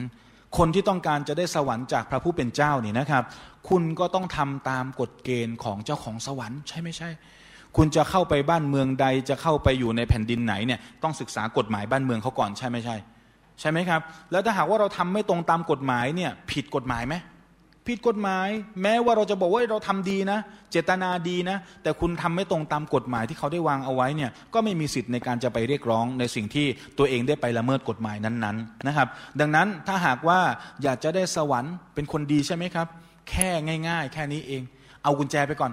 [0.59, 3.25] คนที่ต้องการจะได้สวรรค์จากพระผู้เป็นเจ้านี่นะครับ
[3.69, 7.09] คุณก็ต้องทำตามกฎเกณฑ์ของเจ้าของสวรรค์ ใช่ไม่ใช่
[7.77, 12.97] คุณจะเข้าไปบ้านเมืองใดจะเข้าไปอยู่ในแผ่นดินไหนเนี่ยต้องศึกษากฎหมายบ้านเมืองเขาก่อนใช่ไม่ใช่
[13.61, 14.01] ใช่ไหมครับ
[14.31, 17.15] แล้วถ้าหากว่าเราทำไม่ตรงตามกฎหมายเนี่ยผิดกฎหมายไหม
[17.87, 18.49] ผิดกฎหมาย
[18.83, 20.39] แม้ว่าเราจะบอกว่าเราทำดีนะ
[20.71, 26.67] เจตนาดีนะ แต่คุณทำไม่ตรงตามกฎหมายที่เขาได้วางเอาไว้เนี่ยก็ไม่มีสิทธิ์ในการจะไปเรียกร้องในสิ่งที่
[26.99, 29.09] ตัวเองได้ไปละเมิดกฎหมายนั้นๆนะครับ
[29.41, 30.41] ดังนั้นถ้าหากว่า
[30.83, 32.87] อยากจะได้สวรรค์เป็นคนดีใช่ไหมครับ
[33.31, 33.49] แค่
[33.89, 34.63] ง่าย ๆ แค่นี้เอง
[35.03, 35.73] เอากุญแจไปก่อน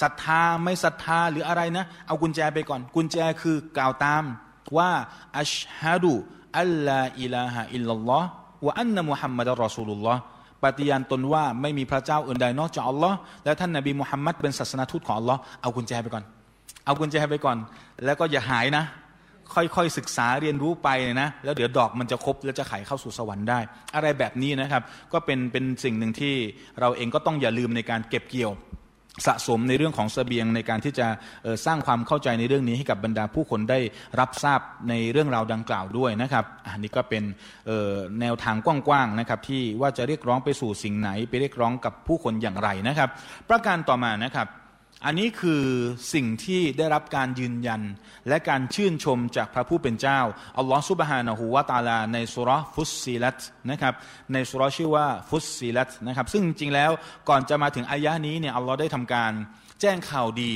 [0.00, 4.24] ศรัทธาไม่ศรัทธาหรืออะไรนะ เอากุญแจไปก่อน กุญแจคือกล่าวตาม
[4.76, 4.90] ว่า
[5.38, 6.12] อัชฮะดู
[6.58, 8.28] อัลลออิลาฮะอิลลัลลอฮ์
[8.66, 10.20] วะอันนะมุฮัมมัดรอสูลุลลอฮ์
[10.64, 16.24] ปฏิญาณตนว่าไม่มีพระเจ้าอื่นใดนอกจากอัลลอฮ์และท่านนบีมุฮัมมัดเป็นศาสนาทูตของอัลลอฮ์เอากุญแจไปก่อน
[16.84, 17.56] เอากุญแจไปก่อน
[18.04, 18.84] แล้วก็อย่าหายนะ
[19.54, 20.88] ค่อยๆศึกษาเรียนรู้ไป
[21.22, 23.58] นะ แล้วเดี๋ยวดอกมันจะครบแล้วจะไขเข้าสู่สวรรค์ได้
[23.94, 24.82] อะไรแบบนี้นะครับ
[25.12, 26.34] ก็เป็นเป็นสิ่งหนึ่งที่
[26.80, 28.52] เราเองก็ต้องอย่าลืมในการเก็บเกี่ยว
[29.26, 31.06] สะสมในเรื่องของสเสบียงในการที่จะ
[31.66, 33.78] สร้างความเข้าใจในเรื่องนี้ให้กับบรรดาผู้คนได้
[34.20, 37.24] รับทราบในเรื่องราวดังกล่าวด้วยนะครับอันนี้ก็เป็น
[38.20, 43.08] แนวทางกว้างๆนะครับที่ว่าจะเรียกร้องไปสู่สิ่งไหน ไปเรียกร้องกับผู้คนอย่างไรนะครับ
[43.50, 44.46] ประการต่อมานะครับ
[45.06, 45.62] อันนี้คือ
[46.14, 47.82] สิ่งที่ได้รับการยืนยัน
[48.28, 50.20] และการชื่นชมจากพระผู้เป็นเจ้า
[50.58, 53.38] อัลลอฮฺซุบฮานะฮูวาตาลา ในสุรฟุสซีลัต
[53.70, 53.94] นะครับ
[54.32, 56.90] ในสุรชื่อว่าฟุสซีลัตนะครับซึ่งจริงแล้ว
[57.28, 59.32] ก่อนจะมาถึงอายะนี้เนี่ยอัลลอฮ์ได้ทำการ
[59.80, 60.52] แจ้งข่าวดี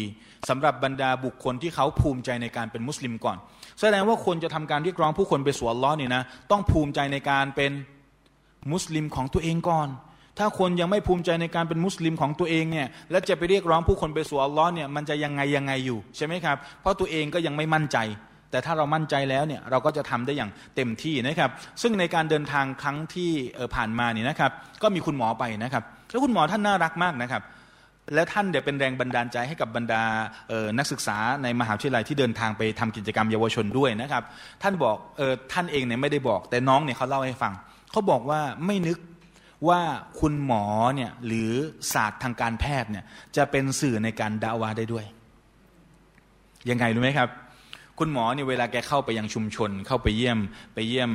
[0.48, 3.36] สำหรับบรรดาบุคคลที่เขาภูมิใจในการเป็นมุสลิมก่อน
[3.80, 7.72] แสดงว่าคนจะทำการเรียกร้องผู้คนไปสู่อัลลอฮ์เนี่ยนะต้องภูมิใจในการเป็น
[8.72, 9.88] มุสลิมของตัวเองก่อน
[10.38, 17.98] ถ้าคนยังไม่ภูมิใจในการเป็นมุสลิมของตัวเองเนี่ยแล้วจะไปเรียกร้องผู้คนไปสู่อัลลอฮ์เนี่ยมันจะยังไงยังไงอยู่ใช่ไหมครับ เพราะตัวเองก็ยังไม่มั่นใจ
[18.50, 21.50] แต่ถ้าเรามั่นใจแล้วเนี่ยเราก็จะทำได้อย่างเต็มที่นะครับ
[21.82, 23.30] ซึ่งในการเดินทางครั้งที่
[23.74, 24.50] ผ่านมาเนี่ยนะครับ
[24.82, 27.42] ก็มีคุณหมอไปนะครับแล้วคุณหมอท่านน่ารักมากนะครับ
[28.14, 30.02] และท่านเดี๋ยวเป็นแรงบันดาลใจให้กับบรรดา
[30.78, 34.22] นักศึกษาในมหาวิทยาลัยที่เดินทางไปทำกิจกรรมเยาวชนด้วยนะครับ
[34.62, 37.52] ท่านบอกออท่านเองเนี่ยไม่ได้บอก แต่น้องเนี่ยเขาเล่าให้ฟัง
[37.90, 38.98] เขาบอกว่าไม่นึก
[39.68, 39.80] ว่า
[40.20, 41.50] คุณหมอเนี่ยหรือ
[41.92, 43.04] ศาสตร์ทางการแพทย์เนี่ย
[43.36, 45.04] จะเป็นสื่อในการด่าวาได้ด้วย
[46.70, 47.28] ยังไงรู้ไหมครับ
[47.98, 50.38] คุณหมอเนี่ยเวลาแกเข้าไปยังชุมชน เข้าไปเยี่ยม
[50.74, 51.10] ไปเยี่ยม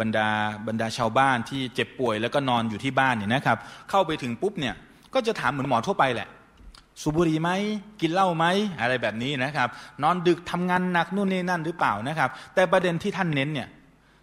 [0.00, 0.28] บรรดา
[0.66, 3.58] บรรดาชาวบ้านที่เจ็บป่วย แล้วก็นอนอยู่ที่บ้านเนี่ยนะครับ
[3.90, 4.74] เข้าไปถึงปุ๊บเนี่ย
[5.14, 6.28] ก็จะถามเหมือนหมอทั่วไปแหละ
[7.02, 7.50] สูบุรีไหม
[8.00, 8.46] กินเหล้าไหม
[8.80, 9.68] อะไรแบบนี้นะครับ
[10.02, 13.68] นอนดึกทำงานหนักนู่นนี่นั่นหรือเปล่านะครับ แต่ประเด็นที่ท่านเน้นเนี่ย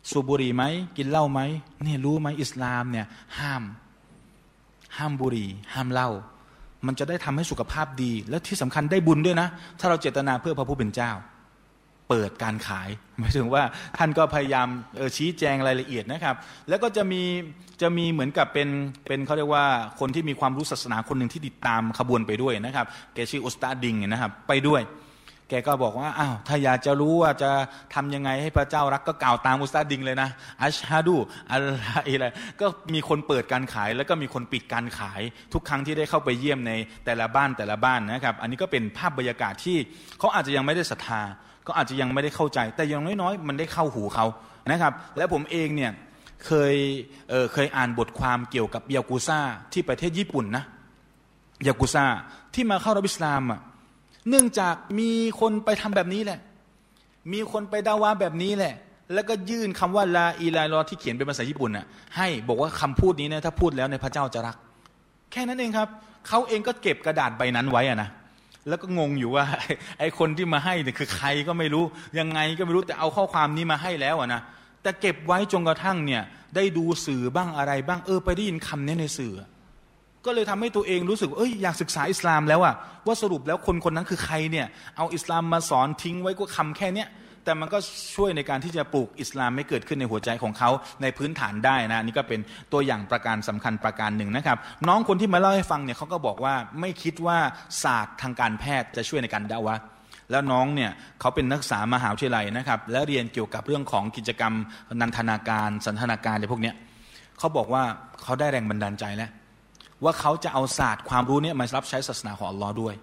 [0.09, 0.63] สูบบุหรี่ไหม
[0.97, 1.41] กินเหล้าไหม
[1.83, 3.05] เนี่ยรู้ไหมอิสลามเนี่ย
[3.39, 3.63] ห้าม
[4.97, 6.09] ห้ามบุหรี่ ห้ามเหล้า
[6.87, 9.47] มันจะได้ทำให้สุขภาพดี และที่สำคัญได้บุญด้วยนะ
[9.79, 11.11] ถ้าเราเจตนาเพื่อพระผู้เป็นเจ้า
[12.09, 12.89] เปิดการขาย
[13.19, 13.63] หมายถึงว่า
[13.97, 14.67] ท่านก็พยายาม
[15.17, 16.35] ชี้แจงรายละเอียดนะครับ
[16.69, 17.21] แล้วก็จะมี
[17.81, 18.69] จะมีเหมือนกับเป็น
[19.07, 19.65] เป็นเขาเรียกว่า
[19.99, 24.81] คนที่มีความรู้ศาสนาคนหนึ่งที่ติดตามขบวนไปด้วยนะครับแกชื่ออุสตาดิงนะครับไปด้วย
[25.51, 27.51] แกก็บอกว่าอ้าวถ้าอยากจะรู้ว่าจะ
[27.93, 30.29] ทำยังไงให้พระเจ้ารักก็กล่าวตามอุสตาดิงเลยนะ
[30.61, 31.15] อัชฮะดู
[31.49, 31.57] อะ
[32.21, 32.25] ไร
[32.61, 35.21] ก็มีคนเปิดการขายแล้วก็มีคนปิดการขาย
[35.53, 36.71] ทุกครั้งที่ได้เข้าไปเยี่ยมใน
[37.05, 39.77] แต่ละบ้านแต่ละบ้านนะครับ อันนี้ก็เป็นภาพบรรยากาศที่
[40.19, 41.21] เขาอาจจะยังไม่ได้ศรัทธา
[41.67, 44.25] ก็อาจจะยังไม่ได้เข้าใจ แต่อย่างน้อยๆ มันได้เข้าหูเขา
[44.69, 45.91] นะครับ และผมเองเนี่ย
[46.45, 46.75] เคย
[47.29, 49.39] เเคยอ่านบทความเกี่ยวกับยากูซ่า
[49.73, 50.63] ที่ประเทศญี่ปุ่นนะ
[51.67, 52.05] ยากูซ่า
[52.53, 53.59] ที่มาเข้ารับอิสลามอะ
[54.29, 56.39] เนื่องจากมีคนไปทำแบบนี้แหละ
[57.33, 58.75] มีคนไปดาวาแบบนี้แหละ
[59.13, 61.85] แล้วก็ยื่นคำว่าลาอีลารอที่เขียนเป็นภาษาญี่ปุ่นน่ะ
[62.17, 64.55] ให้บอกว่าคำพูดนี้นะถ้าพูดแล้วในพระเจ้าจะรัก
[65.31, 65.87] แค่นั้นเองครับ
[66.27, 68.09] เขาเองก็เก็บกระดาษใบนั้นไว้อะนะ
[68.67, 69.45] แล้วก็งงอยู่ว่า
[69.99, 71.83] ไอ้คนที่มาให้เนี่ยคือใครก็ไม่รู้
[72.19, 74.41] ยังไงก็ไม่รู้แต่เอาข้อความนี้มาให้แล้วอะนะ
[74.81, 76.21] แต่เก็บไว้จนกระทั่งเนี่ย
[76.55, 79.33] ได้ดูสื่อบ้างอะไรบ้างเออไปได้ยินคำนี้ในสื่อ
[80.25, 82.75] ก็เลยทำให้ตัวเองรู้สึกเอ้ยอยากศึกษาอิสลามแล้วอะ
[83.07, 84.67] ว่าสรุปแล้วคนคนนั้นคือใครเนี่ย
[84.97, 87.09] เอาอิสลามมาสอนทิ้งไว้ก็คำแค่เนี้ย
[87.45, 87.79] แต่มันก็
[88.15, 90.69] ช่วยในการที่จะปลูกอิสลามไม่เกิดขึ้นในหัวใจของเขา
[91.01, 92.39] ในพื้นฐานได้นะนี่ก็เป็น
[92.73, 94.57] ตัวอย่างประการสำคัญประการหนึ่งนะครับ
[94.87, 97.37] น้องคนที่มาเล่าให้ฟังเนี่ยเขาก็บอกว่าไม่คิดว่า
[97.83, 99.75] ศาสตร์ทางการแพทย์จะช่วยในการดาวะ
[100.31, 104.53] แล้วน้องเนี่ยเขาเป็นนักศึกษามหาวิทยาลัยนะครับ และเรียนเกี่ยวกับเรื่องของกิจกรรม
[105.01, 106.75] นันทนาการ สันทนาการอะไรพวกเนี้ย
[107.39, 107.83] เขาบอกว่า
[108.23, 109.29] เขาได้แรงบันดาลใจแล้ว
[110.03, 112.95] ว่าเขาจะเอาศาสตร์ความรู้นี้มารับใช้ศาสนาของอัลลอฮ์ด้วย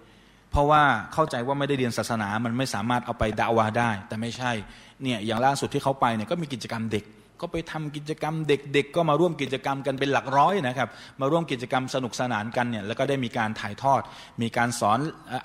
[0.51, 0.81] เพราะว่า
[1.13, 4.51] เข้าใจว่าไม่ได้เรียนศาสนา มันไม่สามารถเอาไปด่าวาได้ แต่ไม่ใช่
[5.03, 7.05] เนี่ยอย่างล่าสุดที่เขาไปเนี่ยก็มีกิจกรรมเด็ก
[7.41, 10.89] ก็ไปทำกิจกรรมเด็กๆ ก็มาร่วมกิจกรรมกันเป็นหลักร้อยนะครับ
[11.21, 14.01] มาร่วมกิจกรรมสนุกสนานกันเนี่ยแล้วก็ได้มีการถ่ายทอด
[14.41, 14.99] มีการสอน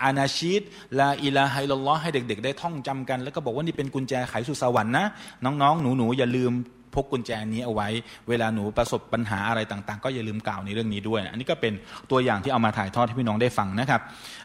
[0.05, 0.63] อานาชีต
[0.99, 5.07] ลาอิลาไฮลลอให้เด็ก ๆ ได้ท่องจำกัน แล้วก็บอกว่านี่เป็นกุญแจไขสู่สวรรค์นะ
[5.45, 6.53] น้องๆ หนูๆอย่าลืม
[6.95, 7.89] พกกุญแจนี้เอาไว้
[8.29, 11.73] เวลาหนูประสบปัญหาอะไรต่าง ๆ ก็อย่าลืมกล่าวในเรื่องนี้ด้วย อันนี้ก็เป็น
[12.11, 14.01] ตัวอย่างที่เอามาถ่ายทอดให้พี่น้องได้ฟังนะครับ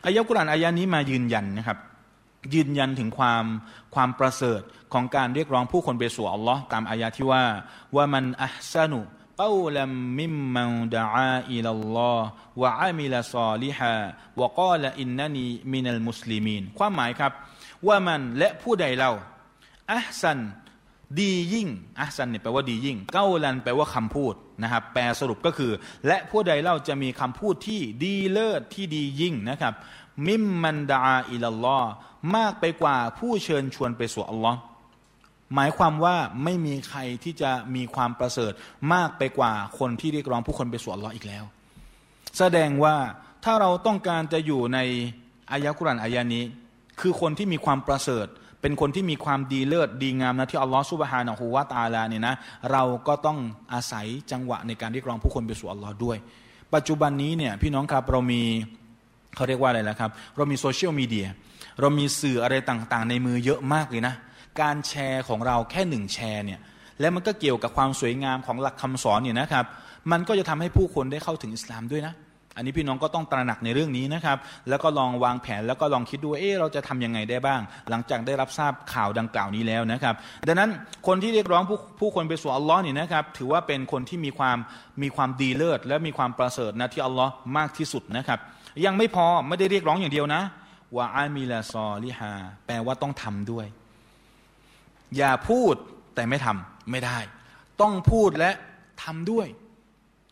[0.05, 1.77] อายะกุรานอายะนี้มายืนยันนะครับ
[2.55, 3.43] ยืนยันถึงความ
[3.95, 4.61] ความประเสริฐ
[4.93, 7.43] ของการเรียกร้องผู้คนไปสู่อัลลอฮ์ตามอายะที่ว่า
[7.95, 8.99] ว่ามันอัพซานุ
[9.41, 12.27] กาลัมมิมมันดะอาอิลลอฮ์
[12.61, 13.93] วะอามิลซอลิฮะ
[14.41, 17.31] วะกาลอินนันีมินัลมุสลิมีนความหมายครับ
[17.87, 19.11] ว่ามันและผู้ใดเรา
[19.91, 20.39] อัพซัน
[21.17, 21.67] ดียิ่ง
[21.99, 24.33] أحسن เนี่ยแปลว่าดียิ่ง قولا แปลว่าคำพูด
[24.63, 25.71] นะครับ แปลสรุปก็คือ
[26.07, 29.73] และผู้ใดเล่าจะมีคำพูดที่ดีเลิศที่ดียิ่งนะครับ
[30.27, 31.91] ممن دعا إلى الله
[32.35, 34.59] มากไปกว่าผู้เชิญชวนไปสู่อัลลอฮ์
[35.55, 38.53] หมายความว่าไม่มีใครที่จะมีความประเสริฐ
[38.93, 41.43] มากไปกว่าคนที่เรียกร้องผู้คนไปสู่อัลลอฮ์อีกแล้ว
[42.37, 42.95] แสดงว่า
[43.43, 44.79] ถ้าเราต้องการจะอยู่ใน
[45.51, 46.43] อายะคุรานอายานี้
[46.99, 48.27] คือคนที่มีความประเสริฐ
[48.61, 52.35] เป็นคนที่มีความดีเลิศดีงามนะที่อัลลอฮฺสุบฮานะฮูวาตาลาเนี่ยนะ
[52.71, 53.37] เราก็ต้อง
[53.73, 56.17] อาศัยจังหวะในการเรียกร้องผู้คนไปสู่อัลลอฮ์ด้วย
[56.75, 58.41] ปัจจุบันนี้เนี่ยพี่น้องครับเรามี
[59.35, 61.27] เขาเรียกว่าอะไรล่ะครับ เรามีโซเชียลมีเดีย
[61.79, 64.13] เรามีสื่ออะไรต่างๆ ในมือเยอะมากเลยนะ
[64.61, 66.59] การแชร์ของเราแค่หนึ่งแชร์เนี่ย
[66.99, 69.65] และมันก็เกี่ยวกับความสวยงามของหลักคำสอนเนี่ยนะครับ
[70.11, 72.13] มันก็จะทำให้ผู้คนได้เข้าถึงอิสลามด้วยนะ
[72.55, 74.37] อันนี้พี่น้องก็ต้องตระหนักในเรื่องนี้นะครับ
[74.69, 80.15] แล้วก็ลองวางแผนแล้วก็ลองคิดดูเอ๊เราจะทํำยังไงได้บ้าง หลังจากได้รับทราบข่าวดังกล่าวนี้แล้วนะครับ
[80.47, 80.69] ดังนั้น
[81.07, 84.57] คนที่เรียกร้องผู้ผู้คนไปสู่อัลลอฮ์นี่นะครับ ถือว่าเป็นคนที่มีความ
[85.01, 88.39] มีความดีเลิศและมีความประเสริฐนะที่อัลลอฮ์มากที่สุดนะครับ
[88.85, 90.41] ยังไม่พอไม่ได้เรียกร้องอย่างเดียวนะ
[90.95, 92.33] ว่าอามีลาซอลิฮา
[92.65, 93.67] แปลว่าต้องทำด้วย
[95.17, 95.75] อย่าพูด
[96.15, 97.19] แต่ไม่ทำไม่ได้
[97.81, 98.51] ต้องพูดและ
[99.03, 99.47] ทำด้วย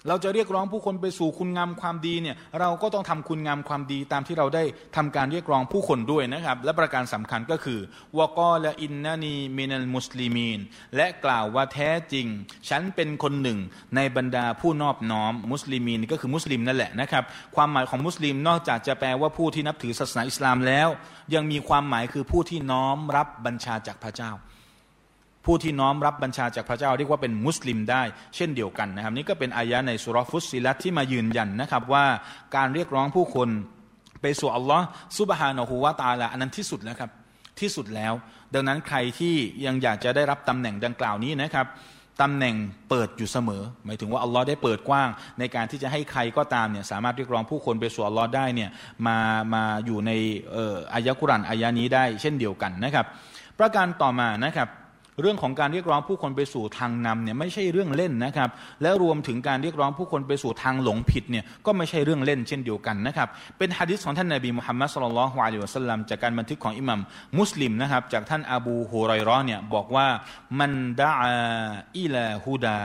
[0.08, 4.64] เราจะเรียกร้องผู้คนไปสู่คุณงามความดีเนี่ยเราก็ต้องทำคุณงามความดีตามที่เราได้
[4.96, 7.80] ทำการเรียกร้องผู้คนด้วยนะครับ และประการสำคัญก็คือ
[8.18, 10.60] วกอละอินนานีมินัลมุสลิมีน
[10.96, 12.28] และกล่าวว่าแท้จริง
[12.70, 13.60] ฉันเป็นคนหนึ่ง
[13.96, 17.24] ในบรรดาผู้นอบน้อมมุสลิมีนก็คือมุสลิมนั่นแหละนะครับ
[17.56, 20.90] ความหมายของมุสลิมนอกจากจะแปลว่าผู้ที่นับถือศาสนาอิสลามแล้ว
[21.34, 24.32] ยังมีความหมายคือผู้ที่น้อมรับบัญชาจากพระเจ้า
[25.48, 28.04] ผู้ที่น้อมรับบัญชาจากพระเจ้าเรียกว่าเป็นมุสลิมได้
[28.36, 32.06] เช่นเดียวกันนะครับ นี่ก็เป็นอายะในสุรฟุสิลัตที่มายืนยันนะครับว่า
[32.56, 33.50] การเรียกร้องผู้คน
[34.22, 34.86] ไปสู่อัลลอฮ์
[35.18, 37.12] ซุบฮานะฮูวาตาละอันนั้นที่สุดแล้วครับ
[37.60, 38.14] ที่สุดแล้ว
[38.54, 39.36] ดังนั้นใครที่
[39.66, 41.68] ยังอยากจะได้รับตำแหน่งดังกล่าวนี้นะครับ
[42.22, 42.56] ตำแหน่ง
[42.90, 48.70] เปิดอยู่เสมอ หมายถึงว่าอัลลอฮ์ได้เปิดกว้าง ในการที่จะให้ใครก็ตามเนี่ยสามารถเรียกร้องผู้คนไปสู่อัลลอฮ์ได้เนี่ย
[49.08, 49.18] มา
[49.54, 50.12] มาอยู่ใน
[50.94, 53.06] อายะกุรันอายะนี้ได้เช่นเดียวกันนะครับ
[53.60, 54.70] ประการต่อมานะครับ
[55.22, 58.50] เรื่องของการเรียกร้องผู้คนไปสู่ทางนำเนี่ยไม่ใช่เรื่องเล่นนะครับ
[58.82, 67.00] และรวมถึงการเรียกร้องผู้คนไปสู่ทางหลงผิดเนี่ยก็ไม่ใช่เรื่องเล่นเช่นเดียวกันนะครับเป็นฮะดิษของท่านนบีมุฮัมมัดสุลลัลฮวาลิวะสัลลัมจากการบันทึกของอิหมัม
[67.40, 70.08] มุสลิมนะครับจากท่านอบูฮุไรรอเนี่ยบอกว่า
[70.60, 71.12] มันดา
[71.98, 72.80] อิลาฮูดา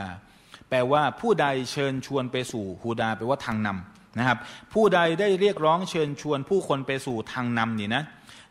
[0.68, 4.38] แปลว่าผู้ใดเชิญชวนไปสู่ฮูดาแปลว่าทางนำนะครับ
[4.72, 8.04] ผู้ใดได้เรียกร้องเชิญชวนผู้คนไปสู่ทางนำนี่นะ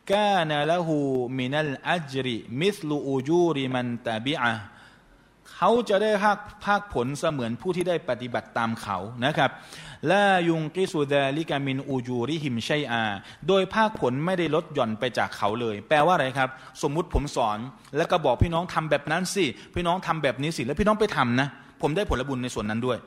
[0.10, 0.97] กาณละหู
[1.38, 4.54] มินัลอัจริมิสลูอูจูริมันตาบิอะ
[5.56, 9.52] เขาจะได้ภาคภาคผลเสมือนผู้ที่ได้ปฏิบัติตามเขานะครับ
[10.12, 13.04] ลายุงกิสุดาลิกามินอูจูริหิมชัยอา
[13.47, 16.49] โดยภาคผลไม่ได้ลดหย่อนไปจากเขาเลย แปลว่าอะไรครับ
[16.82, 17.58] สมมุติผมสอน
[17.97, 19.45] แล้วก็บอกพี่น้องทำแบบนั้นสิ
[19.76, 21.47] พี่น้องทำแบบนี้สิ แล้วพี่น้องไปทำนะ
[21.82, 22.97] ผมได้ผลบุญในส่วนนั้นด้วย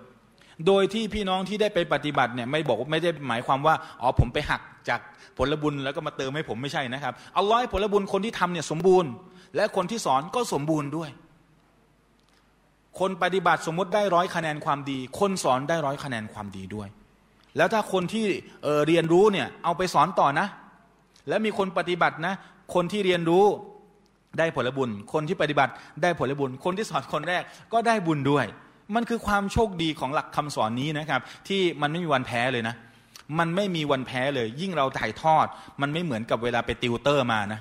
[0.66, 5.00] โดยที่พี่น้องที่ได้ไปปฏิบัติเนี่ยไม่บอกไม่ได้หมายความว่า อ๋อผมไปหัก จาก
[5.38, 9.10] ผลบุญแล้วก็มาเติมให้ผมไม่ใช่นะครับอัลลอฮ์ผลบุญคนที่ทำเนี่ยสมบูรณ์
[9.56, 11.10] และคนที่สอนก็สมบูรณ์ด้วย
[13.00, 16.88] คนปฏิบัติสมมติได้ร้อยคะแนนความดี คนสอนได้ร้อยคะแนนความดีด้วย
[17.56, 18.26] แล้วถ้าคนที่
[18.62, 20.46] เเรียนรู้เนี่ยเอาไปสอนต่อนะ
[21.28, 22.34] แล้วมีคนปฏิบัตินะ
[22.74, 23.44] คนที่เรียนรู้
[24.38, 25.72] ได้ผลบุญ คนที่ปฏิบัติ
[26.02, 28.46] ได้ผลบุญ คนที่สอนคนแรกก็ได้บุญด้วย
[28.94, 32.74] มันคือความโชคดีของหลักคำสอนนี้นะครับ ที่มันไม่มีวันแพ้เลยนะ
[33.38, 35.46] มันไม่มีวันแพ้เลย ยิ่งเราถ่ายทอด
[35.80, 37.60] มันไม่เหมือนกับเวลาไปติวเตอร์มานะ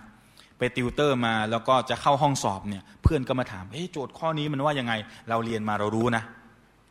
[0.59, 4.93] ไปติวเตอร์มาแล้วก็จะเข้าห้องสอบเนี่ย เพื่อนก็มาถามเฮ้ยโจทย์ข้อนี้มันว่ายังไง
[5.29, 6.23] เราเรียนมาเรารู้นะ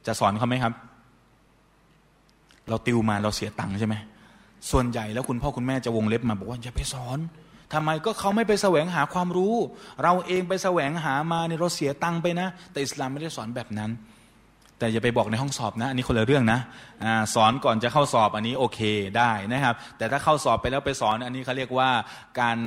[0.06, 0.72] จะสอนเขาไหมครับ
[2.68, 3.94] เราติวมาเราเสียตังค์ใช่ไหม
[4.70, 7.18] ส่วนใหญ่แล้วคุณพ่อคุณแม่จะวงเล็บมาบอกว่าอย่าไปสอน
[7.72, 9.54] ทำไมก็เขาไม่ไปแสวงหาความรู้
[10.02, 13.90] เราเองไปแสวงหามาเนี่ยเราเสียตังค์ไปนะ แต่อิสลามไม่ได้สอนแบบนั้น
[14.82, 16.60] แต่อย่าไปบอกในห้องสอบนะ อันนี้คนละเรื่องนะ
[17.04, 18.80] อสอนก่อนจะเข้าสอบอันนี้โอเค
[19.18, 21.90] ได้นะครับ แต่ถ้าเข้าสอบไปแล้วไปสอนอันนี้เขาเรียกว่า
[22.40, 22.58] การ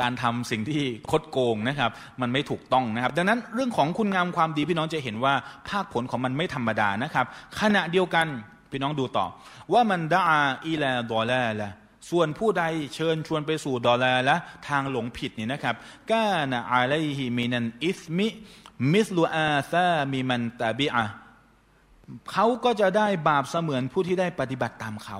[0.00, 1.90] การทำสิ่งที่คดโกงนะครับ
[2.20, 5.34] มันไม่ถูกต้องนะครับ ดังนั้นเรื่องของคุณงามความดีพี่น้องจะเห็นว่า
[5.68, 7.26] ภาคผลของมันไม่ธรรมดานะครับ
[7.60, 8.26] ขณะเดียวกัน
[8.70, 9.26] พี่น้องดูต่อ
[9.72, 11.68] ว่าمن دعا إلى ضلالة
[12.10, 12.64] ส่วนผู้ใด
[12.94, 14.36] เชิญชวนไปสู่ ضلالة
[14.68, 15.74] ทางหลงผิดนี่นะครับ
[16.10, 21.04] كان عليه من الإثم مثل آثام من تبعه
[22.32, 25.18] เขาก็จะได้บาปเสมือนผู้ที่ได้ปฏิบัติตามเขา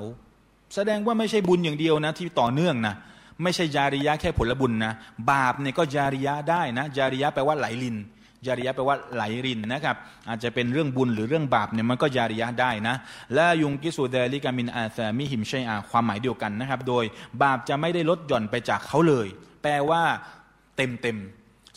[0.74, 2.94] แสดงว่าไม่ใช่บุญอย่างเดียวนะที่ต่อเนื่องนะ
[3.43, 4.93] ไม่ใช่จาริยะแค่ผลบุญนะ
[5.32, 7.97] บาปเนี่ยก็จาริยะได้นะจาริยะแปลว่าไหลริน
[8.47, 9.97] จาริยะแปลว่าไหลรินนะครับ
[10.28, 12.97] อาจจะเป็นเรื่องบุญหรือเรื่องบาปเนี่ยมันก็จาริยะได้นะ
[13.35, 17.05] และยุงกิสุเดลิกามินอาซามิหิมชัยอาความหมายเดียวกันนะครับ โดย
[17.43, 19.27] บาปจะไม่ได้ลดหย่อนไปจากเขาเลย
[19.62, 20.02] แปลว่า
[20.77, 21.19] เต็มเต็ม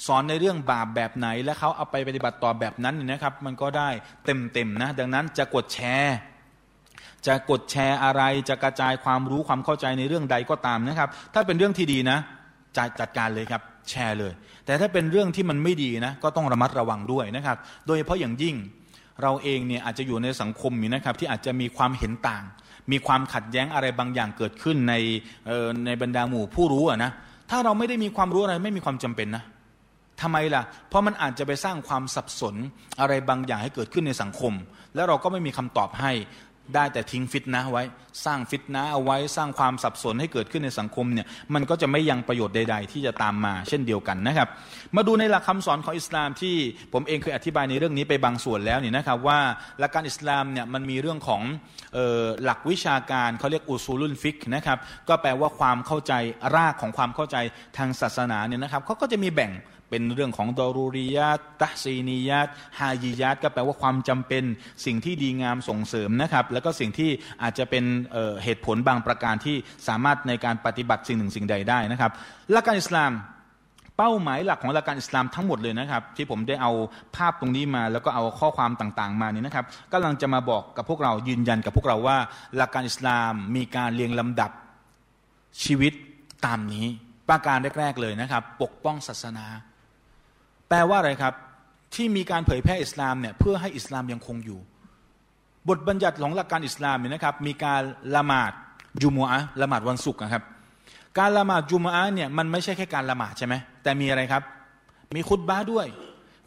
[0.05, 3.89] สอนในเรื่องบาปแบบไหน และเขาเอาไปปฏิบัติต่อแบบนั้นนะครับ มันก็ได้
[4.25, 6.15] เต็มๆนะ ดังนั้นจะกดแชร์
[7.27, 12.17] จะกดแชร์อะไรจะกระจายความรู้ความเข้าใจในเรื่องใดก็ตามนะครับ ถ้าเป็นเรื่องที่ดีนะ
[12.77, 14.33] จะจัดการเลยครับแชร์เลย
[14.65, 18.55] แต่ถ้าเป็นเรื่องที่มันไม่ดีนะก็ต้องระมัดระวังด้วยนะครับ โดยเฉพาะอย่างยิ่ง
[19.21, 22.43] เราเองเนี่ยอาจจะอยู่ในสังคมนี้นะครับที่อาจจะมีความเห็นต่าง
[22.91, 24.93] มีความขัดแย้งอะไรบางอย่างเกิดขึ้นใน
[25.85, 27.11] ในบรรดาหมู่ผู้รู้นะ
[27.49, 29.43] ถ้าเราไม่ได้มีความรู้อะไรไม่มีความจำเป็นนะ
[30.21, 32.55] ทำไมล่ะ เพราะมันอาจจะไปสร้างความสับสน
[32.99, 34.53] อะไรบางอย่างให้เกิดขึ้นในสังคม
[34.95, 36.11] แล้วเราก็ไม่มีคำตอบให้
[36.75, 37.83] ได้แต่ทิ้งฟิตนะไว้
[38.25, 44.47] สร้างฟิตนะเอาไว้สร้างความสับสนให้เกิดขึ้นในสังคมเนี่ยมันก็จะไม่ยังประโยชน์ใด ๆ ที่จะตามมาเช่นเดียวกันนะครับ
[44.95, 46.55] มาดูในหลักคำสอนของอิสลามที่
[46.93, 49.39] ผมเองเคยอธิบายในเรื่องนี้ไปบางส่วนแล้วนี่นะครับว่า
[49.79, 51.41] หลักการอิสลามเนี่ยมันมีเรื่องของ
[52.43, 54.77] หลักวิชาการเขาเรียกอุซูลุนฟิกนะครับ
[55.09, 56.13] ก็แปลว่าความเข้าใจ
[56.55, 57.37] รากของความเข้าใจ
[57.77, 59.51] ทางศาสนาเนี่ยนะครับเขาก็จะมีแบ่ง
[59.91, 62.47] เป็นเรื่องของดอรูริยาตตะซีนียาต
[62.79, 64.43] ฮายิยาตก็แปลว่าความจำเป็น
[64.85, 67.09] สิ่งที่ดีงามส่งเสริมนะครับ แล้วก็สิ่งที่
[67.43, 67.83] อาจจะเป็น
[68.43, 69.55] เหตุผลบางประการที่
[69.87, 72.11] สามารถในการปฏิบัติสิ่งหนึ่งสิ่งใดได้นะครับ
[72.51, 73.11] หลักการอิสลาม
[73.97, 76.71] เป้าหมายหลักของหลักการอิสลามทั้งหมดเลยนะครับ ที่ผมได้เอา
[77.15, 82.17] ภาพตรงนี้มา แล้วก็เอาข้อความต่างๆ มานี่นะครับกำลังจะมาบอกกับพวกเรายืนยันกับพวกเราว่า
[82.55, 84.51] หลักการอิสลามมีการเรียงลำดับ
[85.63, 85.93] ชีวิต
[86.45, 86.85] ตามนี้
[87.29, 89.45] ประการแรก ๆเลยนะครับ ปกป้องศาสนา
[90.73, 91.33] แปลว่าอะไรครับ
[91.95, 94.59] ที่มีการเผยแพร่อิสลามเนี่ยเพื่อให้อิสลามยังคงอยู่
[95.69, 97.81] บทบัญญัติของหลักการอิสลามเนี่ยนะครับ มีการ
[98.15, 98.51] ละหมาด
[99.01, 100.43] จุมัอะละหมาดวันศุกร์นะครับ
[101.19, 103.53] การละหมาดจุมอะเนี่ยมันไม่ใช่แค่การละหมาดใช่ไหม
[103.83, 104.43] แต่มีอะไรครับ
[105.15, 105.87] มีคุตบ้าด้วย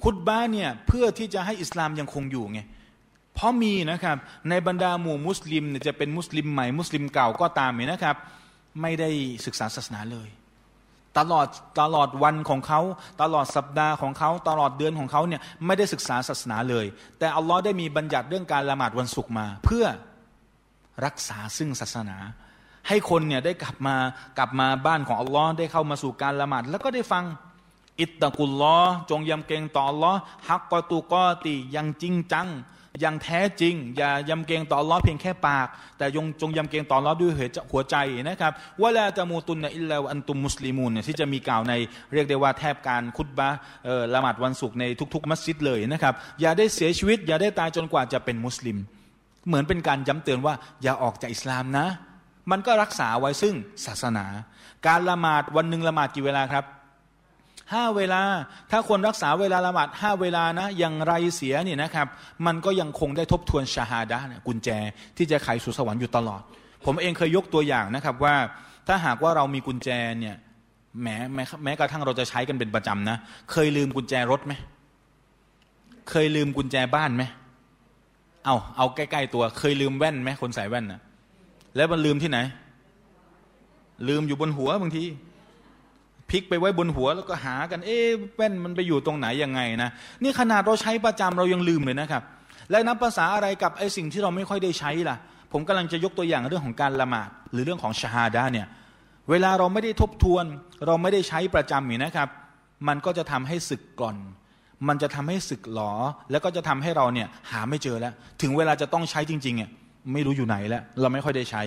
[0.05, 2.61] คุตบ้าเนี่ยเพื่อที่จะให้อิสลามยังคงอยู่ไง
[3.35, 4.17] เพราะมีนะครับ
[4.49, 8.17] ในบรรดาหมู่มุสลิมเนี่ยจะเป็นมุสลิมใหม่มุสลิมเก่าก็ตามเนี่ยนะครับ
[8.83, 9.11] ไม่ได้
[9.47, 10.31] ศึกษาศาสนาเลย
[11.19, 11.47] ตลอด
[11.81, 12.81] ตลอดวันของเขา
[13.23, 16.87] ตลอดสัปดาห์ของเขา ตลอดเดือนของเขาเนี่ยไม่ได้ศึกษาศาสนาเลย
[17.19, 19.87] แต่อัลลอฮ์ได้มีบัญญัติเรื่องการละหมาดวันศุกร์มา เพื่อ
[21.05, 22.17] รักษาซึ่งศาสนา
[22.89, 23.97] ให้คนเนี่ยได้กลับมา
[24.39, 27.25] กลับมาบ้านของอัลลอฮ์ได้เข้ามาสู่การละหมาดแล้วก็ได้ฟัง
[28.01, 28.79] อิตตะกุลลอ
[29.11, 30.19] จงยำเกรงต่ออัลลอฮ์
[30.49, 32.49] ฮักกอตูกอตียังจริงจัง
[33.01, 35.69] อย่างแท้จริง อย่ายำเกรงต่อล้อเพียงแค่ปาก
[35.99, 37.33] แต่ยงจงยำเกรงต่อล้อด้วย
[37.73, 37.97] หัวใจ
[38.29, 41.73] นะครับว่าล้วจะมูตุนอิลลาอันตุมมุสลิมูนเนี่ยที่จะมีกล่าวใน
[42.13, 43.49] เรียกได้ว่าแทบการคุตบะ
[44.15, 44.85] ละหมาดวันศุกร์ใน
[45.15, 48.77] ทุก ๆ มัสยิดเลยนะครับอย่าได้เสียชีวิต อย่าได้ตายจนกว่าจะเป็นมุสลิม
[49.47, 51.87] เหมือนเป็นการย้ำเตือนว่าอย่าออกจากอิสลามนะ
[52.51, 53.55] มันก็รักษาไว้ซึ่ง
[53.87, 54.27] ศาสนา
[54.87, 56.65] การละหมาดวันหนึ่งละหมาดกี่เวลาครับ
[57.73, 58.23] ห้าเวลา
[58.71, 62.07] ถ้าคนรักษาเวลาละหมาดห้าเวลานะอย่างไรเสียเนี่ยนะครับ
[62.47, 64.69] มันก็ยังคงได้ทบทวนชาฮาดะกุญแจ
[65.17, 66.43] ที่จะไขสู่สวรรค์อยู่ตลอด
[66.85, 68.35] ผมเองเคยยกตัวอย่างนะครับว่า
[68.89, 69.89] ถ้าหากว่าเรามีกุญแจ
[70.21, 70.37] เนี่ย
[71.03, 73.17] แม้แม้แม้กระทั่งเราจะใช้กันเป็นประจำนะ
[73.53, 74.53] เคยลืมกุญแจรถไหม
[76.11, 77.25] เคยลืมกุญแจบ้านไหม
[78.45, 81.01] เอาเอาใกล้ๆตัว เคยลืมแว่นไหมคนใส่แว่นนะ
[81.77, 82.39] แล้วมันลืมที่ไหน
[84.09, 85.05] ลืมอยู่บนหัวบางที
[86.31, 88.07] พลิกไปไว้บนหัวแล้วก็หากัน เอ๊ะ
[88.37, 89.91] แว่นมันไปอยู่ตรงไหนยังไงนะ
[90.23, 92.23] นี่ขนาดเราใช้ประจำเรายังลืมเลยนะครับ
[92.71, 95.17] และนับภาษาอะไรกับไอ้สิ่งที่เราไม่ค่อยได้ใช้ล่ะ
[95.53, 98.67] ผมกำลังจะยกตัวอย่างเรื่องของการละหมาดหรือเรื่องของชาฮาดาเนี่ย
[99.31, 100.45] เวลาเราไม่ได้ทบทวน
[100.87, 102.29] เราไม่ได้ใช้ประจำนี่นะครับ
[102.89, 104.17] มันก็จะทำให้สึกก่อน
[104.89, 105.93] มันจะทำให้สึกหลอ
[106.31, 109.71] แล้วก็จะทำให้เราเนี่ยหาไม่เจอแล้ว ถึงเวลาจะต้องใช้จริงๆเนี่ย
[110.13, 111.63] ไม่รู้อยู่ไหนแล้ว เราไม่ค่อยได้ใช้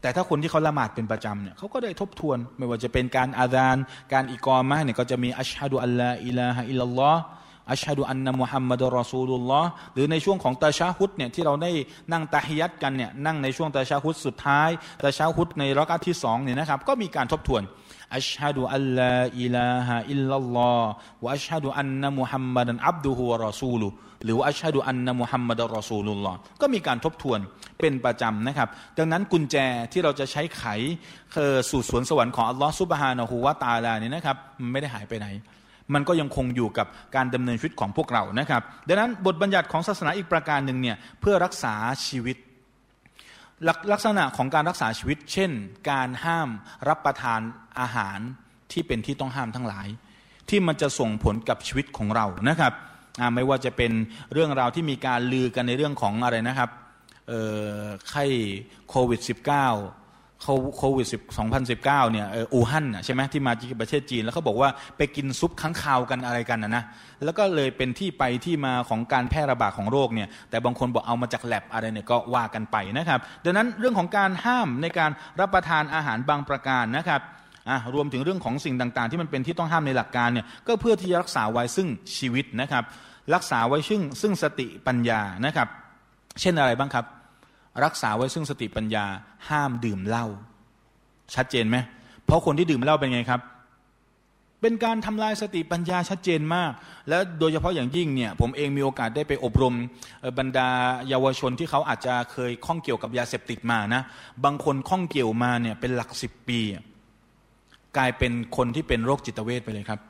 [0.00, 3.76] แต่ถ้าคนที่เขาละหมาดเป็นประจำเนี่ยเขาก็ได้ทบทวน ไม่ว่าจะเป็นการอาดาน
[4.12, 11.70] การอิกอมะเนี่ยก็จะมีأشهد أن لا إله إلا الله أشهد أن محمدا رسول الله หรือในช่วงของตาชาฮุดเนี่ยที่เราได้
[12.12, 14.70] นั่งตาฮิยัดกันเนี่ยนั่งในช่วงตาชาฮุดสุดท้าย
[15.02, 17.62] ตาชาฮุดในรักอัที่สองเนี่ยนะครับก็มีการทบทวน
[18.16, 23.88] أشهد أن لا إله إلا الله وأشهد أن محمدا عبده ورسوله
[24.24, 27.40] หรือว่า أشهد أن محمدا رسول الله ก็มีการทบทวน
[27.80, 28.68] เป็นประจำนะครับ
[28.98, 29.56] ดังนั้นกุญแจ
[29.92, 30.64] ที่เราจะใช้ไข
[31.34, 35.28] คือสู่สวนสวรรค์ของอัลลอฮ์ซุบฮานะฮูวาตาลาเนี่ยนะครับมันไม่ได้หายไปไหน
[35.94, 36.86] มันก็ยังคงอยู่กับ
[37.16, 41.74] การดำเนินชีวิตของพวกเรานะครับ ดังนั้นบทบัญญัติของศาสนาอีกประการหนึ่งเนี่ยเพื่อรักษา
[42.06, 42.36] ชีวิต
[43.92, 45.50] ลักษณะของการรักษาชีวิต เช่น
[45.90, 46.48] การห้าม
[46.88, 47.40] รับประทาน
[47.80, 48.18] อาหาร
[48.72, 49.88] ที่เป็นที่ต้องห้ามทั้งหลาย
[50.48, 52.72] ที่มันจะส่งผลกับชีวิตของเรานะครับ
[53.34, 53.92] ไม่ว่าจะเป็น
[54.32, 56.70] เรื่องราวที่มีการลือกันในเรื่องของอะไรนะครับ
[58.10, 58.24] ไข้
[58.88, 60.07] โควิด -19
[60.78, 61.06] โควิด
[61.54, 66.84] 2019เนี่ยอู่ฮั่นใช่ไหมที่มาจากประเทศจีน แล้วเขาบอกว่าไปกินซุปค้างคาวกันอะไรกันนะนะ
[67.24, 75.10] แล้วก็เลยเป็นที่ไปที่มาของการแพร่ระบาดของโรคเนี่ยแต่บางคนบอกเอามาจากแลบอะไรเนี่ยก็ว่ากันไปนะครับดังนั้นเรื่องของการห้ามในการ
[75.40, 77.20] รับประทานอาหารบางประการนะครับ
[77.94, 82.84] รวมถึงเรื่องของสิ่งต่างๆ ที่มันเป็นที่ต้องห้ามในหลักการเนี่ยก็เพื่อที่จะรักษาไว้ซึ่งชีวิตนะครับ
[83.34, 85.68] รักษาไว้ซึ่งซึ่งสติปัญญานะครับ
[86.40, 87.04] เช่นอะไรบ้างครับ
[87.84, 89.06] รักษาไว้ซึ่งสติปัญญา
[89.48, 90.26] ห้ามดื่มเหล้า
[91.34, 91.76] ชัดเจนไหม
[92.24, 93.40] เพราะคนที่ดื่มเหล้าเป็นไงครับ
[94.62, 96.72] เป็นการทำลายสติปัญญาชัดเจนมาก
[97.08, 99.74] และโดยเฉพาะอย่างยิ่งเนี่ยผมเองมีโอกาสได้ไปอบรม
[100.38, 100.68] บรรดา
[101.08, 104.02] เยาวชนที่เขาอาจจะเคยข้องเกี่ยวกับยาเสพติดมานะ
[104.44, 106.60] บางคนข้องเกี่ยวมาเนี่ยเป็นหลักสิบปี
[107.96, 110.00] กลายเป็นคนที่เป็นโรคจิตเวทไปเลยครับ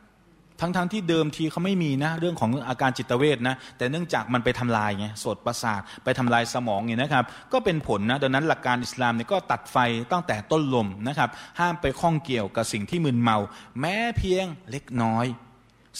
[0.60, 9.76] ทั้งๆทที่เดิมทีเขาไม่มีนะ เรื่องของอาการจิตเวทนะ แต่เนื่องจากมันไปทำลายไงสดประสาทไปทำลายสมองเนี่ยนะครับ ก็เป็นผลนะดังนั้นหลักการอิสลามเนี่ยก็ตัดไฟ
[10.12, 11.30] ตั้งแต่ต้นลมนะครับ
[11.60, 13.36] ห้ามไปข้องเกี่ยวกับสิ่งที่มึนเมา
[13.80, 15.26] แม้เพียงเล็กน้อย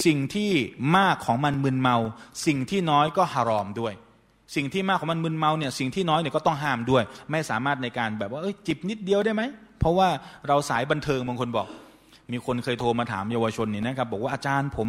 [0.04, 0.50] สิ่งที่
[0.96, 1.96] มากของมันมึนเมา
[2.46, 3.92] สิ่งที่น้อยก็ฮารอมด้วย
[4.56, 9.42] สิ่งที่มากของมันมึนเมาเนี่ยสิ่งที่น้อยเนี่ยก็ต้องห้ามด้วย ไม่สามารถในการแบบว่าเอ้ยจิบนิดเดียวได้ไหม
[9.80, 10.08] เพราะว่า
[10.48, 11.66] เราสายบันเทิงบางคนบอก
[12.34, 14.88] มีคนเคยโทรมาถามเยาวชนนี่นะครับบอกว่าอาจารย์ผม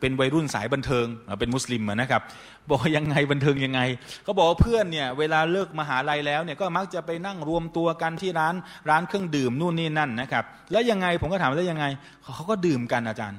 [0.00, 1.06] เป็นวัยรุ่นสายบันเทิง
[1.40, 2.22] เป็นมุสลิมนะครับ
[2.70, 3.80] บอกยังไงบันเทิงยังไง
[4.24, 8.54] เขาบอกว่าเพื่อนเนี่ยเวลาเลิกมหาลัยแล้วเนี่ยก็มักจะไปนั่งรวมตัวกันที่ร้าน
[8.90, 11.86] ร้านเครื่องดื่มนู่นนี่นั่นนะครับแล้วยังไงผมก็ถามแล้วยังไง
[12.34, 13.38] เขาก็ดื่มกันอาจารย์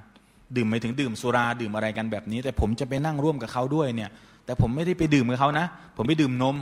[0.55, 4.09] ดื่มไปถึงดื่มสุราดื่มอะไรกันแบบนี้ แต่ผมจะไปนั่งร่วมกับเขาด้วยเนี่ย
[4.45, 5.65] แต่ผมไม่ได้ไปดื่มกับเขานะ
[5.97, 6.57] ผมไปดื่มนม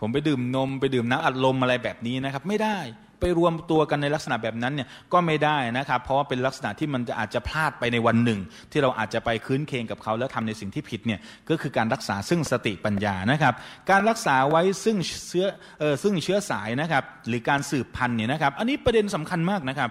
[0.00, 2.78] ผมไปดื่มนม ไปดื่มน้ำอัดลมอะไรแบบนี้นะครับ ไม่ได้
[3.20, 8.40] ไปรวมตัวกันในลักษณะแบบนั้นเนี่ยก็ไม่ได้นะครับเพราะว่าเป็นลักษณะที่มันจะอาจจะพลาดไปในวันหนึ่ง
[8.72, 11.20] ที่เราอาจจะไปคืนเคงกับเขาแล้วทำในสิ่งที่ผิดเนี่ย
[11.50, 13.54] ก็คือการรักษาซึ่งสติปัญญานะครับ
[13.90, 14.96] การรักษาไว้ซึ่ง
[15.28, 15.46] เชื้อ
[15.80, 19.90] เออซึ่งเชื้อสายนะครับ หรือการสืบพันธุ์เนี่ยนะครับ อันนี้ประเด็นสำคัญมากนะครับ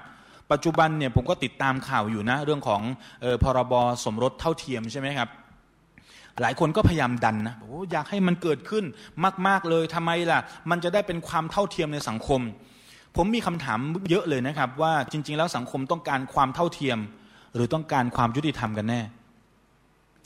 [0.52, 2.82] ปัจจุบันเนี่ยผมก็ติดตามข่าวอยู่นะ เรื่องของ
[3.24, 3.74] ออพรบ
[4.04, 5.30] สมรสเท่าเทียมใช่ไหมครับ
[6.42, 8.86] หลายคนก็พยายามดันนะโอ้อยากให้มันเกิดขึ้น
[9.48, 10.40] มาก ๆเลยทำไมล่ะ
[10.70, 12.42] มันจะได้เป็นความเท่าเทียมในสังคม
[13.22, 13.80] ผมมีคำถาม
[14.10, 16.98] เยอะเลยนะครับ ว่าจริง ๆ แล้วสังคมต้องการความเท่าเทียม
[17.56, 19.02] หรือต้องการความยุติธรรมกันแน่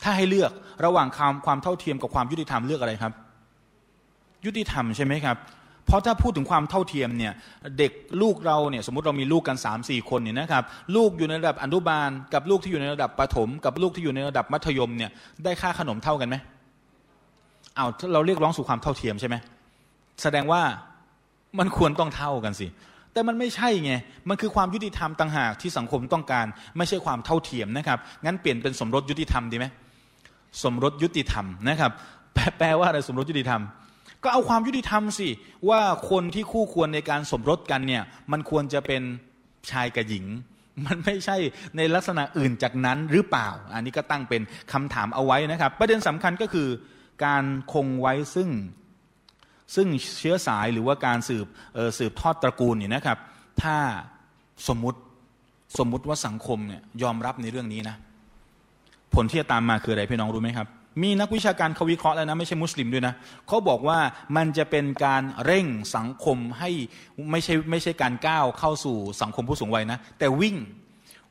[0.03, 0.51] ถ้าให้เลือก
[0.85, 3.13] ระหว่างความความเท่าเทียมกับความยุติธรรมเลือกอะไรครับ
[4.45, 5.37] ยุติธรรมใช่ไหมครับ
[5.85, 7.33] เพราะถ้าพูดถึงความเท่าเทียมเนี่ย
[7.77, 7.91] เด็ก
[8.21, 10.63] ลูกเราเนี่ยสมมติเรามีลูกกัน3ามสี่คนเนี่ยนะครับ
[10.95, 15.11] ลูกอยู่ในระดับอนุบาล กับลูกที่อยู่ในระดับประถม กับลูกที่อยู่ในระดับมัธยมเนี่ย
[15.43, 16.35] ได้ค่าขนมเท่ากันไหม
[17.75, 19.35] เอาเราเรียกร้องสู่ความเท่าเทียมใช่ไหม
[20.23, 20.61] แสดงว่า
[21.59, 22.67] มันควรต้องเท่ากันสิ
[23.13, 23.93] แต่มันไม่ใช่ไง
[24.29, 26.45] มันคือความยุติธรรมต่างหากที่สังคมต้องการ
[26.77, 29.65] ไม่ใช่ความเท่าเทียมนะครับ งั้นเปลี่ยนเป็นสมรสยุติธรรมดีไหม
[30.63, 31.91] สมรสยุติธรรมนะครับ
[32.57, 33.61] แปลว่าอะไรสมรสยุติธรรม
[34.23, 35.29] ก็เอาความยุติธรรมสิ
[35.69, 39.01] ว่าคนที่คู่ควรในการสมรสกันเนี่ย มันควรจะเป็น
[39.71, 40.25] ชายกับหญิง
[40.85, 41.37] มันไม่ใช่
[41.77, 44.41] ในลักษณะอื่นจากนั้นหรือเปล่า อันนี้ก็ตั้งเป็น
[44.73, 46.67] คำถามเอาไว้นะครับ ประเด็นสำคัญก็คือ
[47.25, 47.43] การ
[47.73, 48.49] คงไว้ซึ่ง
[49.75, 49.87] ซึ่ง
[50.19, 51.45] เชื้อสายหรือว่าการสืบ
[51.97, 53.17] สืบทอดตระกูลเนี่ยนะครับ
[53.61, 53.77] ถ้า
[54.67, 54.99] สมมุติ
[55.77, 57.95] สมมุติว่าสังคมเนี่ยยอมรับในเรื่องนี้นะ
[59.13, 60.67] ผลที่จะตามมาคืออะไรพี่น้องรู้ไหมครับ
[61.03, 63.13] มีนักวิชาการเขาวิเคราะห์แล้วนะไม่ใช่มุสลิมด้วยนะ
[63.47, 63.99] เขาบอกว่า
[64.35, 66.69] มันจะเป็นการเร่งสังคมให้
[67.31, 70.55] ไม่ใช่ไม่ใช่การก้าวเข้าสู่สังคมผู้สูงวัยนะ แต่วิ่ง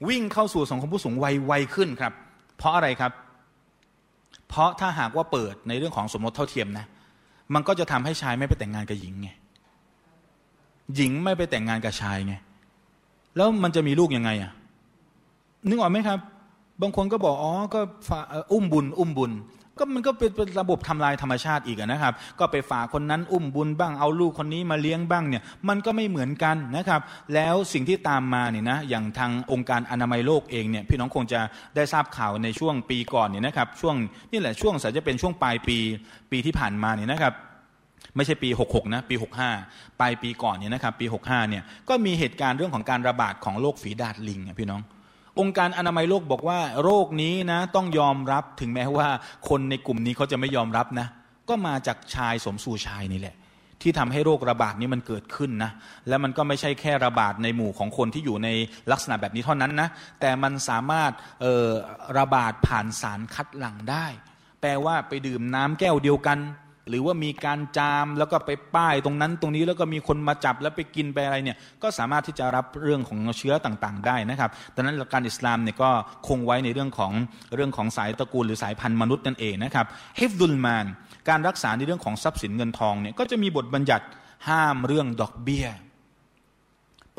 [0.09, 2.13] วิ่งเข้าสู่สังคมผู้สูงวัยไวขึ้นครับ
[2.57, 3.13] เพราะอะไรครับ
[4.49, 6.87] เพราะถ้าหากว่าเปิดในเรื่องของสมรสเท่าเทียมนะ
[7.55, 9.29] มันก็จะทำให้ชายไม่ไปแต่งงานกับหญิงไง
[10.95, 12.35] หญิงไม่ไปแต่งงานกับชายไง
[13.37, 14.53] แล้วมันจะมีลูกยังไงอะ
[15.69, 16.19] นึกออกไหมครับ
[16.83, 17.81] บางคนก็บอกอ๋อก็
[18.53, 19.33] อุ้มบุญ อุ้มบุญ
[19.83, 20.31] ก็มันก็เป็น
[20.61, 27.01] ระบบทำลายธรรมชาติอีกนะครับ ก็ไปฝากคนนั้นอุ้มบุญบ้างเอาลูกคนนี้มาเลี้ยงบ้างเนี่ยมันก็ไม่เหมือนกันนะครับ
[27.35, 31.41] แล้วสิ่งที่ตามมาเนี่ยนะอย่างทางองค์การอนามัยโลกเองเนี่ยพี่น้องคงจะ
[31.77, 33.97] ได้ทราบข่าวในช่วงปีก่อนเนี่ยนะครับช่วง
[34.33, 35.79] นี่แหละช่วงสายจะเป็นช่วงปลายปี
[36.31, 37.35] ปีที่ผ่านมาเนี่ยนะครับ
[38.17, 39.15] ไม่ใช่ปี 66 นะ ปี
[39.59, 44.83] 65 ปลายปีก่อนเนี่ยนะครับ ปี 65 เนี่ย ก็มีเหตุการณ์เรื่องของการระบาดของโรคฝีดาดลิงพี่น้อง
[45.41, 49.09] องค์การอนามัยโลกบอกว่า โรคนี้นะต้องยอมรับถึงแม้ว่า
[49.49, 51.07] คนในกลุ่มนี้เขาจะไม่ยอมรับนะ
[51.49, 53.37] ก็มาจากชายสมสู่ชายนี่แหละ
[53.83, 55.71] ที่ทำให้โรคระบาดนี้มันเกิดขึ้นนะ
[56.09, 58.49] และมันก็ไม่ใช่แค่ระบาดในหมู่ของคนที่อยู่ใน
[58.91, 59.89] ลักษณะแบบนี้เท่านั้นนะ
[60.21, 61.13] แต่มันสามารถ
[62.19, 64.07] ระบาดผ่านสารคัดหลั่งได้
[64.61, 66.39] แปลว่าไปดื่มน้ำแก้วเดียวกัน
[66.89, 75.91] หรือว่ามีการจามแล้วก็ไปป้ายตรงนั้นตรงนี้แล้วก็มีคนมาจับแล้วไปกินไปอะไรเนี่ยก็สามารถที่จะรับเรื่องของเชื้อต่างๆ ได้นะครับดังนั้นหลักการอิสลามเนี่ยก็
[76.29, 77.13] คงไว้ในเรื่องของ
[77.55, 79.87] เรื่องของสายตระกูลหรือสายพันธุ์มนุษย์นั่นเองนะครับ
[80.19, 80.87] ฮิฟดุลมาน
[81.29, 84.07] การรักษาในเรื่องของทรัพย์สินเงินทองเนี่ยก็จะมีบทบัญญัติ
[84.49, 85.67] ห้ามเรื่องดอกเบี้ย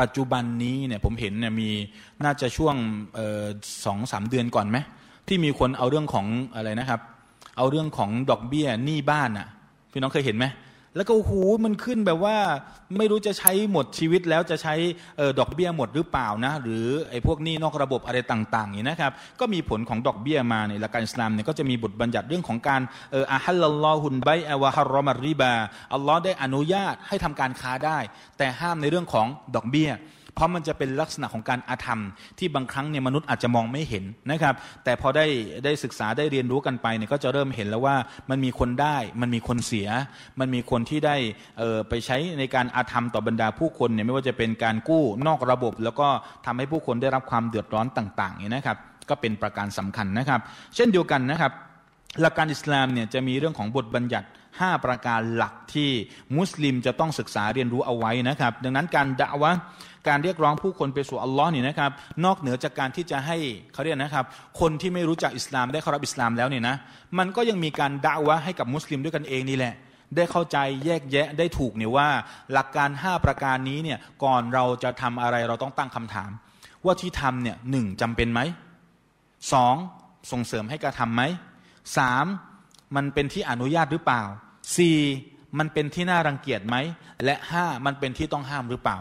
[0.01, 1.69] ปัจจุบันนี้เนี่ยผมเห็นเนี่ยมี
[2.23, 2.75] น่าจะช่วง
[3.85, 4.77] สองสามเดือนก่อนไหม
[5.27, 6.25] ที่มีคนเอาเรื่องของ
[6.55, 7.01] อะไรนะครับ
[7.57, 9.47] เอาเรื่องของดอกเบี้ยหนี้บ้านอะ่ะ
[9.93, 10.47] พี่น้องเคยเห็นไหม
[10.95, 11.33] แล้วก็โอ้โห
[11.65, 12.37] มันขึ้นแบบว่า
[12.97, 14.75] ไม่รู้จะใช้หมดชีวิตแล้วจะใช้
[15.39, 25.53] ดอกเบี้ยหมดหรือเปล่านะ หรือไอ้พวกนี้นอกระบบอะไรต่างๆนี่นะครับ ก็มีผลของดอกเบี้ยมาในหลักการอิสลามเนี่ยก็จะมีบทบัญญัติเรื่องของการเอออาฮัลลลอฮุนไบอวะฮารอมาริบา
[25.93, 27.99] อัลลอฮ์ได้อนุญาตให้ทำการค้าได้
[28.37, 29.91] แต่ห้ามในเรื่องของดอกเบี้ย
[30.35, 32.01] เพราะมันจะเป็นลักษณะของการอาธรรม
[32.39, 35.25] ที่บางครั้งเนี่ยมนุษย์อาจจะมองไม่เห็นนะครับ แต่พอได้
[35.65, 37.95] ได้ศึกษาได้เรียนรู้กันไปเนี่ยก็จะเริ่มเห็นแล้วว่า
[38.29, 39.89] มันมีคนได้ มันมีคนเสีย
[40.39, 41.15] มันมีคนที่ได้
[41.89, 46.07] ไปใช้ในการอาธรรมต่อบรรดาผู้คนเนี่ยไม่ว่าจะเป็นการกู้นอกระบบ แล้วก็
[46.45, 48.77] ทำให้ผู้คนได้รับความเดือดร้อนต่างๆเนี่ยนะครับ
[49.09, 50.39] ก็เป็นประการสำคัญนะครับ
[50.75, 51.51] เช่นเดียวกันนะครับ
[52.21, 55.89] หลักการอิสลามเนี่ยจะมีเรื่องของบทบัญญัติ 5 ประการหลักที่
[56.37, 59.51] มุสลิมจะต้องศึกษาเรียนรู้เอาไว้นะครับ ดังนั้นการด่าวะ
[60.07, 61.91] การเรียกร้องผู้คนไปสู่อัลลอฮ์นี่นะครับ
[62.25, 63.37] นอกเหนือจากการที่จะให้
[63.73, 64.25] เขาเรียกนะครับ
[64.59, 66.75] คนที่ไม่รู้จักอิสลามได้เข้ารับอิสลามแล้วเนี่ยนะ
[67.17, 69.73] มันก็ยังมีการด่าวะให้กับมุสลิมด้วยกันเองนี่แหละ
[70.15, 72.07] ได้เข้าใจแยกแยะได้ถูกเนี่ยว่า
[72.53, 76.31] หลักการ 5 ประการนี้เนี่ยก่อนเราจะทำอะไรเราต้องตั้งคำถาม
[76.85, 78.41] ว่าที่ทำเนี่ยหนึ่งจำเป็นไหม
[79.53, 79.75] สอง
[80.31, 81.23] ส่งเสริมให้กระทำไหม
[81.97, 82.25] สาม
[82.95, 84.23] มันเป็นที่อนุญาตหรือเปล่า
[84.77, 84.97] สี่
[85.59, 86.75] มันเป็นที่น่ารังเกียจไหม
[87.23, 88.97] และห้ามันเป็นที่ต้องห้ามหรือเปล่า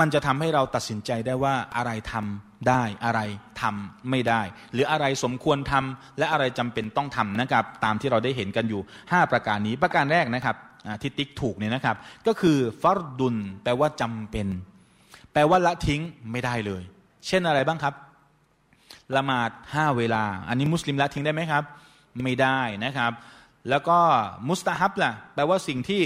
[0.00, 3.20] มันจะทำให้เราตัดสินใจได้ว่าอะไรทำได้อะไร
[3.60, 4.42] ทำไม่ได้
[4.72, 10.56] หรืออะไรสมควรทำและอะไรจำเป็นต้องทำนะครับ ตามที่เราได้เห็นกันอยู่ 5 ประการนี้ประการแรกนะครับ
[11.02, 11.96] ที่ติ๊กถูกเนี่ยนะครับ
[12.26, 14.46] ก็คือฟัรดุลแปลว่าจำเป็น
[15.32, 16.00] แปลว่าละทิ้ง
[16.32, 16.82] ไม่ได้เลย
[17.26, 17.94] เช่นอะไรบ้างครับ
[19.16, 21.64] ละหมาดห้าเวลา อันนี้มุสลิมละทิ้งได้ไหมครับ
[22.24, 23.12] ไม่ได้นะครับ
[23.70, 23.98] แล้วก็
[24.48, 26.02] มุสตาฮับล่ะแปลว่าสิ่งที่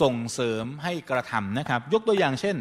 [0.00, 2.56] ส่งเสริมให้กระทำนะครับ ยกตัวอย่างเช่น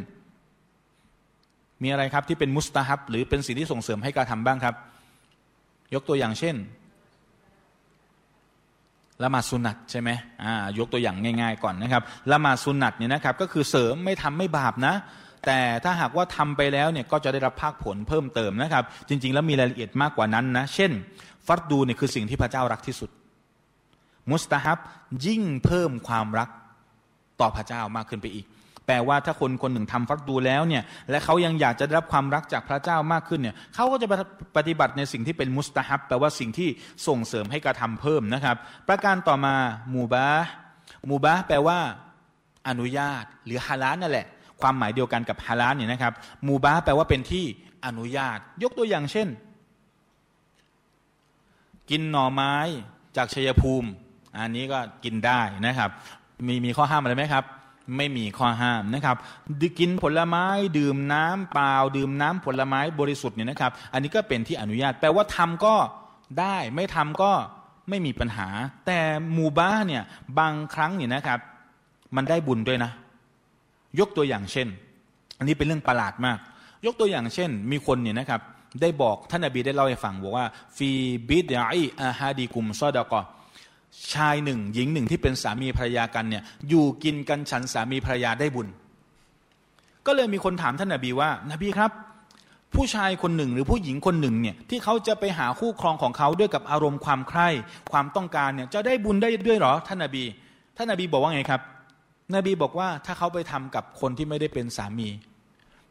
[1.84, 4.76] มีอะไรครับที่เป็นมุสตาฮับหรือเป็นสิ่งที่ส่งเสริมให้การะทำบ้างครับ
[5.94, 6.56] ยกตัวอย่างเช่น
[9.24, 10.10] ละหมาดสุนัตใช่ไหม
[10.44, 14.96] อ่ายกตัวอย่างง่าย ๆ ก่อนนะครับละหมาดสุนัตเนี่ยนะครับก็คือเสริมไม่ทำไม่บาปนะ
[15.46, 20.92] แต่ถ้าหากว่าทำไปแล้วเนี่ยก็จะได้รับภาคผลเพิ่มเติมนะครับ จริง ๆ แล้วมีรายละเอียดมากกว่านั้นนะ เช่น
[21.48, 23.10] ฟัดดูเนี่ยคือสิ่งที่พระเจ้ารักที่สุด
[24.32, 24.80] มุสตาฮับ
[25.26, 26.50] ยิ่งเพิ่มความรัก
[27.40, 28.46] ต่อพระเจ้ามากขึ้นไปอีก
[28.88, 34.08] แปลว่าถ้าคนคนหนึ่งทำฟัดดูแล้วเนี่ยและเขายังอยากจะได้รับความรักจากพระเจ้ามากขึ้นเนี่ยเขาก็จะ
[34.58, 36.70] ปฏิบัติในสิ่งที่เป็นมุสตาฮับแปลว่าสิ่งที่
[37.08, 38.56] ส่งเสริมให้กระทำเพิ่มนะครับ
[38.88, 39.56] ประการต่อมา
[39.94, 40.28] มูบา
[41.10, 41.80] มูบาแปลว่า
[42.68, 44.28] อนุญาต หรือฮาลาลนั่นแหละ
[44.62, 46.14] ความหมายเดียวกันกับฮาลาลเนี่ยนะครับ
[46.48, 47.46] มูบาแปลว่าเป็นที่
[47.86, 49.28] อนุญาต ยกตัวอย่างเช่น
[51.90, 52.56] กินหน่อไม้
[53.18, 53.90] จากชัยภูมิ
[54.38, 55.90] อันนี้ก็กินได้นะครับ
[56.48, 57.46] มีมีข้อห้ามอะไรไหมครับ
[57.98, 59.18] ไม่มีข้อห้ามนะครับ
[59.80, 60.46] กินผลไม้
[60.78, 65.76] ดื่มน้ำเปล่า ดื่มน้ำผลไม้บริสุทธิ์เนี่ยนะครับ อันนี้ก็เป็นที่อนุญาตแปลว่าทำก็
[66.40, 67.32] ได้ไม่ทำก็
[67.90, 68.48] ไม่มีปัญหา
[68.86, 69.00] แต่
[69.38, 70.04] มูบาเนี่ย
[70.40, 71.40] บางครั้งเนี่ยนะครับ
[72.16, 72.92] มันได้บุญด้วยนะ
[74.00, 74.68] ยกตัวอย่างเช่น
[75.38, 76.38] อันนี้เป็นเรื่องประหลาดมาก
[76.86, 78.42] ยกตัวอย่างเช่น มีคนเนี่ยนะครับ
[78.82, 80.46] ได้บอกท่านนบีได้เล่าให้ฟังบอกว่า
[80.78, 80.90] ฟี
[81.30, 83.22] บิดไออาฮาดีกุมซอดากอ
[84.14, 88.68] ชายหนึ่ง หญิงหนึ่งที่เป็นสามีภรรยากันเนี่ยอยู่กินกันฉันสามีภรรยาได้บุญ
[90.06, 91.92] ก็เลยมีคนถามท่านนบีว่านบีครับ
[92.76, 97.50] ผู้ชายคนหนึ่งหรือผู้หญิงคนหนึ่งเนี่ยที่เขาจะไปหาคู่ครองของเขาด้วยกับอารมณ์ความใคร่
[97.92, 100.24] ความต้องการเนี่ยจะได้บุญได้ด้วยหรอท่านนบี
[100.78, 101.62] ท่านนบีบอกว่าไงครับ
[102.36, 105.08] นบีบอกว่าถ้าเขาไปทำกับคนที่ไม่ได้เป็นสามี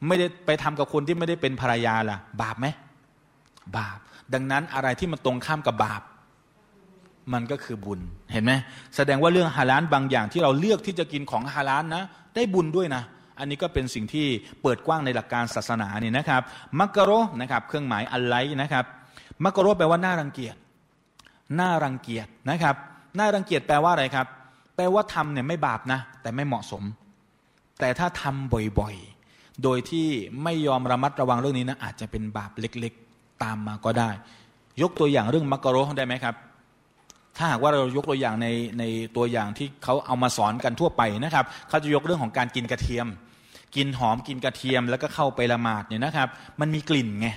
[0.07, 2.67] ไม่ได้ไปทำกับคนที่ไม่ได้เป็นภรรยาล่ะ บาปไหม
[3.77, 3.99] บาป
[4.35, 6.03] ดังนั้นอะไรที่มันตรงข้ามกับบาป
[7.33, 8.01] มันก็คือบุญ
[8.33, 8.53] เห็นไหม
[8.97, 13.03] แสดงว่าเรื่องฮาลานบางอย่างที่เราเลือกที่จะกินของฮาลานนะ ได้บุญด้วยนะ
[13.39, 14.27] อันนี้ก็เป็นสิ่งที่
[14.63, 16.43] เปิดกว้างในหลักการศาสนาเนี่ยนะครับ
[16.81, 17.11] มักกะโร
[17.41, 18.85] นะครับ เครื่องหมายอัลไลนะครับ
[19.45, 20.57] มักกะโรแปลว่าน่ารังเกียจ
[21.61, 22.77] น่ารังเกียจนะครับ
[23.19, 24.27] น่ารังเกียจแปลว่าอะไรครับ
[24.77, 26.83] แปลว่าทำเนี่ยไม่บาปนะ แต่ไม่เหมาะสม
[27.81, 30.09] แต่ถ้าทำบ่อยๆ โดยที่
[30.43, 34.11] ไม่ยอมระมัดระวังเรื่องนี้นะอาจจะเป็นบาปเล็กๆ ตามมาก็ได้
[34.83, 36.35] ยกตัวอย่างเรื่องมักกะโรได้ไหมครับ
[37.37, 38.49] ถ้าหากว่าเรายกตัวอย่างใน
[38.79, 38.85] ใน
[39.17, 43.07] ตัวอย่างที่เขาเอามาสอนกันทั่วไปนะครับเขาจะยกเรื่องของการกินกระเทียม
[43.77, 46.29] กินหอมกินกระเทียมแล้วก็เข้าไปละหมาดเนี่ยนะครับ
[46.61, 47.29] มันมีกลิ่นไง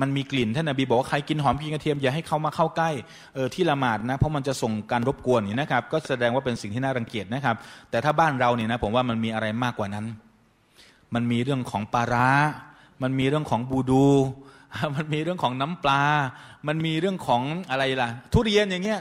[0.00, 2.90] มันมีกลิ่นท่านนบีบอกว่าใครกินหอมกินกระเทียมอย่าให้เขามาเข้าใกล้
[3.34, 7.56] เออที่ละหมาดนะเพราะมันจะส่งการรบกวนนี่นะครับ ก็แสดงว่าเป็นสิ่งที่น่ารังเกียจนะครับ
[7.90, 10.06] แต่ถ้าบ้านเราเนี่ยนะผมว่ามันมีอะไรมากกว่านั้น
[11.14, 12.28] มันมีเรื่องของปลาร้า
[13.02, 14.06] มันมีเรื่องของบูดู
[14.96, 16.02] มันมีเรื่องของน้ำปลา
[16.68, 19.00] มันมีเรื่องของอะไรล่ะ ทุเรียนอย่างเงี้ย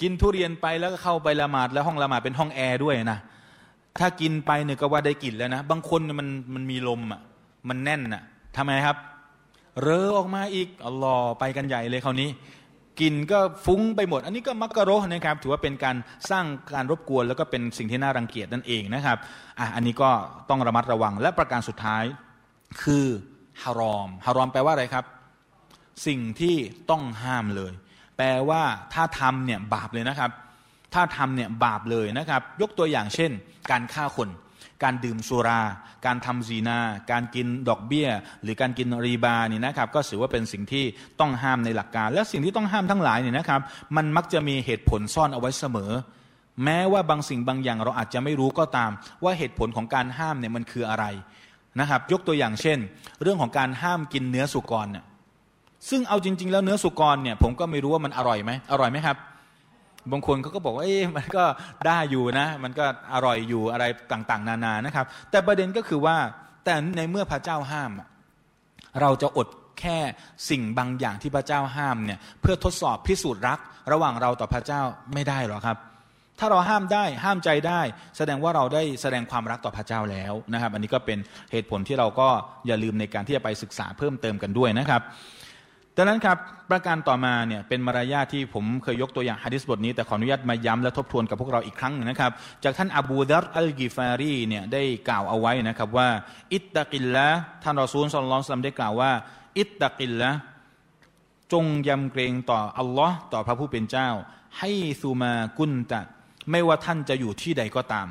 [0.00, 3.18] กินทุเรียนไปแล้วก็เข้าไปละหมาดแล้วห้องละหมาดเป็นห้องแอร์ด้วยนะ
[4.00, 7.20] ถ้ากินไปเนี่ยก็ว่าได้กลิ่นแล้วนะ บางคนมันมันมีลมอะ
[7.68, 8.22] มันแน่นอะ
[8.56, 8.96] ทำไมครับ
[9.82, 12.28] เรอออกมาอีกอัลลอฮ์ไปกันใหญ่เลยคราวนี้
[13.00, 15.96] กินก็ฟุ้งไปหมด อันนี้ก็มักกะโรนะครับ ถือว่าเป็นการ
[16.30, 16.44] สร้าง
[16.74, 19.18] การรบกวน แล้วก็เป็นสิ่งที่น่ารังเกียจนั่นเองนะครับ
[19.58, 20.10] อะอันนี้ก็
[20.50, 22.04] ต้องระมัดระวังและประการสุดท้าย
[22.82, 23.06] คือ
[23.62, 25.04] ฮารอมฮารอมแปลว่าอะไรครับ
[26.06, 26.56] สิ่งที่
[26.90, 27.72] ต้องห้ามเลย
[28.18, 28.62] แปลว่า
[28.94, 30.30] ถ้าทำเนี่ยบาปเลยนะครับ
[30.94, 33.30] ถ้าทำเนี่ยบาปเลยนะครับ ยกตัวอย่างเช่น
[33.70, 34.28] การฆ่าคน
[34.82, 35.62] การดื่มสุรา
[36.06, 36.78] การทำซีนา
[37.10, 38.08] การกินดอกเบี้ย
[38.42, 40.84] หรือการกินรีบานี่นะครับ ก็ถือว่าเป็นสิ่งที่
[41.20, 43.60] ต้องห้ามในหลักการ และสิ่งที่ต้องห้ามทั้งหลายเนี่ยนะครับ
[43.96, 45.92] มันมักจะมีเหตุผลซ่อนเอาไว้เสมอ
[46.64, 48.90] แม้ว่าบางสิ่งบางอย่างเราอาจจะไม่รู้ก็ตาม
[49.24, 51.04] ว่าเหตุผลของการห้ามเนี่ยมันคืออะไร
[51.80, 52.78] นะครับ ยกตัวอย่างเช่น
[53.22, 55.04] เรื่องของการห้ามกินเนื้อสุกรเนี่ย
[55.88, 59.16] ซึ่งเอาจริง ๆ แล้วเนื้อสุกรเนี่ยผมก็ไม่รู้ว่ามันอร่อยไหมอร่อยไหมครับ
[60.12, 61.44] บางคนเขาก็บอกว่าเอ๊ะมันก็
[61.86, 62.84] ได้อยู่นะ มันก็
[63.14, 66.16] อร่อยอยู่อะไรต่างๆ นานานะครับ แต่ประเด็นก็คือว่า
[66.64, 67.90] แต่ในเมื่อพระเจ้าห้าม
[69.00, 69.48] เราจะอด
[69.80, 69.98] แค่
[70.50, 73.58] สิ่งบางอย่างที่พระเจ้าห้ามเนี่ยเพื่อทดสอบพิสูจน์รัก
[73.92, 74.80] ระหว่างเราต่อพระเจ้า
[75.14, 75.76] ไม่ได้หรอครับ
[76.38, 77.80] ถ้าเราห้ามได้ห้ามใจได้
[78.16, 81.18] แสดงว่าเราได้แสดงความรักต่อพระเจ้าแล้วนะครับ อันนี้ก็เป็น
[81.52, 82.28] เหตุผลที่เราก็
[82.66, 85.02] อย่าลืมในการที่จะไปศึกษาเพิ่มเติมกันด้วยนะครับ
[86.00, 86.38] ดังนั้นครับ
[86.70, 92.32] ประการต่อมาเนี่ยเป็นมารยาทที่ผมเคยยกตัวอย่างฮะดิษบทนี้แต่ขออนุญาตมาย้ำและทบทวนกับพวกเราอีกครั้งหนึ่งนะครับ
[92.64, 96.08] จากท่านอบูดัรอัลกิฟารีเนี่ยได้กล่าวเอาไว้นะครับว่า
[96.54, 97.28] อิตตะกิลละ
[97.62, 99.12] ท่านรอซูลสุลต่านได้กล่าวว่า
[99.58, 100.30] อิตตะกิลละ
[101.52, 104.08] จงยำเกรงต่ออัลลอฮ์ต่อพระผู้เป็นเจ้า
[104.58, 106.00] حيثما كنت
[106.50, 108.08] ไม่ว่าท่านจะอยู่ที่ใดก็ตาม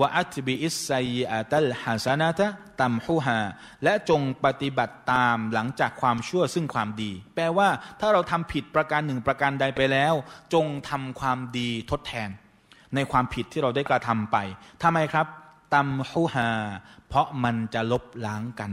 [0.00, 0.90] وأتبع السيئة
[1.30, 3.40] الحسنة تمحها
[3.84, 7.68] และจงปฏิบัติตามหลังจากความชั่วซึ่งความดี แปลว่า
[8.00, 10.14] ถ้าเราทำผิดประการหนึ่งประการใดไปแล้ว
[10.54, 12.30] จงทำความดีทดแทน
[12.94, 14.36] ในความผิดที่เราได้กระทำไป
[14.82, 15.26] ทำไมครับ
[15.74, 16.50] ตัมฮูฮา
[17.08, 18.72] เพราะมันจะลบล้างกัน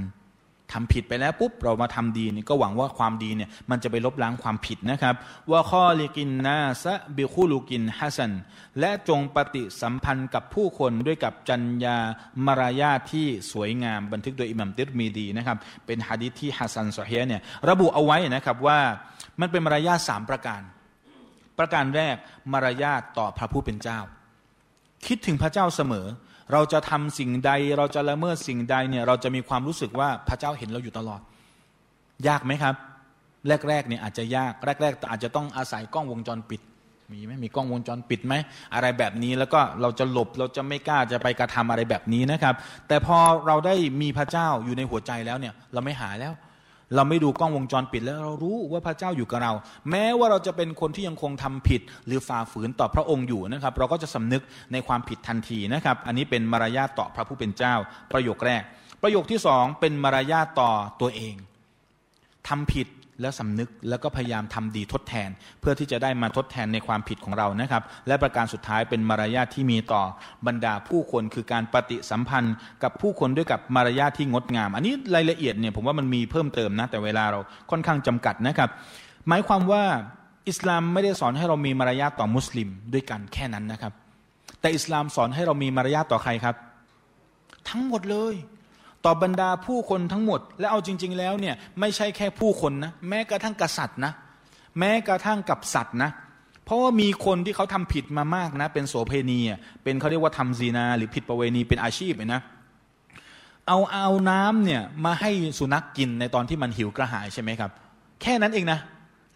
[0.73, 5.15] ทำผิดไปแล้วปุ๊บเรามาทำดีนี่ก็หวังว่าความดีเนี่ยมันจะไปลบล้างความผิดนะครับ
[5.52, 8.34] ว่าข้อลิกินนาซะบิคูลูกินฮัสัน
[8.80, 11.98] และจงปฏิสัมพันธ์กับผู้คนด้วยกับจัญญา
[12.45, 18.80] มารยาทที่สวยงามบันทึกโดยอิหมัมติรมีดีนะครับเป็นฮะดิษที่ฮัสันสเฮียเนี่ยระบุเอาไว้นะครับว่า
[19.39, 20.61] มันเป็นมารยาทสามประการ
[21.60, 22.15] ประการแรก
[22.53, 23.99] มารยาทต่อพระผู้เป็นเจ้า
[25.07, 26.07] คิดถึงพระเจ้าเสมอ
[26.53, 31.21] เราจะทำสิ่งใด เราจะละเมิดสิ่งใดเนี่ยเราจะมีความรู้สึกว่าพระเจ้าเห็นเราอยู่ตลอด
[32.27, 32.75] ยากไหมครับ
[33.69, 36.61] แรกๆเนี่ยอาจจะยากแรกๆอาจจะต้องอาศัยกล้องวงจรปิด
[37.11, 38.33] มีไหมมีกล้องวงจรปิดไหม
[38.73, 42.55] อะไรแบบนี้แล้วก็เราจะหลบเราจะไม่กล้าจะไปกระทำอะไรแบบนี้นะครับ
[42.87, 43.17] แต่พอ
[43.47, 46.33] เราได้มีพระเจ้าอยู่ในหัวใจแล้วเนี่ย เราไม่หาแล้ว
[46.95, 49.53] เราไม่ดูกล้องวงจรปิดแล้วเรารู้ว่าพระเจ้าอยู่กับเรา
[49.89, 57.73] แม้ว่าเราจะเป็นคนที่ยังคงทำผิด หรือฝ่าฝืนต่อพระองค์อยู่นะครับ เราก็จะสำนึกในความผิดทันทีนะครับ อันนี้เป็นมารยาทต่อพระผู้เป็นเจ้า
[58.11, 58.64] ประโยคแรก
[59.01, 61.35] ประโยคที่สองเป็นมารยาทต่อตัวเอง
[62.47, 62.88] ทำผิด
[63.22, 65.30] แล้วสำนึกแล้วก็พยายามทำดีทดแทน
[65.61, 70.03] เพื่อที่จะได้มาทดแทนในความผิดของเรานะครับ และประการสุดท้ายเป็นมารยาทที่มีต่อ
[70.48, 77.39] บรรดาผู้คนคือการปฏิสัมพันธ์ กับผู้คนด้วยกับมารยาทที่งดงาม อันนี้รายละเอียดเนี่ยผมว่ามันมีเพิ่มเติมนะ แต่เวลาเรา
[77.72, 78.69] ค่อนข้างจำกัดนะครับ
[79.27, 79.84] หมายความว่า
[80.49, 83.94] อิสลามไม่ได้สอนให้เรามีมารยาทต่อมุสลิมด้วยกันแค่นั้นนะครับ
[84.61, 86.56] แต่อิสลามสอนให้เรามีมารยาทต่อใครครับ
[87.69, 88.35] ทั้งหมดเลย
[89.07, 94.13] ต่อบรรดาผู้คนทั้งหมด และเอาจริง ๆ แล้วเนี่ยไม่ใช่แค่ผู้คนนะแม้กระทั่งกษัตริย์นะ
[94.79, 96.11] แม้กระทั่งกับสัตว์นะ
[96.65, 99.39] เพราะว่ามีคนที่เขาทำผิดมามากนะ เป็นโสเพณี
[99.84, 102.41] เป็นเขาเรียกว่าทำซีนา หรือผิดประเวณีเป็นอาชีพนะ
[103.67, 107.71] เอาเอาน้ำเนี่ยมาให้สุนัขกกินในตอนที่มันหิวกระหายใช่ไหมครับ
[108.21, 108.79] แค่นั้นเองนะ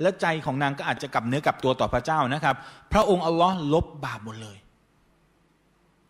[0.02, 2.56] แล้วใจของนางก็อาจจะกลับเนื้อกลับตัวต่อพระเจ้านะครับ
[2.92, 4.58] พระองค์อัลลอฮ์ลบบาปหมดเลย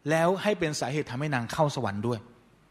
[0.10, 2.20] แล้วให้เป็นสาเหตุทำให้นางเข้าสวรรค์ด้วย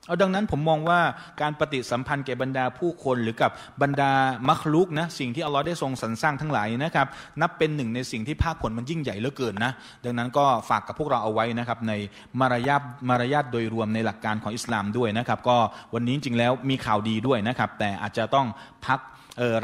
[0.06, 1.00] เอาดังนั้นผมมองว่า
[1.40, 3.50] การปฏิสัมพันธ์แก่บรรดาผู้คน หรือกับ
[3.82, 4.12] บรรดา
[4.48, 7.06] มัคลุกนะสิ่งที่อัลลอฮ์ได้ทรงสรรสร้างทั้งหลายนะครับ
[7.40, 9.72] นับเป็นหนึ่งในสิ่งที่ภาคผลมันยิ่งใหญ่เหลือเกินนะ
[10.04, 11.92] ดังนั้นก็ฝากกับพวกเราเอาไว้นะครับใน
[12.40, 15.56] มารยาทมารยาทโดยรวมในหลักการของอิสลามด้วยนะครับ ก็
[15.94, 18.46] วันนี้จริงแล้วมีข่าวดีด้วยนะครับ แต่อาจจะต้อง
[18.86, 19.00] พัก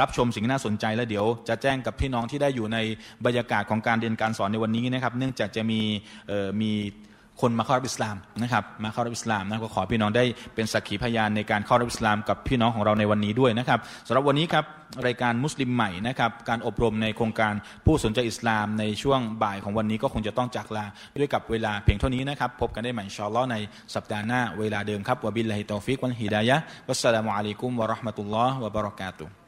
[0.00, 2.78] รับชมสิ่งน่าสนใจแล้วเดี๋ยวจะแจ้งกับพี่น้องที่ได้อยู่ใน
[3.24, 5.80] บรรยากาศของการเรียนการสอนในวันนี้นะครับ เนื่องจากจะมี
[6.62, 6.72] มี
[7.40, 14.64] คนมาเข้ารับอิสลามนะครับมาเข้ารับอิสลามนะก็ขอพี่น้องได้เป็นสักขีพยานในการเข้ารับอิสลามกับพี่น้องของเราในวันนี้ด้วยนะครับสำหรับวันนี้ครับ
[15.06, 17.54] รายการมุสลิมใหม่นะครับการอบรมในโครงการ
[17.86, 20.86] ผู้สนใจอิสลามในช่วงบ่ายของวันนี้ก็คงจะต้องจากลา
[21.18, 23.56] ด้วยกับเวลาเพียงเท่านี้นะครับพบกันได้ใหม่ชอลล์ใน
[23.94, 26.56] สัปดาห์หน้าเวลาเดิมครับวะบิลลาฮิตอฟิกวันฮิดายะ
[26.88, 29.45] วัสสลามุอะลัยกุมวะราะห์มะตุลลอฮ์วะบะเราะกาตุ